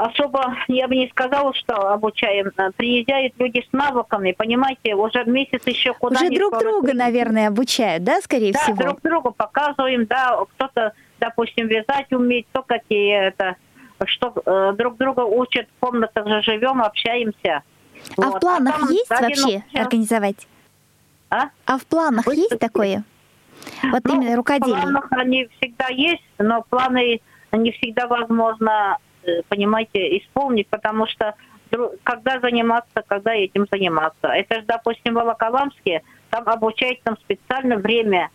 особо, 0.00 0.56
я 0.68 0.88
бы 0.88 0.96
не 0.96 1.08
сказала, 1.08 1.52
что 1.54 1.74
обучаем. 1.92 2.50
Приезжают 2.76 3.34
люди 3.38 3.64
с 3.68 3.72
навыками, 3.72 4.32
понимаете, 4.32 4.94
уже 4.94 5.24
месяц 5.24 5.62
еще 5.66 5.92
куда 5.94 6.20
Уже 6.20 6.30
друг 6.30 6.58
друга, 6.58 6.94
наверное, 6.94 7.48
обучают, 7.48 8.04
да, 8.04 8.20
скорее 8.20 8.52
да, 8.52 8.60
всего? 8.60 8.76
Да, 8.76 8.84
друг 8.84 9.00
другу 9.02 9.32
показываем, 9.32 10.06
да, 10.06 10.38
кто-то, 10.54 10.92
допустим, 11.18 11.68
вязать 11.68 12.12
умеет, 12.12 12.46
кто 12.50 12.62
какие 12.62 13.28
это, 13.28 13.56
что 14.06 14.32
э, 14.44 14.72
друг 14.76 14.96
друга 14.96 15.20
учат, 15.20 15.66
в 15.76 15.80
комнатах 15.80 16.26
же 16.26 16.42
живем, 16.42 16.82
общаемся. 16.82 17.62
А 18.16 18.22
вот. 18.22 18.36
в 18.36 18.40
планах 18.40 18.82
а 18.82 18.92
есть 18.92 19.10
вообще 19.10 19.62
все. 19.70 19.78
организовать? 19.78 20.48
А? 21.28 21.50
А 21.66 21.78
в 21.78 21.84
планах 21.84 22.26
Вы 22.26 22.36
есть 22.36 22.58
такое? 22.58 23.04
Вот 23.90 24.02
ну, 24.04 24.14
именно 24.20 24.36
рукоделие. 24.36 24.76
В 24.76 24.82
планах 24.82 25.06
они 25.12 25.48
всегда 25.58 25.88
есть, 25.88 26.22
но 26.38 26.62
планы 26.68 27.20
не 27.52 27.72
всегда 27.72 28.06
возможно 28.06 28.98
Э, 29.22 29.42
понимаете, 29.48 30.18
исполнить, 30.18 30.68
потому 30.68 31.06
что 31.06 31.34
когда 32.02 32.40
заниматься, 32.40 33.04
когда 33.06 33.32
этим 33.32 33.66
заниматься. 33.70 34.26
Это 34.26 34.56
же, 34.56 34.62
допустим, 34.66 35.14
в 35.14 35.18
Волоколамске, 35.18 36.02
там 36.30 36.48
обучать 36.48 37.00
там 37.04 37.16
специально 37.18 37.76
время 37.76 38.30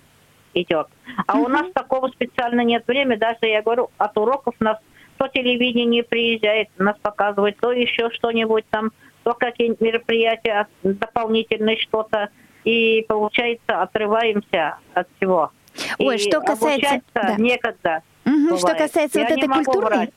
идет. 0.53 0.87
А 1.27 1.37
у 1.37 1.49
нас 1.49 1.67
такого 1.73 2.07
специально 2.09 2.61
нет 2.61 2.87
времени, 2.87 3.17
даже, 3.17 3.39
я 3.41 3.61
говорю, 3.61 3.89
от 3.97 4.17
уроков 4.17 4.55
нас 4.59 4.77
то 5.17 5.27
телевидение 5.27 6.03
приезжает, 6.03 6.69
нас 6.77 6.97
показывает, 7.01 7.57
то 7.59 7.71
еще 7.71 8.09
что-нибудь 8.11 8.65
там, 8.69 8.91
то 9.23 9.33
какие-нибудь 9.33 9.81
мероприятия, 9.81 10.67
дополнительные 10.83 11.77
что-то. 11.77 12.29
И, 12.65 13.05
получается, 13.07 13.81
отрываемся 13.81 14.77
от 14.93 15.07
всего. 15.15 15.51
Ой, 15.99 16.15
и 16.15 16.19
что 16.19 16.41
касается... 16.41 17.01
Да. 17.13 17.35
некогда. 17.37 18.01
Угу, 18.25 18.57
что 18.57 18.73
касается 18.75 19.19
я 19.19 19.27
вот 19.27 19.37
этой 19.37 19.47
культурной 19.47 20.09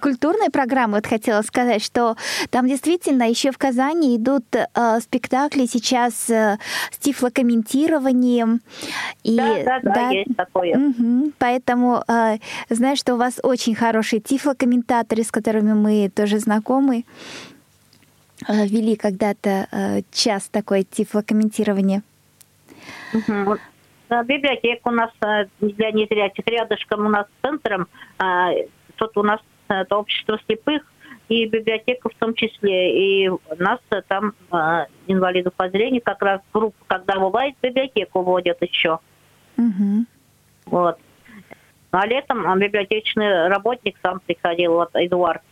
культурной 0.00 0.50
программы 0.50 0.96
вот 0.96 1.06
хотела 1.06 1.42
сказать, 1.42 1.82
что 1.84 2.16
там 2.50 2.66
действительно 2.66 3.24
еще 3.28 3.50
в 3.50 3.58
Казани 3.58 4.16
идут 4.16 4.44
э, 4.54 5.00
спектакли 5.00 5.66
сейчас 5.66 6.30
э, 6.30 6.58
с 6.90 6.98
тифлокомментированием. 6.98 8.60
И, 9.22 9.36
да, 9.36 9.62
да, 9.64 9.80
да, 9.82 9.94
да, 9.94 10.10
есть 10.10 10.36
такое. 10.36 10.76
Угу, 10.76 11.32
поэтому 11.38 12.02
э, 12.08 12.38
знаю, 12.70 12.96
что 12.96 13.14
у 13.14 13.18
вас 13.18 13.40
очень 13.42 13.74
хорошие 13.74 14.20
тифлокомментаторы, 14.20 15.22
с 15.22 15.30
которыми 15.30 15.74
мы 15.74 16.10
тоже 16.14 16.38
знакомы. 16.38 17.04
Э, 18.48 18.66
вели 18.66 18.96
когда-то 18.96 19.68
э, 19.70 20.02
час 20.12 20.48
такое 20.48 20.82
тифлокомментирование. 20.82 22.02
Угу. 23.12 23.56
Библиотека 24.26 24.88
у 24.88 24.90
нас 24.90 25.10
для 25.60 25.90
незрячих 25.92 26.46
рядышком 26.46 27.06
у 27.06 27.08
нас 27.08 27.26
с 27.26 27.46
центром. 27.46 27.86
Э, 28.18 28.66
тут 28.96 29.16
у 29.16 29.22
нас 29.22 29.40
это 29.68 29.96
общество 29.96 30.38
слепых 30.46 30.82
и 31.28 31.46
библиотека 31.46 32.10
в 32.10 32.14
том 32.16 32.34
числе. 32.34 33.24
И 33.24 33.30
нас 33.56 33.80
там 34.08 34.34
инвалидов 35.06 35.54
по 35.54 35.70
зрению 35.70 36.02
как 36.04 36.20
раз 36.22 36.40
группа, 36.52 36.76
когда 36.86 37.18
бывает, 37.18 37.54
библиотеку 37.62 38.22
водят 38.22 38.60
еще. 38.60 38.98
Угу. 39.56 40.04
Вот. 40.66 40.98
А 41.92 42.06
летом 42.06 42.58
библиотечный 42.58 43.48
работник 43.48 43.96
сам 44.02 44.20
приходил, 44.20 44.74
вот 44.74 44.90
Эдуард. 44.94 45.42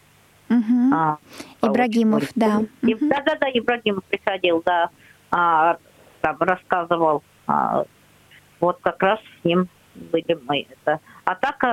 Угу. 0.52 0.94
А, 0.94 1.18
Ибрагимов, 1.62 2.24
да. 2.34 2.60
Да-да-да, 2.82 3.48
Ибрагимов 3.52 4.04
приходил, 4.04 4.62
да. 4.64 4.90
А, 5.30 5.78
там 6.20 6.36
рассказывал. 6.40 7.22
А, 7.46 7.84
вот 8.60 8.78
как 8.82 9.02
раз 9.02 9.18
с 9.20 9.44
ним 9.44 9.68
были 9.94 10.38
мы. 10.46 10.66
Это. 10.70 11.00
А 11.24 11.34
так 11.34 11.64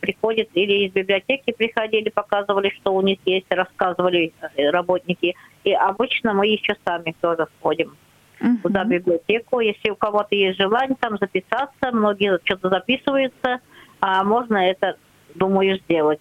приходят 0.00 0.48
или 0.54 0.86
из 0.86 0.92
библиотеки 0.92 1.52
приходили, 1.52 2.08
показывали, 2.08 2.70
что 2.80 2.92
у 2.92 3.00
них 3.02 3.18
есть, 3.24 3.46
рассказывали 3.50 4.32
э, 4.56 4.70
работники. 4.70 5.36
И 5.62 5.72
обычно 5.72 6.34
мы 6.34 6.48
еще 6.48 6.76
сами 6.84 7.14
тоже 7.20 7.46
ходим 7.60 7.96
uh-huh. 8.40 8.62
туда 8.62 8.82
в 8.82 8.88
библиотеку. 8.88 9.60
Если 9.60 9.90
у 9.90 9.94
кого-то 9.94 10.34
есть 10.34 10.58
желание 10.58 10.96
там 11.00 11.18
записаться, 11.18 11.92
многие 11.92 12.38
что-то 12.44 12.68
записываются, 12.68 13.60
а 14.00 14.24
можно 14.24 14.56
это, 14.56 14.96
думаю, 15.36 15.78
сделать. 15.84 16.20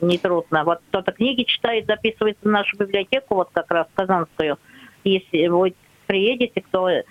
Нетрудно. 0.00 0.64
Вот 0.64 0.80
кто-то 0.88 1.12
книги 1.12 1.42
читает, 1.42 1.86
записывается 1.86 2.42
в 2.42 2.50
нашу 2.50 2.76
библиотеку, 2.76 3.34
вот 3.34 3.50
как 3.52 3.70
раз 3.70 3.86
Казанскую. 3.94 4.58
Если 5.04 5.46
вы 5.48 5.74
приедете, 6.06 6.60
кто 6.60 6.88
э, 6.88 7.02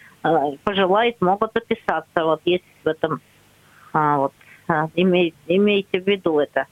пожелает, 0.64 1.22
могут 1.22 1.52
записаться. 1.54 2.26
Вот 2.26 2.42
есть 2.46 2.64
в 2.84 2.88
этом 2.88 3.22
а, 3.94 4.18
вот 4.18 4.34
имей, 4.96 5.34
имейте 5.48 6.02
в 6.02 6.08
виду 6.08 6.40
это. 6.40 6.68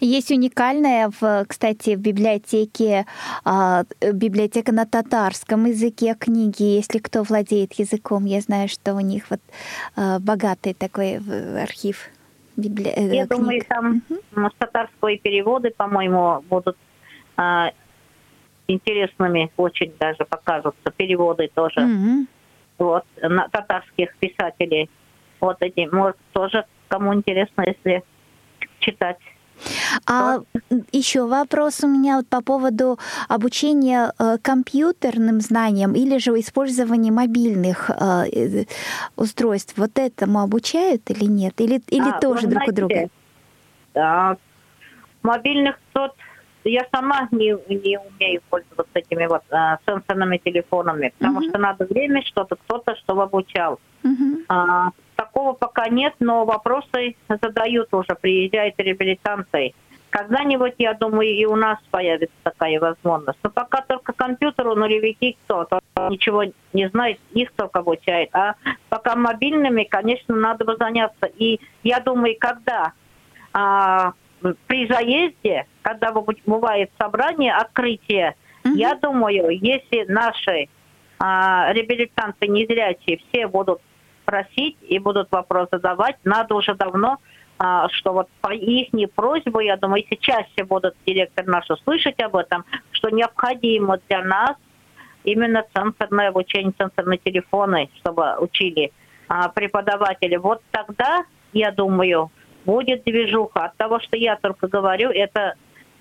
Есть 0.00 0.30
уникальная, 0.30 1.10
в, 1.20 1.44
кстати, 1.46 1.94
в 1.94 2.00
библиотеке, 2.00 3.06
а, 3.44 3.84
библиотека 4.00 4.72
на 4.72 4.86
татарском 4.86 5.66
языке 5.66 6.16
книги, 6.18 6.62
если 6.62 6.98
кто 6.98 7.22
владеет 7.22 7.74
языком. 7.74 8.24
Я 8.24 8.40
знаю, 8.40 8.68
что 8.68 8.94
у 8.94 9.00
них 9.00 9.24
вот 9.30 9.40
а, 9.96 10.18
богатый 10.18 10.74
такой 10.74 11.18
архив 11.62 12.08
библи... 12.60 12.88
Э, 12.88 13.14
Я 13.14 13.26
книг. 13.26 13.28
думаю, 13.28 13.62
там 13.68 14.02
угу. 14.08 14.50
татарские 14.58 15.18
переводы, 15.18 15.70
по-моему, 15.76 16.42
будут 16.48 16.76
а, 17.36 17.72
интересными, 18.68 19.50
очень 19.56 19.92
даже 19.98 20.24
покажутся. 20.24 20.90
Переводы 20.96 21.50
тоже. 21.54 21.80
Угу. 21.80 22.26
Вот, 22.78 23.04
на 23.22 23.48
татарских 23.48 24.16
писателей. 24.16 24.88
Вот 25.40 25.56
эти, 25.60 25.88
может, 25.92 26.16
тоже 26.32 26.64
кому 26.88 27.14
интересно, 27.14 27.64
если 27.66 28.02
читать. 28.80 29.18
А 30.06 30.40
еще 30.92 31.26
вопрос 31.26 31.82
у 31.82 31.88
меня 31.88 32.16
вот 32.16 32.28
по 32.28 32.42
поводу 32.42 32.98
обучения 33.28 34.12
э, 34.18 34.38
компьютерным 34.42 35.40
знаниям 35.40 35.94
или 35.94 36.18
же 36.18 36.30
использования 36.38 37.12
мобильных 37.12 37.90
э, 37.90 38.64
устройств. 39.16 39.74
Вот 39.76 39.98
этому 39.98 40.40
обучают 40.40 41.10
или 41.10 41.24
нет? 41.24 41.60
Или, 41.60 41.80
или 41.88 42.08
а, 42.08 42.20
тоже 42.20 42.46
друг 42.46 42.64
знаете, 42.64 42.72
у 42.72 42.74
друга? 42.74 43.08
Да, 43.94 44.36
мобильных 45.22 45.78
тот 45.92 46.14
я 46.64 46.86
сама 46.92 47.28
не, 47.30 47.56
не 47.68 47.98
умею 47.98 48.42
пользоваться 48.50 48.98
этими 48.98 49.26
вот 49.26 49.42
а, 49.50 49.78
сенсорными 49.86 50.38
телефонами, 50.38 51.12
потому 51.18 51.40
uh-huh. 51.40 51.48
что 51.48 51.58
надо 51.58 51.86
время, 51.86 52.22
что-то 52.22 52.56
кто-то, 52.56 52.96
чтобы 52.96 53.22
обучал. 53.22 53.80
Uh-huh. 54.02 54.44
А, 54.48 54.90
такого 55.20 55.52
пока 55.52 55.88
нет, 55.88 56.14
но 56.18 56.46
вопросы 56.46 57.14
задают 57.28 57.92
уже, 57.92 58.14
приезжают 58.20 58.74
реабилитанты. 58.78 59.74
Когда-нибудь, 60.08 60.74
я 60.78 60.94
думаю, 60.94 61.28
и 61.28 61.44
у 61.44 61.56
нас 61.56 61.78
появится 61.90 62.34
такая 62.42 62.80
возможность. 62.80 63.38
Но 63.42 63.50
пока 63.50 63.82
только 63.82 64.12
компьютеру 64.12 64.74
нулевики 64.74 65.36
кто, 65.44 65.64
то 65.64 65.80
ничего 66.08 66.44
не 66.72 66.88
знает, 66.88 67.18
их 67.32 67.52
только 67.52 67.80
обучает. 67.80 68.30
А 68.34 68.54
пока 68.88 69.14
мобильными, 69.14 69.84
конечно, 69.84 70.34
надо 70.34 70.64
бы 70.64 70.76
заняться. 70.76 71.26
И 71.36 71.60
я 71.84 72.00
думаю, 72.00 72.34
когда 72.40 72.92
а, 73.52 74.14
при 74.66 74.88
заезде, 74.88 75.66
когда 75.82 76.12
бывает 76.12 76.90
собрание, 76.98 77.52
открытие, 77.52 78.34
угу. 78.64 78.74
я 78.74 78.94
думаю, 78.94 79.50
если 79.50 80.10
наши 80.10 80.68
а, 81.18 81.72
реабилитанты 81.72 82.48
незрячие 82.48 83.20
все 83.28 83.46
будут 83.46 83.80
просить 84.30 84.76
и 84.82 84.98
будут 85.00 85.28
вопрос 85.32 85.68
задавать, 85.72 86.16
надо 86.24 86.54
уже 86.54 86.74
давно, 86.74 87.18
а, 87.58 87.88
что 87.88 88.12
вот 88.12 88.28
по 88.40 88.52
их 88.52 88.88
просьбу, 89.14 89.58
я 89.60 89.76
думаю, 89.76 90.02
если 90.02 90.14
чаще 90.14 90.64
будут 90.64 90.94
директор 91.04 91.46
наши 91.46 91.74
слышать 91.84 92.20
об 92.22 92.36
этом, 92.36 92.64
что 92.92 93.10
необходимо 93.10 93.98
для 94.08 94.22
нас 94.22 94.56
именно 95.24 95.64
центрное 95.74 96.28
обучение, 96.28 96.72
центрные 96.78 97.18
телефоны, 97.18 97.90
чтобы 97.98 98.36
учили 98.38 98.92
а, 99.28 99.48
преподаватели. 99.48 100.36
Вот 100.36 100.62
тогда, 100.70 101.24
я 101.52 101.72
думаю, 101.72 102.30
будет 102.64 103.02
движуха. 103.02 103.64
От 103.64 103.76
того, 103.76 103.98
что 103.98 104.16
я 104.16 104.36
только 104.36 104.68
говорю, 104.68 105.10
это 105.10 105.54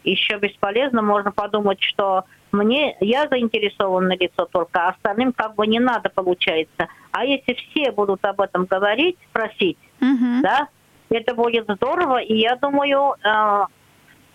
еще 0.04 0.38
бесполезно. 0.38 1.02
Можно 1.02 1.32
подумать, 1.32 1.82
что 1.82 2.26
мне, 2.52 2.96
я 3.00 3.28
заинтересованное 3.28 4.18
лицо 4.18 4.46
только, 4.46 4.86
а 4.86 4.90
остальным 4.90 5.34
как 5.34 5.56
бы 5.56 5.68
не 5.68 5.80
надо 5.80 6.10
получается. 6.10 6.88
А 7.12 7.26
если 7.26 7.54
все 7.54 7.92
будут 7.92 8.24
об 8.26 8.42
этом 8.42 8.66
говорить, 8.66 9.18
просить, 9.32 9.78
uh-huh. 10.00 10.42
да, 10.42 10.68
это 11.10 11.36
будет 11.36 11.66
здорово, 11.68 12.22
и 12.22 12.36
я 12.36 12.56
думаю, 12.56 13.16
э, 13.24 13.66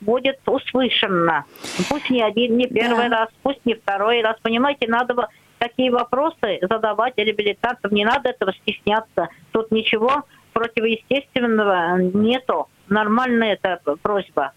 будет 0.00 0.38
услышано. 0.46 1.44
Пусть 1.88 2.10
не 2.10 2.22
один, 2.22 2.56
не 2.56 2.66
первый 2.66 3.08
да. 3.08 3.20
раз, 3.20 3.28
пусть 3.42 3.64
не 3.64 3.74
второй 3.74 4.22
раз. 4.22 4.36
Понимаете, 4.42 4.86
надо 4.88 5.14
бы 5.14 5.26
такие 5.58 5.90
вопросы 5.90 6.58
задавать 6.60 7.14
реабилитантам, 7.16 7.92
не 7.92 8.04
надо 8.04 8.30
этого 8.30 8.52
стесняться. 8.52 9.28
Тут 9.52 9.70
ничего 9.70 10.24
противоестественного 10.52 11.98
нету. 11.98 12.68
Нормальная 12.88 13.58
это 13.60 13.80
просьба. 14.02 14.52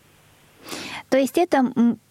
То 1.09 1.17
есть 1.17 1.37
это 1.37 1.63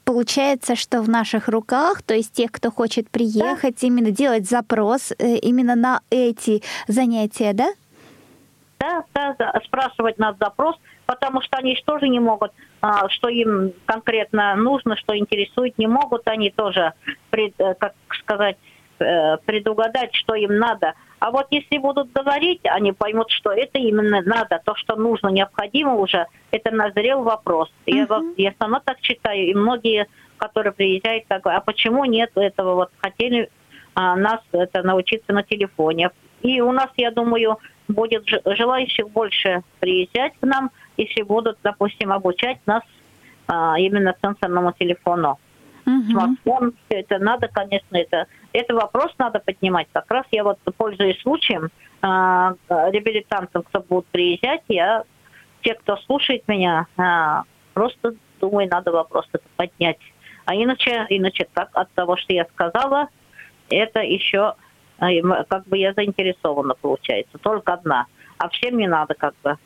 получается, 0.04 0.76
что 0.76 1.02
в 1.02 1.08
наших 1.08 1.48
руках, 1.48 2.02
то 2.02 2.14
есть 2.14 2.32
тех, 2.32 2.52
кто 2.52 2.70
хочет 2.70 3.10
приехать, 3.10 3.80
да. 3.80 3.86
именно 3.86 4.10
делать 4.10 4.48
запрос 4.48 5.12
э, 5.18 5.36
именно 5.36 5.74
на 5.74 6.00
эти 6.10 6.62
занятия, 6.86 7.52
да? 7.52 7.68
Да, 8.78 9.04
да, 9.14 9.34
да, 9.38 9.60
спрашивать 9.64 10.18
надо 10.18 10.36
запрос, 10.40 10.76
потому 11.06 11.40
что 11.42 11.56
они 11.56 11.76
тоже 11.84 12.08
не 12.08 12.20
могут, 12.20 12.52
а, 12.80 13.08
что 13.08 13.28
им 13.28 13.72
конкретно 13.86 14.54
нужно, 14.54 14.96
что 14.96 15.16
интересует, 15.16 15.78
не 15.78 15.86
могут 15.86 16.28
они 16.28 16.50
тоже, 16.50 16.92
пред, 17.30 17.54
э, 17.58 17.74
как 17.74 17.94
сказать, 18.20 18.56
э, 18.98 19.38
предугадать, 19.44 20.14
что 20.14 20.34
им 20.34 20.58
надо. 20.58 20.94
А 21.26 21.32
вот 21.32 21.48
если 21.50 21.78
будут 21.78 22.12
говорить, 22.12 22.60
они 22.62 22.92
поймут, 22.92 23.32
что 23.32 23.50
это 23.50 23.80
именно 23.80 24.22
надо, 24.22 24.60
то, 24.64 24.76
что 24.76 24.94
нужно, 24.94 25.26
необходимо 25.26 25.96
уже, 25.96 26.26
это 26.52 26.70
назрел 26.70 27.24
вопрос. 27.24 27.68
Uh-huh. 27.84 28.32
Я, 28.36 28.50
я 28.50 28.54
сама 28.60 28.78
так 28.78 29.00
читаю, 29.00 29.48
и 29.48 29.52
многие, 29.52 30.06
которые 30.36 30.72
приезжают, 30.72 31.26
так 31.26 31.44
а 31.46 31.58
почему 31.58 32.04
нет 32.04 32.30
этого? 32.36 32.76
Вот 32.76 32.90
хотели 32.98 33.50
а, 33.96 34.14
нас 34.14 34.38
это 34.52 34.84
научиться 34.84 35.32
на 35.32 35.42
телефоне. 35.42 36.10
И 36.42 36.60
у 36.60 36.70
нас, 36.70 36.90
я 36.96 37.10
думаю, 37.10 37.58
будет 37.88 38.24
желающих 38.44 39.10
больше 39.10 39.62
приезжать 39.80 40.34
к 40.38 40.46
нам, 40.46 40.70
если 40.96 41.22
будут, 41.22 41.58
допустим, 41.64 42.12
обучать 42.12 42.58
нас 42.66 42.84
а, 43.48 43.74
именно 43.80 44.14
сенсорному 44.22 44.72
телефону. 44.78 45.40
Uh-huh. 45.86 46.10
Смартфон, 46.10 46.74
все 46.88 47.00
это 47.00 47.18
надо, 47.18 47.48
конечно, 47.48 47.96
это 47.96 48.26
это 48.52 48.74
вопрос 48.74 49.12
надо 49.18 49.38
поднимать. 49.38 49.86
Как 49.92 50.10
раз 50.10 50.24
я 50.30 50.42
вот, 50.42 50.58
пользуюсь 50.76 51.20
случаем, 51.20 51.66
э, 52.02 52.08
реабилитантам, 52.68 53.62
кто 53.62 53.80
будут 53.80 54.06
приезжать, 54.06 54.62
я, 54.68 55.04
те, 55.62 55.74
кто 55.74 55.96
слушает 55.98 56.48
меня, 56.48 56.86
э, 56.96 57.42
просто 57.74 58.14
думаю, 58.40 58.68
надо 58.68 58.92
вопрос 58.92 59.26
это 59.32 59.44
поднять. 59.56 59.98
А 60.44 60.54
иначе, 60.54 61.06
иначе 61.10 61.46
как 61.52 61.70
от 61.74 61.90
того, 61.92 62.16
что 62.16 62.32
я 62.32 62.46
сказала, 62.46 63.08
это 63.68 64.00
еще 64.00 64.54
как 64.98 65.66
бы 65.66 65.76
я 65.76 65.92
заинтересована, 65.92 66.74
получается. 66.74 67.36
Только 67.38 67.74
одна 67.74 68.06
а 68.38 68.48
всем 68.48 68.78
не 68.78 68.86
надо 68.86 69.14
как 69.14 69.34
бы. 69.42 69.56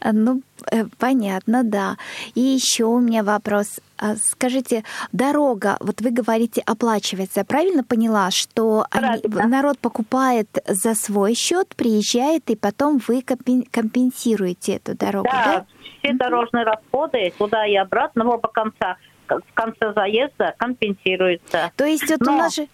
Э, 0.00 0.12
ну, 0.12 0.42
э, 0.70 0.84
понятно, 0.98 1.62
да. 1.64 1.96
И 2.34 2.40
еще 2.40 2.84
у 2.84 3.00
меня 3.00 3.22
вопрос. 3.22 3.80
А 3.98 4.16
скажите, 4.16 4.84
дорога, 5.12 5.76
вот 5.80 6.00
вы 6.00 6.10
говорите, 6.10 6.62
оплачивается. 6.64 7.40
Я 7.40 7.44
правильно 7.44 7.82
поняла, 7.82 8.30
что 8.30 8.84
они, 8.90 9.22
народ 9.24 9.78
покупает 9.78 10.48
за 10.66 10.94
свой 10.94 11.34
счет, 11.34 11.74
приезжает, 11.76 12.50
и 12.50 12.56
потом 12.56 13.00
вы 13.08 13.22
компенсируете 13.22 14.76
эту 14.76 14.96
дорогу, 14.96 15.28
да? 15.30 15.44
Да, 15.44 15.66
все 15.98 16.12
дорожные 16.12 16.64
расходы 16.64 17.32
туда 17.38 17.66
и 17.66 17.74
обратно 17.74 18.24
в 18.24 18.28
оба 18.28 18.48
конца, 18.48 18.96
в 19.28 19.54
конце 19.54 19.92
заезда 19.92 20.54
компенсируются. 20.58 21.72
То 21.76 21.84
есть 21.84 22.08
вот 22.08 22.20
Но, 22.20 22.34
у 22.34 22.36
нас 22.38 22.54
же... 22.54 22.66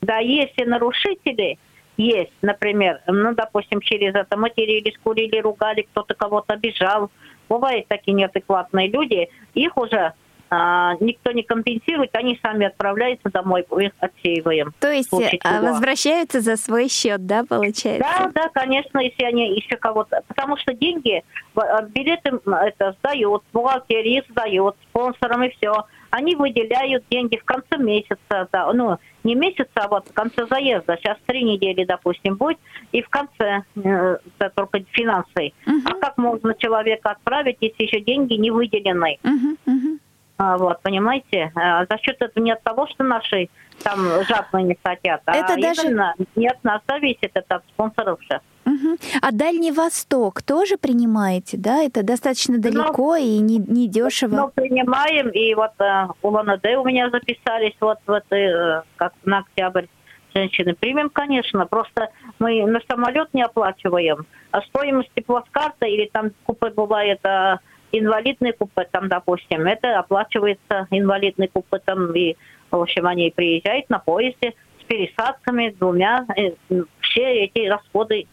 Да, 0.00 0.18
если 0.18 0.64
нарушители, 0.64 1.58
есть, 1.96 2.32
например, 2.42 3.00
ну, 3.06 3.34
допустим, 3.34 3.80
через 3.80 4.14
это 4.14 4.36
матерились, 4.36 4.96
курили, 5.02 5.38
ругали, 5.38 5.82
кто-то 5.82 6.14
кого-то 6.14 6.54
обижал. 6.54 7.10
Бывают 7.48 7.86
такие 7.88 8.12
неадекватные 8.14 8.88
люди, 8.88 9.28
их 9.54 9.76
уже 9.76 10.14
а, 10.48 10.94
никто 11.00 11.32
не 11.32 11.42
компенсирует, 11.42 12.10
они 12.14 12.38
сами 12.40 12.66
отправляются 12.66 13.30
домой, 13.30 13.66
их 13.80 13.92
отсеиваем. 13.98 14.72
То 14.78 14.92
есть 14.92 15.10
а, 15.42 15.60
возвращаются 15.60 16.40
за 16.40 16.56
свой 16.56 16.88
счет, 16.88 17.26
да, 17.26 17.44
получается? 17.44 18.06
Да, 18.08 18.30
да, 18.32 18.48
конечно, 18.52 18.98
если 19.00 19.24
они 19.24 19.56
еще 19.56 19.76
кого-то... 19.76 20.22
Потому 20.28 20.56
что 20.56 20.72
деньги, 20.72 21.24
а, 21.56 21.82
билеты 21.82 22.38
это 22.46 22.96
сдают, 22.98 23.42
бухгалтерия 23.52 24.22
сдает, 24.28 24.76
спонсорам 24.88 25.42
и 25.44 25.50
все. 25.50 25.84
Они 26.10 26.36
выделяют 26.36 27.04
деньги 27.10 27.36
в 27.36 27.44
конце 27.44 27.76
месяца, 27.78 28.48
да, 28.52 28.72
ну, 28.72 28.98
не 29.26 29.34
месяца, 29.34 29.72
а 29.74 29.88
вот 29.88 30.08
в 30.08 30.12
конце 30.12 30.46
заезда. 30.46 30.96
Сейчас 30.96 31.18
три 31.26 31.42
недели, 31.42 31.84
допустим, 31.84 32.36
будет, 32.36 32.58
и 32.92 33.02
в 33.02 33.08
конце 33.08 33.62
э, 33.74 34.18
только 34.54 34.80
финансы. 34.92 35.52
Uh-huh. 35.66 35.82
А 35.84 35.94
как 36.00 36.16
можно 36.16 36.54
человека 36.54 37.10
отправить, 37.10 37.56
если 37.60 37.82
еще 37.82 38.00
деньги 38.00 38.34
не 38.34 38.50
выделены? 38.50 39.18
Uh-huh, 39.22 39.56
uh-huh. 39.66 39.98
А, 40.38 40.56
вот, 40.58 40.80
понимаете? 40.82 41.50
А, 41.54 41.86
за 41.86 41.98
счет 41.98 42.16
этого 42.20 42.42
не 42.42 42.52
от 42.52 42.62
того, 42.62 42.86
что 42.86 43.04
наши 43.04 43.48
там 43.82 43.98
жадные 44.28 44.64
не 44.64 44.78
хотят, 44.82 45.22
а 45.26 45.36
это 45.36 45.54
именно 45.54 46.14
даже... 46.16 46.28
не 46.36 46.48
от 46.48 46.62
нас 46.64 46.80
зависит, 46.88 47.30
это 47.34 47.56
от 47.56 47.64
спонсоров 47.68 48.20
сейчас. 48.22 48.40
Угу. 48.66 48.98
А 49.22 49.30
Дальний 49.30 49.70
Восток 49.70 50.42
тоже 50.42 50.76
принимаете, 50.76 51.56
да? 51.56 51.82
Это 51.82 52.02
достаточно 52.02 52.58
далеко 52.58 53.12
но, 53.12 53.16
и 53.16 53.38
не, 53.38 53.58
не 53.58 53.88
дешево. 53.88 54.34
Ну, 54.34 54.50
принимаем, 54.52 55.28
и 55.28 55.54
вот 55.54 55.70
э, 55.78 56.08
Улан-Удэ 56.22 56.76
у 56.76 56.84
меня 56.84 57.08
записались 57.10 57.76
вот 57.80 57.98
в 58.04 58.10
это, 58.10 58.36
э, 58.36 58.82
как 58.96 59.12
на 59.24 59.38
октябрь 59.38 59.86
женщины. 60.34 60.74
Примем, 60.74 61.10
конечно, 61.10 61.64
просто 61.66 62.10
мы 62.40 62.66
на 62.66 62.80
самолет 62.88 63.32
не 63.32 63.42
оплачиваем. 63.42 64.26
А 64.50 64.60
стоимость 64.62 65.12
плацкарта 65.24 65.86
или 65.86 66.10
там 66.12 66.32
купе 66.44 66.70
бывает 66.70 67.24
а, 67.24 67.60
инвалидный 67.92 68.52
купе, 68.52 68.86
там, 68.90 69.08
допустим, 69.08 69.66
это 69.66 69.98
оплачивается 69.98 70.88
инвалидный 70.90 71.48
купе, 71.48 71.78
там, 71.84 72.14
и, 72.14 72.36
в 72.70 72.76
общем, 72.76 73.06
они 73.06 73.32
приезжают 73.34 73.88
на 73.90 73.98
поезде 73.98 74.54
с 74.80 74.84
пересадками, 74.84 75.74
двумя, 75.78 76.26
э, 76.36 76.52
все 77.00 77.44
эти 77.44 77.66
расходы 77.68 78.26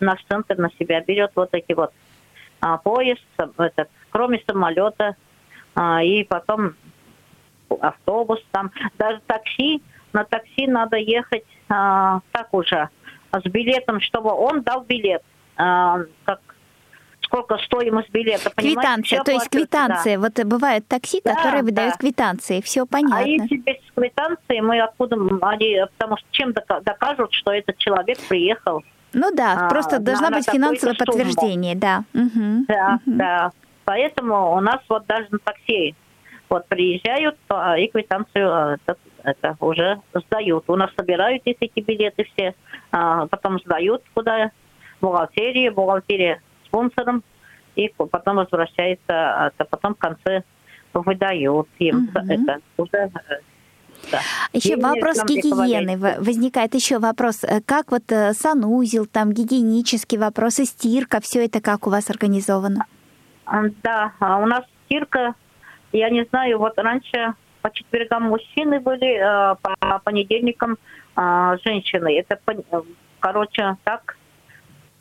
наш 0.00 0.22
центр 0.28 0.56
на 0.58 0.70
себя 0.78 1.00
берет 1.00 1.32
вот 1.34 1.50
эти 1.52 1.72
вот 1.72 1.92
а, 2.60 2.78
поезд, 2.78 3.24
этот, 3.38 3.88
кроме 4.10 4.42
самолета, 4.46 5.16
а, 5.74 6.02
и 6.02 6.24
потом 6.24 6.74
автобус 7.80 8.40
там, 8.50 8.70
даже 8.98 9.20
такси, 9.26 9.82
на 10.12 10.24
такси 10.24 10.66
надо 10.66 10.96
ехать 10.96 11.44
а, 11.68 12.20
так 12.32 12.52
уже, 12.52 12.88
с 13.32 13.42
билетом, 13.44 14.00
чтобы 14.00 14.32
он 14.32 14.62
дал 14.62 14.82
билет, 14.82 15.22
а, 15.56 16.00
как 16.24 16.40
сколько 17.22 17.58
стоимость 17.58 18.10
билета. 18.10 18.50
Квитанция, 18.56 19.22
то 19.22 19.30
есть 19.30 19.48
квитанция. 19.48 20.18
Да. 20.18 20.22
Вот 20.22 20.44
бывают 20.46 20.88
такси, 20.88 21.20
да, 21.24 21.34
которые 21.36 21.62
выдают 21.62 21.94
да. 21.94 21.98
квитанции. 21.98 22.60
Все 22.60 22.86
понятно. 22.86 23.18
А 23.18 23.22
если 23.22 23.56
без 23.56 23.76
квитанции 23.94 24.58
мы 24.60 24.80
откуда 24.80 25.16
они, 25.42 25.80
потому 25.96 26.16
что 26.16 26.26
чем 26.32 26.52
докажут, 26.52 27.32
что 27.32 27.52
этот 27.52 27.78
человек 27.78 28.18
приехал? 28.28 28.82
Ну 29.12 29.34
да, 29.34 29.66
а, 29.66 29.68
просто 29.68 29.98
должна 29.98 30.30
быть 30.30 30.48
финансовое 30.48 30.94
подтверждение, 30.94 31.74
да. 31.74 32.04
Угу. 32.14 32.66
Да, 32.68 32.98
угу. 33.04 33.16
да. 33.16 33.52
Поэтому 33.84 34.54
у 34.54 34.60
нас 34.60 34.80
вот 34.88 35.06
даже 35.06 35.26
на 35.30 35.38
такси 35.38 35.94
вот 36.48 36.66
приезжают 36.66 37.36
и 37.78 37.86
квитанцию 37.88 38.52
а, 38.52 38.74
это, 38.74 38.96
это 39.22 39.56
уже 39.60 40.00
сдают. 40.14 40.64
У 40.68 40.76
нас 40.76 40.90
собирают 40.96 41.42
эти 41.44 41.80
билеты 41.80 42.26
все, 42.32 42.54
а, 42.92 43.26
потом 43.26 43.58
сдают 43.60 44.02
куда 44.14 44.50
бухгалтерии, 45.00 45.70
бухгалтерия 45.70 46.40
спонсором, 46.66 47.24
и 47.76 47.88
потом 47.88 48.36
возвращается, 48.36 49.06
а 49.08 49.50
потом 49.56 49.94
в 49.94 49.98
конце 49.98 50.42
выдают 50.92 51.68
им 51.78 52.08
угу. 52.14 52.32
это 52.32 52.58
уже 52.76 53.10
да. 54.10 54.20
Еще 54.52 54.74
и 54.74 54.80
вопрос 54.80 55.24
гигиены 55.24 55.96
возникает. 55.96 56.74
Еще 56.74 56.98
вопрос, 56.98 57.44
э, 57.44 57.60
как 57.64 57.90
вот 57.90 58.10
э, 58.10 58.32
санузел, 58.32 59.06
там 59.06 59.32
гигиенические 59.32 60.20
вопросы, 60.20 60.64
стирка, 60.64 61.20
все 61.20 61.44
это 61.44 61.60
как 61.60 61.86
у 61.86 61.90
вас 61.90 62.10
организовано? 62.10 62.86
Да, 63.82 64.12
у 64.20 64.46
нас 64.46 64.64
стирка, 64.84 65.34
я 65.92 66.10
не 66.10 66.24
знаю, 66.30 66.58
вот 66.58 66.78
раньше 66.78 67.34
по 67.62 67.70
четвергам 67.72 68.24
мужчины 68.24 68.80
были, 68.80 69.16
э, 69.16 69.56
по 69.60 69.98
понедельникам 70.00 70.78
женщины. 71.64 72.18
Это, 72.18 72.40
короче, 73.18 73.76
так 73.84 74.16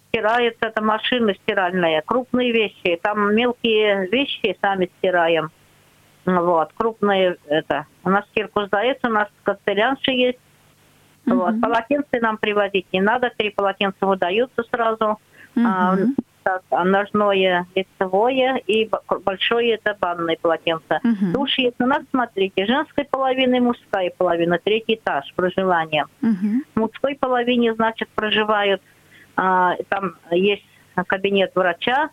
стирается 0.10 0.66
эта 0.66 0.84
машина 0.84 1.34
стиральная, 1.36 2.02
крупные 2.02 2.52
вещи, 2.52 3.00
там 3.02 3.34
мелкие 3.34 4.08
вещи 4.08 4.58
сами 4.62 4.90
стираем. 4.98 5.52
Вот, 6.26 6.72
крупные 6.76 7.38
это. 7.48 7.86
У 8.04 8.10
нас 8.10 8.26
стирку 8.28 8.66
сдается, 8.66 9.08
у 9.08 9.12
нас 9.12 9.28
костылянши 9.44 10.12
есть. 10.12 10.40
Uh-huh. 11.26 11.36
Вот, 11.36 11.62
полотенце 11.62 12.20
нам 12.22 12.38
привозить 12.38 12.88
не 12.92 13.02
надо, 13.02 13.32
три 13.36 13.50
полотенца 13.50 14.06
выдаются 14.06 14.64
сразу. 14.72 15.20
Uh-huh. 15.56 15.66
А, 15.66 15.98
так, 16.44 16.64
ножное 16.86 17.66
лицевое 17.76 18.62
и 18.68 18.90
большое 19.26 19.76
это 19.76 19.98
банное 20.00 20.38
полотенце. 20.42 21.00
Uh-huh. 21.04 21.32
Душ 21.34 21.58
есть 21.58 21.80
у 21.80 21.86
нас, 21.86 22.04
смотрите, 22.12 22.66
женская 22.66 23.06
половина 23.06 23.56
и 23.56 23.60
мужская 23.60 24.12
половина, 24.16 24.60
третий 24.64 24.96
этаж 24.96 25.32
проживания. 25.36 26.06
Uh-huh. 26.22 26.64
В 26.76 26.80
мужской 26.80 27.16
половине, 27.16 27.74
значит, 27.74 28.10
проживают 28.10 28.82
а, 29.42 29.78
там 29.88 30.16
есть 30.32 30.66
кабинет 31.08 31.54
врача, 31.56 32.10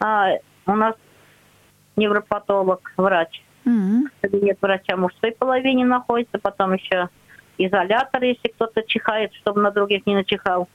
а, 0.00 0.30
у 0.66 0.72
нас 0.72 0.94
невропатолог, 1.98 2.92
врач. 2.96 3.42
Mm-hmm. 3.66 4.02
Кабинет 4.22 4.58
врача 4.62 4.96
мужской 4.96 5.32
половине 5.32 5.84
находится, 5.84 6.38
потом 6.38 6.72
еще 6.72 7.10
изолятор, 7.58 8.22
если 8.22 8.48
кто-то 8.48 8.82
чихает, 8.84 9.34
чтобы 9.34 9.60
на 9.60 9.70
других 9.70 10.06
не 10.06 10.14
начихал. 10.14 10.68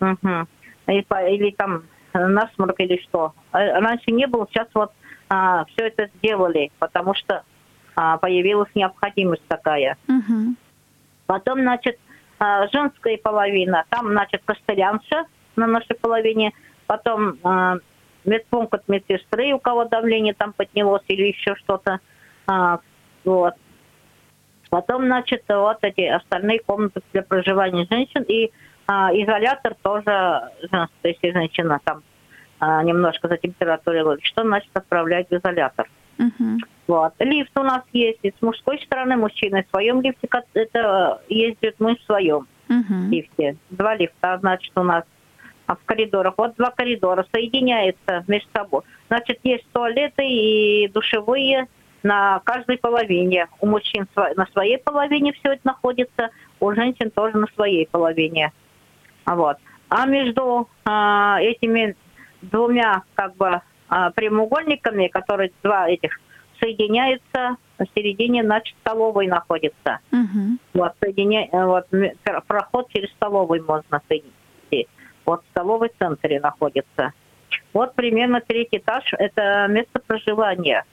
Угу. 0.00 0.46
Или, 0.88 1.50
там 1.52 1.84
насморк 2.12 2.80
или 2.80 3.00
что. 3.02 3.34
А 3.52 3.80
раньше 3.80 4.10
не 4.10 4.26
было, 4.26 4.46
сейчас 4.50 4.68
вот 4.74 4.92
а, 5.28 5.64
все 5.66 5.86
это 5.86 6.10
сделали, 6.16 6.72
потому 6.78 7.14
что 7.14 7.44
а, 7.94 8.18
появилась 8.18 8.70
необходимость 8.74 9.46
такая. 9.48 9.96
Угу. 10.08 10.54
Потом, 11.26 11.60
значит, 11.60 11.98
а, 12.38 12.68
женская 12.68 13.16
половина, 13.18 13.84
там, 13.90 14.08
значит, 14.08 14.42
костылянша 14.44 15.26
на 15.56 15.66
нашей 15.66 15.96
половине, 15.96 16.52
потом 16.86 17.38
а, 17.42 17.76
медпункт 18.24 18.88
медсестры, 18.88 19.52
у 19.52 19.58
кого 19.58 19.84
давление 19.84 20.34
там 20.34 20.52
поднялось 20.52 21.04
или 21.08 21.28
еще 21.28 21.54
что-то. 21.56 22.00
А, 22.46 22.80
вот. 23.24 23.54
Потом, 24.70 25.04
значит, 25.04 25.44
вот 25.48 25.78
эти 25.82 26.02
остальные 26.02 26.60
комнаты 26.60 27.00
для 27.12 27.22
проживания 27.22 27.86
женщин 27.90 28.24
и 28.26 28.50
а, 28.86 29.12
изолятор 29.12 29.74
тоже 29.82 30.04
то 30.70 30.88
есть 31.04 31.20
женщина 31.22 31.80
там 31.84 32.02
а, 32.58 32.82
немножко 32.82 33.28
за 33.28 33.36
температурой, 33.36 34.18
что 34.22 34.42
значит 34.42 34.70
отправлять 34.74 35.28
в 35.30 35.32
изолятор. 35.32 35.88
Uh-huh. 36.18 36.58
Вот. 36.86 37.12
Лифт 37.18 37.50
у 37.56 37.62
нас 37.62 37.82
есть 37.92 38.20
и 38.22 38.30
с 38.30 38.42
мужской 38.42 38.78
стороны, 38.80 39.16
мужчины 39.16 39.64
в 39.64 39.70
своем 39.70 40.00
лифте 40.00 40.28
это 40.54 41.20
ездят, 41.28 41.74
мы 41.78 41.96
в 41.96 42.02
своем 42.02 42.46
uh-huh. 42.68 43.08
лифте. 43.10 43.56
Два 43.70 43.96
лифта, 43.96 44.38
значит, 44.40 44.72
у 44.76 44.82
нас 44.82 45.04
в 45.66 45.78
коридорах. 45.84 46.34
Вот 46.36 46.56
два 46.56 46.70
коридора 46.70 47.26
соединяются 47.32 48.24
между 48.26 48.48
собой. 48.54 48.82
Значит, 49.08 49.40
есть 49.44 49.66
туалеты 49.72 50.26
и 50.26 50.88
душевые 50.88 51.68
на 52.02 52.40
каждой 52.44 52.78
половине. 52.78 53.48
У 53.60 53.66
мужчин 53.66 54.06
на 54.14 54.46
своей 54.52 54.78
половине 54.78 55.32
все 55.32 55.52
это 55.52 55.62
находится, 55.64 56.30
у 56.60 56.72
женщин 56.72 57.10
тоже 57.10 57.38
на 57.38 57.46
своей 57.54 57.86
половине. 57.86 58.52
Вот. 59.26 59.56
А 59.88 60.06
между 60.06 60.68
а, 60.84 61.40
этими 61.40 61.96
двумя 62.42 63.02
как 63.14 63.36
бы 63.36 63.62
а, 63.88 64.10
прямоугольниками, 64.10 65.08
которые 65.08 65.52
два 65.62 65.88
этих 65.88 66.20
соединяются, 66.60 67.56
в 67.78 67.86
середине, 67.94 68.44
значит, 68.44 68.76
столовой 68.80 69.26
находится. 69.26 69.98
Угу. 70.12 70.58
Вот, 70.74 70.92
соединя... 71.00 71.48
вот, 71.52 71.86
проход 72.46 72.88
через 72.90 73.10
столовую 73.12 73.64
можно 73.64 74.00
соединить. 74.08 74.32
Вот 75.26 75.42
в 75.44 75.50
столовой 75.50 75.90
центре 75.98 76.40
находится. 76.40 77.12
Вот 77.72 77.94
примерно 77.94 78.40
третий 78.40 78.78
этаж– 78.78 79.04
это 79.18 79.66
место 79.68 80.00
проживания. 80.06 80.84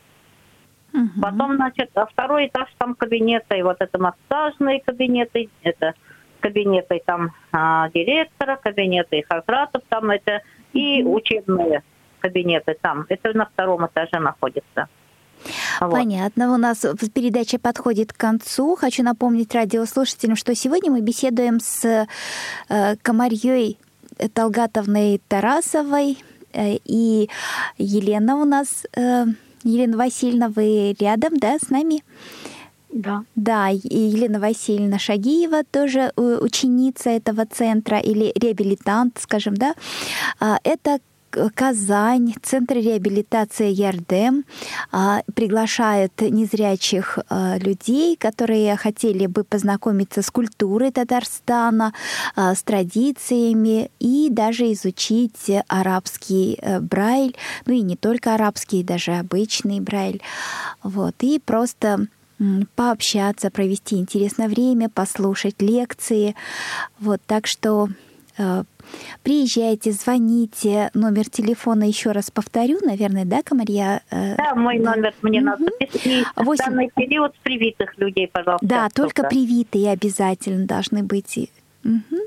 Угу. 0.93 1.21
Потом, 1.21 1.55
значит, 1.55 1.89
а 1.95 2.05
второй 2.05 2.47
этаж 2.47 2.67
там 2.77 2.95
кабинеты, 2.95 3.57
и 3.57 3.63
вот 3.63 3.77
это 3.79 3.99
массажные 3.99 4.81
кабинеты, 4.81 5.49
это 5.63 5.93
кабинеты 6.41 7.01
там 7.05 7.31
а, 7.51 7.89
директора, 7.89 8.57
кабинеты 8.57 9.23
хазратов 9.29 9.83
там 9.87 10.09
это, 10.09 10.41
и 10.73 11.03
учебные 11.03 11.83
кабинеты 12.19 12.77
там. 12.81 13.05
Это 13.09 13.35
на 13.37 13.45
втором 13.45 13.85
этаже 13.85 14.19
находится. 14.19 14.87
Вот. 15.79 15.91
Понятно. 15.91 16.53
У 16.53 16.57
нас 16.57 16.85
передача 17.15 17.57
подходит 17.57 18.13
к 18.13 18.17
концу. 18.17 18.75
Хочу 18.75 19.03
напомнить 19.03 19.53
радиослушателям, 19.55 20.35
что 20.35 20.53
сегодня 20.55 20.91
мы 20.91 21.01
беседуем 21.01 21.59
с 21.59 22.07
э, 22.69 22.95
Комарьей 23.01 23.79
Талгатовной 24.33 25.21
Тарасовой 25.27 26.17
э, 26.53 26.77
и 26.85 27.29
Елена 27.77 28.37
у 28.37 28.45
нас, 28.45 28.85
э, 28.95 29.25
Елена 29.63 29.97
Васильевна, 29.97 30.49
вы 30.49 30.95
рядом, 30.99 31.37
да, 31.37 31.57
с 31.57 31.69
нами? 31.69 32.03
Да. 32.93 33.23
Да, 33.35 33.69
и 33.69 33.79
Елена 33.79 34.39
Васильевна 34.39 34.99
Шагиева 34.99 35.63
тоже 35.63 36.11
э, 36.15 36.39
ученица 36.41 37.09
этого 37.09 37.45
центра 37.45 37.99
или 37.99 38.33
реабилитант, 38.35 39.17
скажем, 39.21 39.55
да. 39.55 39.75
А, 40.39 40.59
это 40.63 40.99
Казань, 41.53 42.33
Центр 42.41 42.75
реабилитации 42.75 43.69
Ярдем 43.69 44.43
а, 44.91 45.21
приглашает 45.33 46.19
незрячих 46.21 47.19
а, 47.29 47.57
людей, 47.57 48.15
которые 48.15 48.75
хотели 48.77 49.25
бы 49.25 49.43
познакомиться 49.43 50.21
с 50.21 50.29
культурой 50.29 50.91
Татарстана, 50.91 51.93
а, 52.35 52.55
с 52.55 52.63
традициями 52.63 53.91
и 53.99 54.29
даже 54.29 54.71
изучить 54.73 55.51
арабский 55.67 56.57
э, 56.61 56.79
брайль, 56.79 57.35
ну 57.65 57.73
и 57.73 57.81
не 57.81 57.95
только 57.95 58.33
арабский, 58.33 58.83
даже 58.83 59.13
обычный 59.13 59.79
брайль. 59.79 60.21
Вот, 60.83 61.15
и 61.21 61.39
просто 61.39 62.07
пообщаться, 62.75 63.51
провести 63.51 63.97
интересное 63.97 64.47
время, 64.47 64.89
послушать 64.89 65.61
лекции. 65.61 66.35
Вот, 66.99 67.21
так 67.25 67.47
что 67.47 67.89
приезжайте, 69.23 69.91
звоните. 69.91 70.89
Номер 70.93 71.29
телефона 71.29 71.83
еще 71.83 72.11
раз 72.11 72.31
повторю, 72.31 72.79
наверное, 72.83 73.25
да, 73.25 73.41
Комарья? 73.43 74.01
Э, 74.09 74.35
да, 74.35 74.55
мой 74.55 74.79
номер 74.79 75.13
мне 75.21 75.39
угу. 75.39 75.45
надо 75.47 75.63
записать. 75.79 76.25
8... 76.35 76.65
данный 76.65 76.91
период 76.95 77.33
привитых 77.43 77.97
людей, 77.97 78.27
пожалуйста. 78.27 78.65
Да, 78.65 78.89
только 78.93 79.23
привитые 79.23 79.91
обязательно 79.91 80.65
должны 80.65 81.03
быть. 81.03 81.49
Угу. 81.83 82.17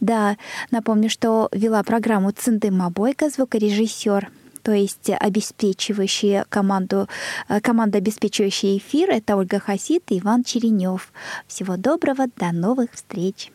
Да, 0.00 0.36
напомню, 0.70 1.10
что 1.10 1.48
вела 1.52 1.82
программу 1.82 2.30
Циндыма 2.30 2.90
Бойко, 2.90 3.28
звукорежиссер 3.28 4.30
то 4.64 4.72
есть 4.72 5.10
обеспечивающие 5.10 6.46
команду, 6.48 7.06
э, 7.48 7.60
команда, 7.60 7.98
обеспечивающая 7.98 8.78
эфир, 8.78 9.10
это 9.10 9.36
Ольга 9.36 9.58
Хасид 9.58 10.10
и 10.10 10.18
Иван 10.20 10.42
Черенев. 10.42 11.12
Всего 11.46 11.76
доброго, 11.76 12.28
до 12.34 12.50
новых 12.50 12.92
встреч. 12.92 13.52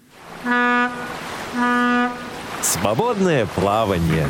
Свободное 2.62 3.46
плавание. 3.46 4.28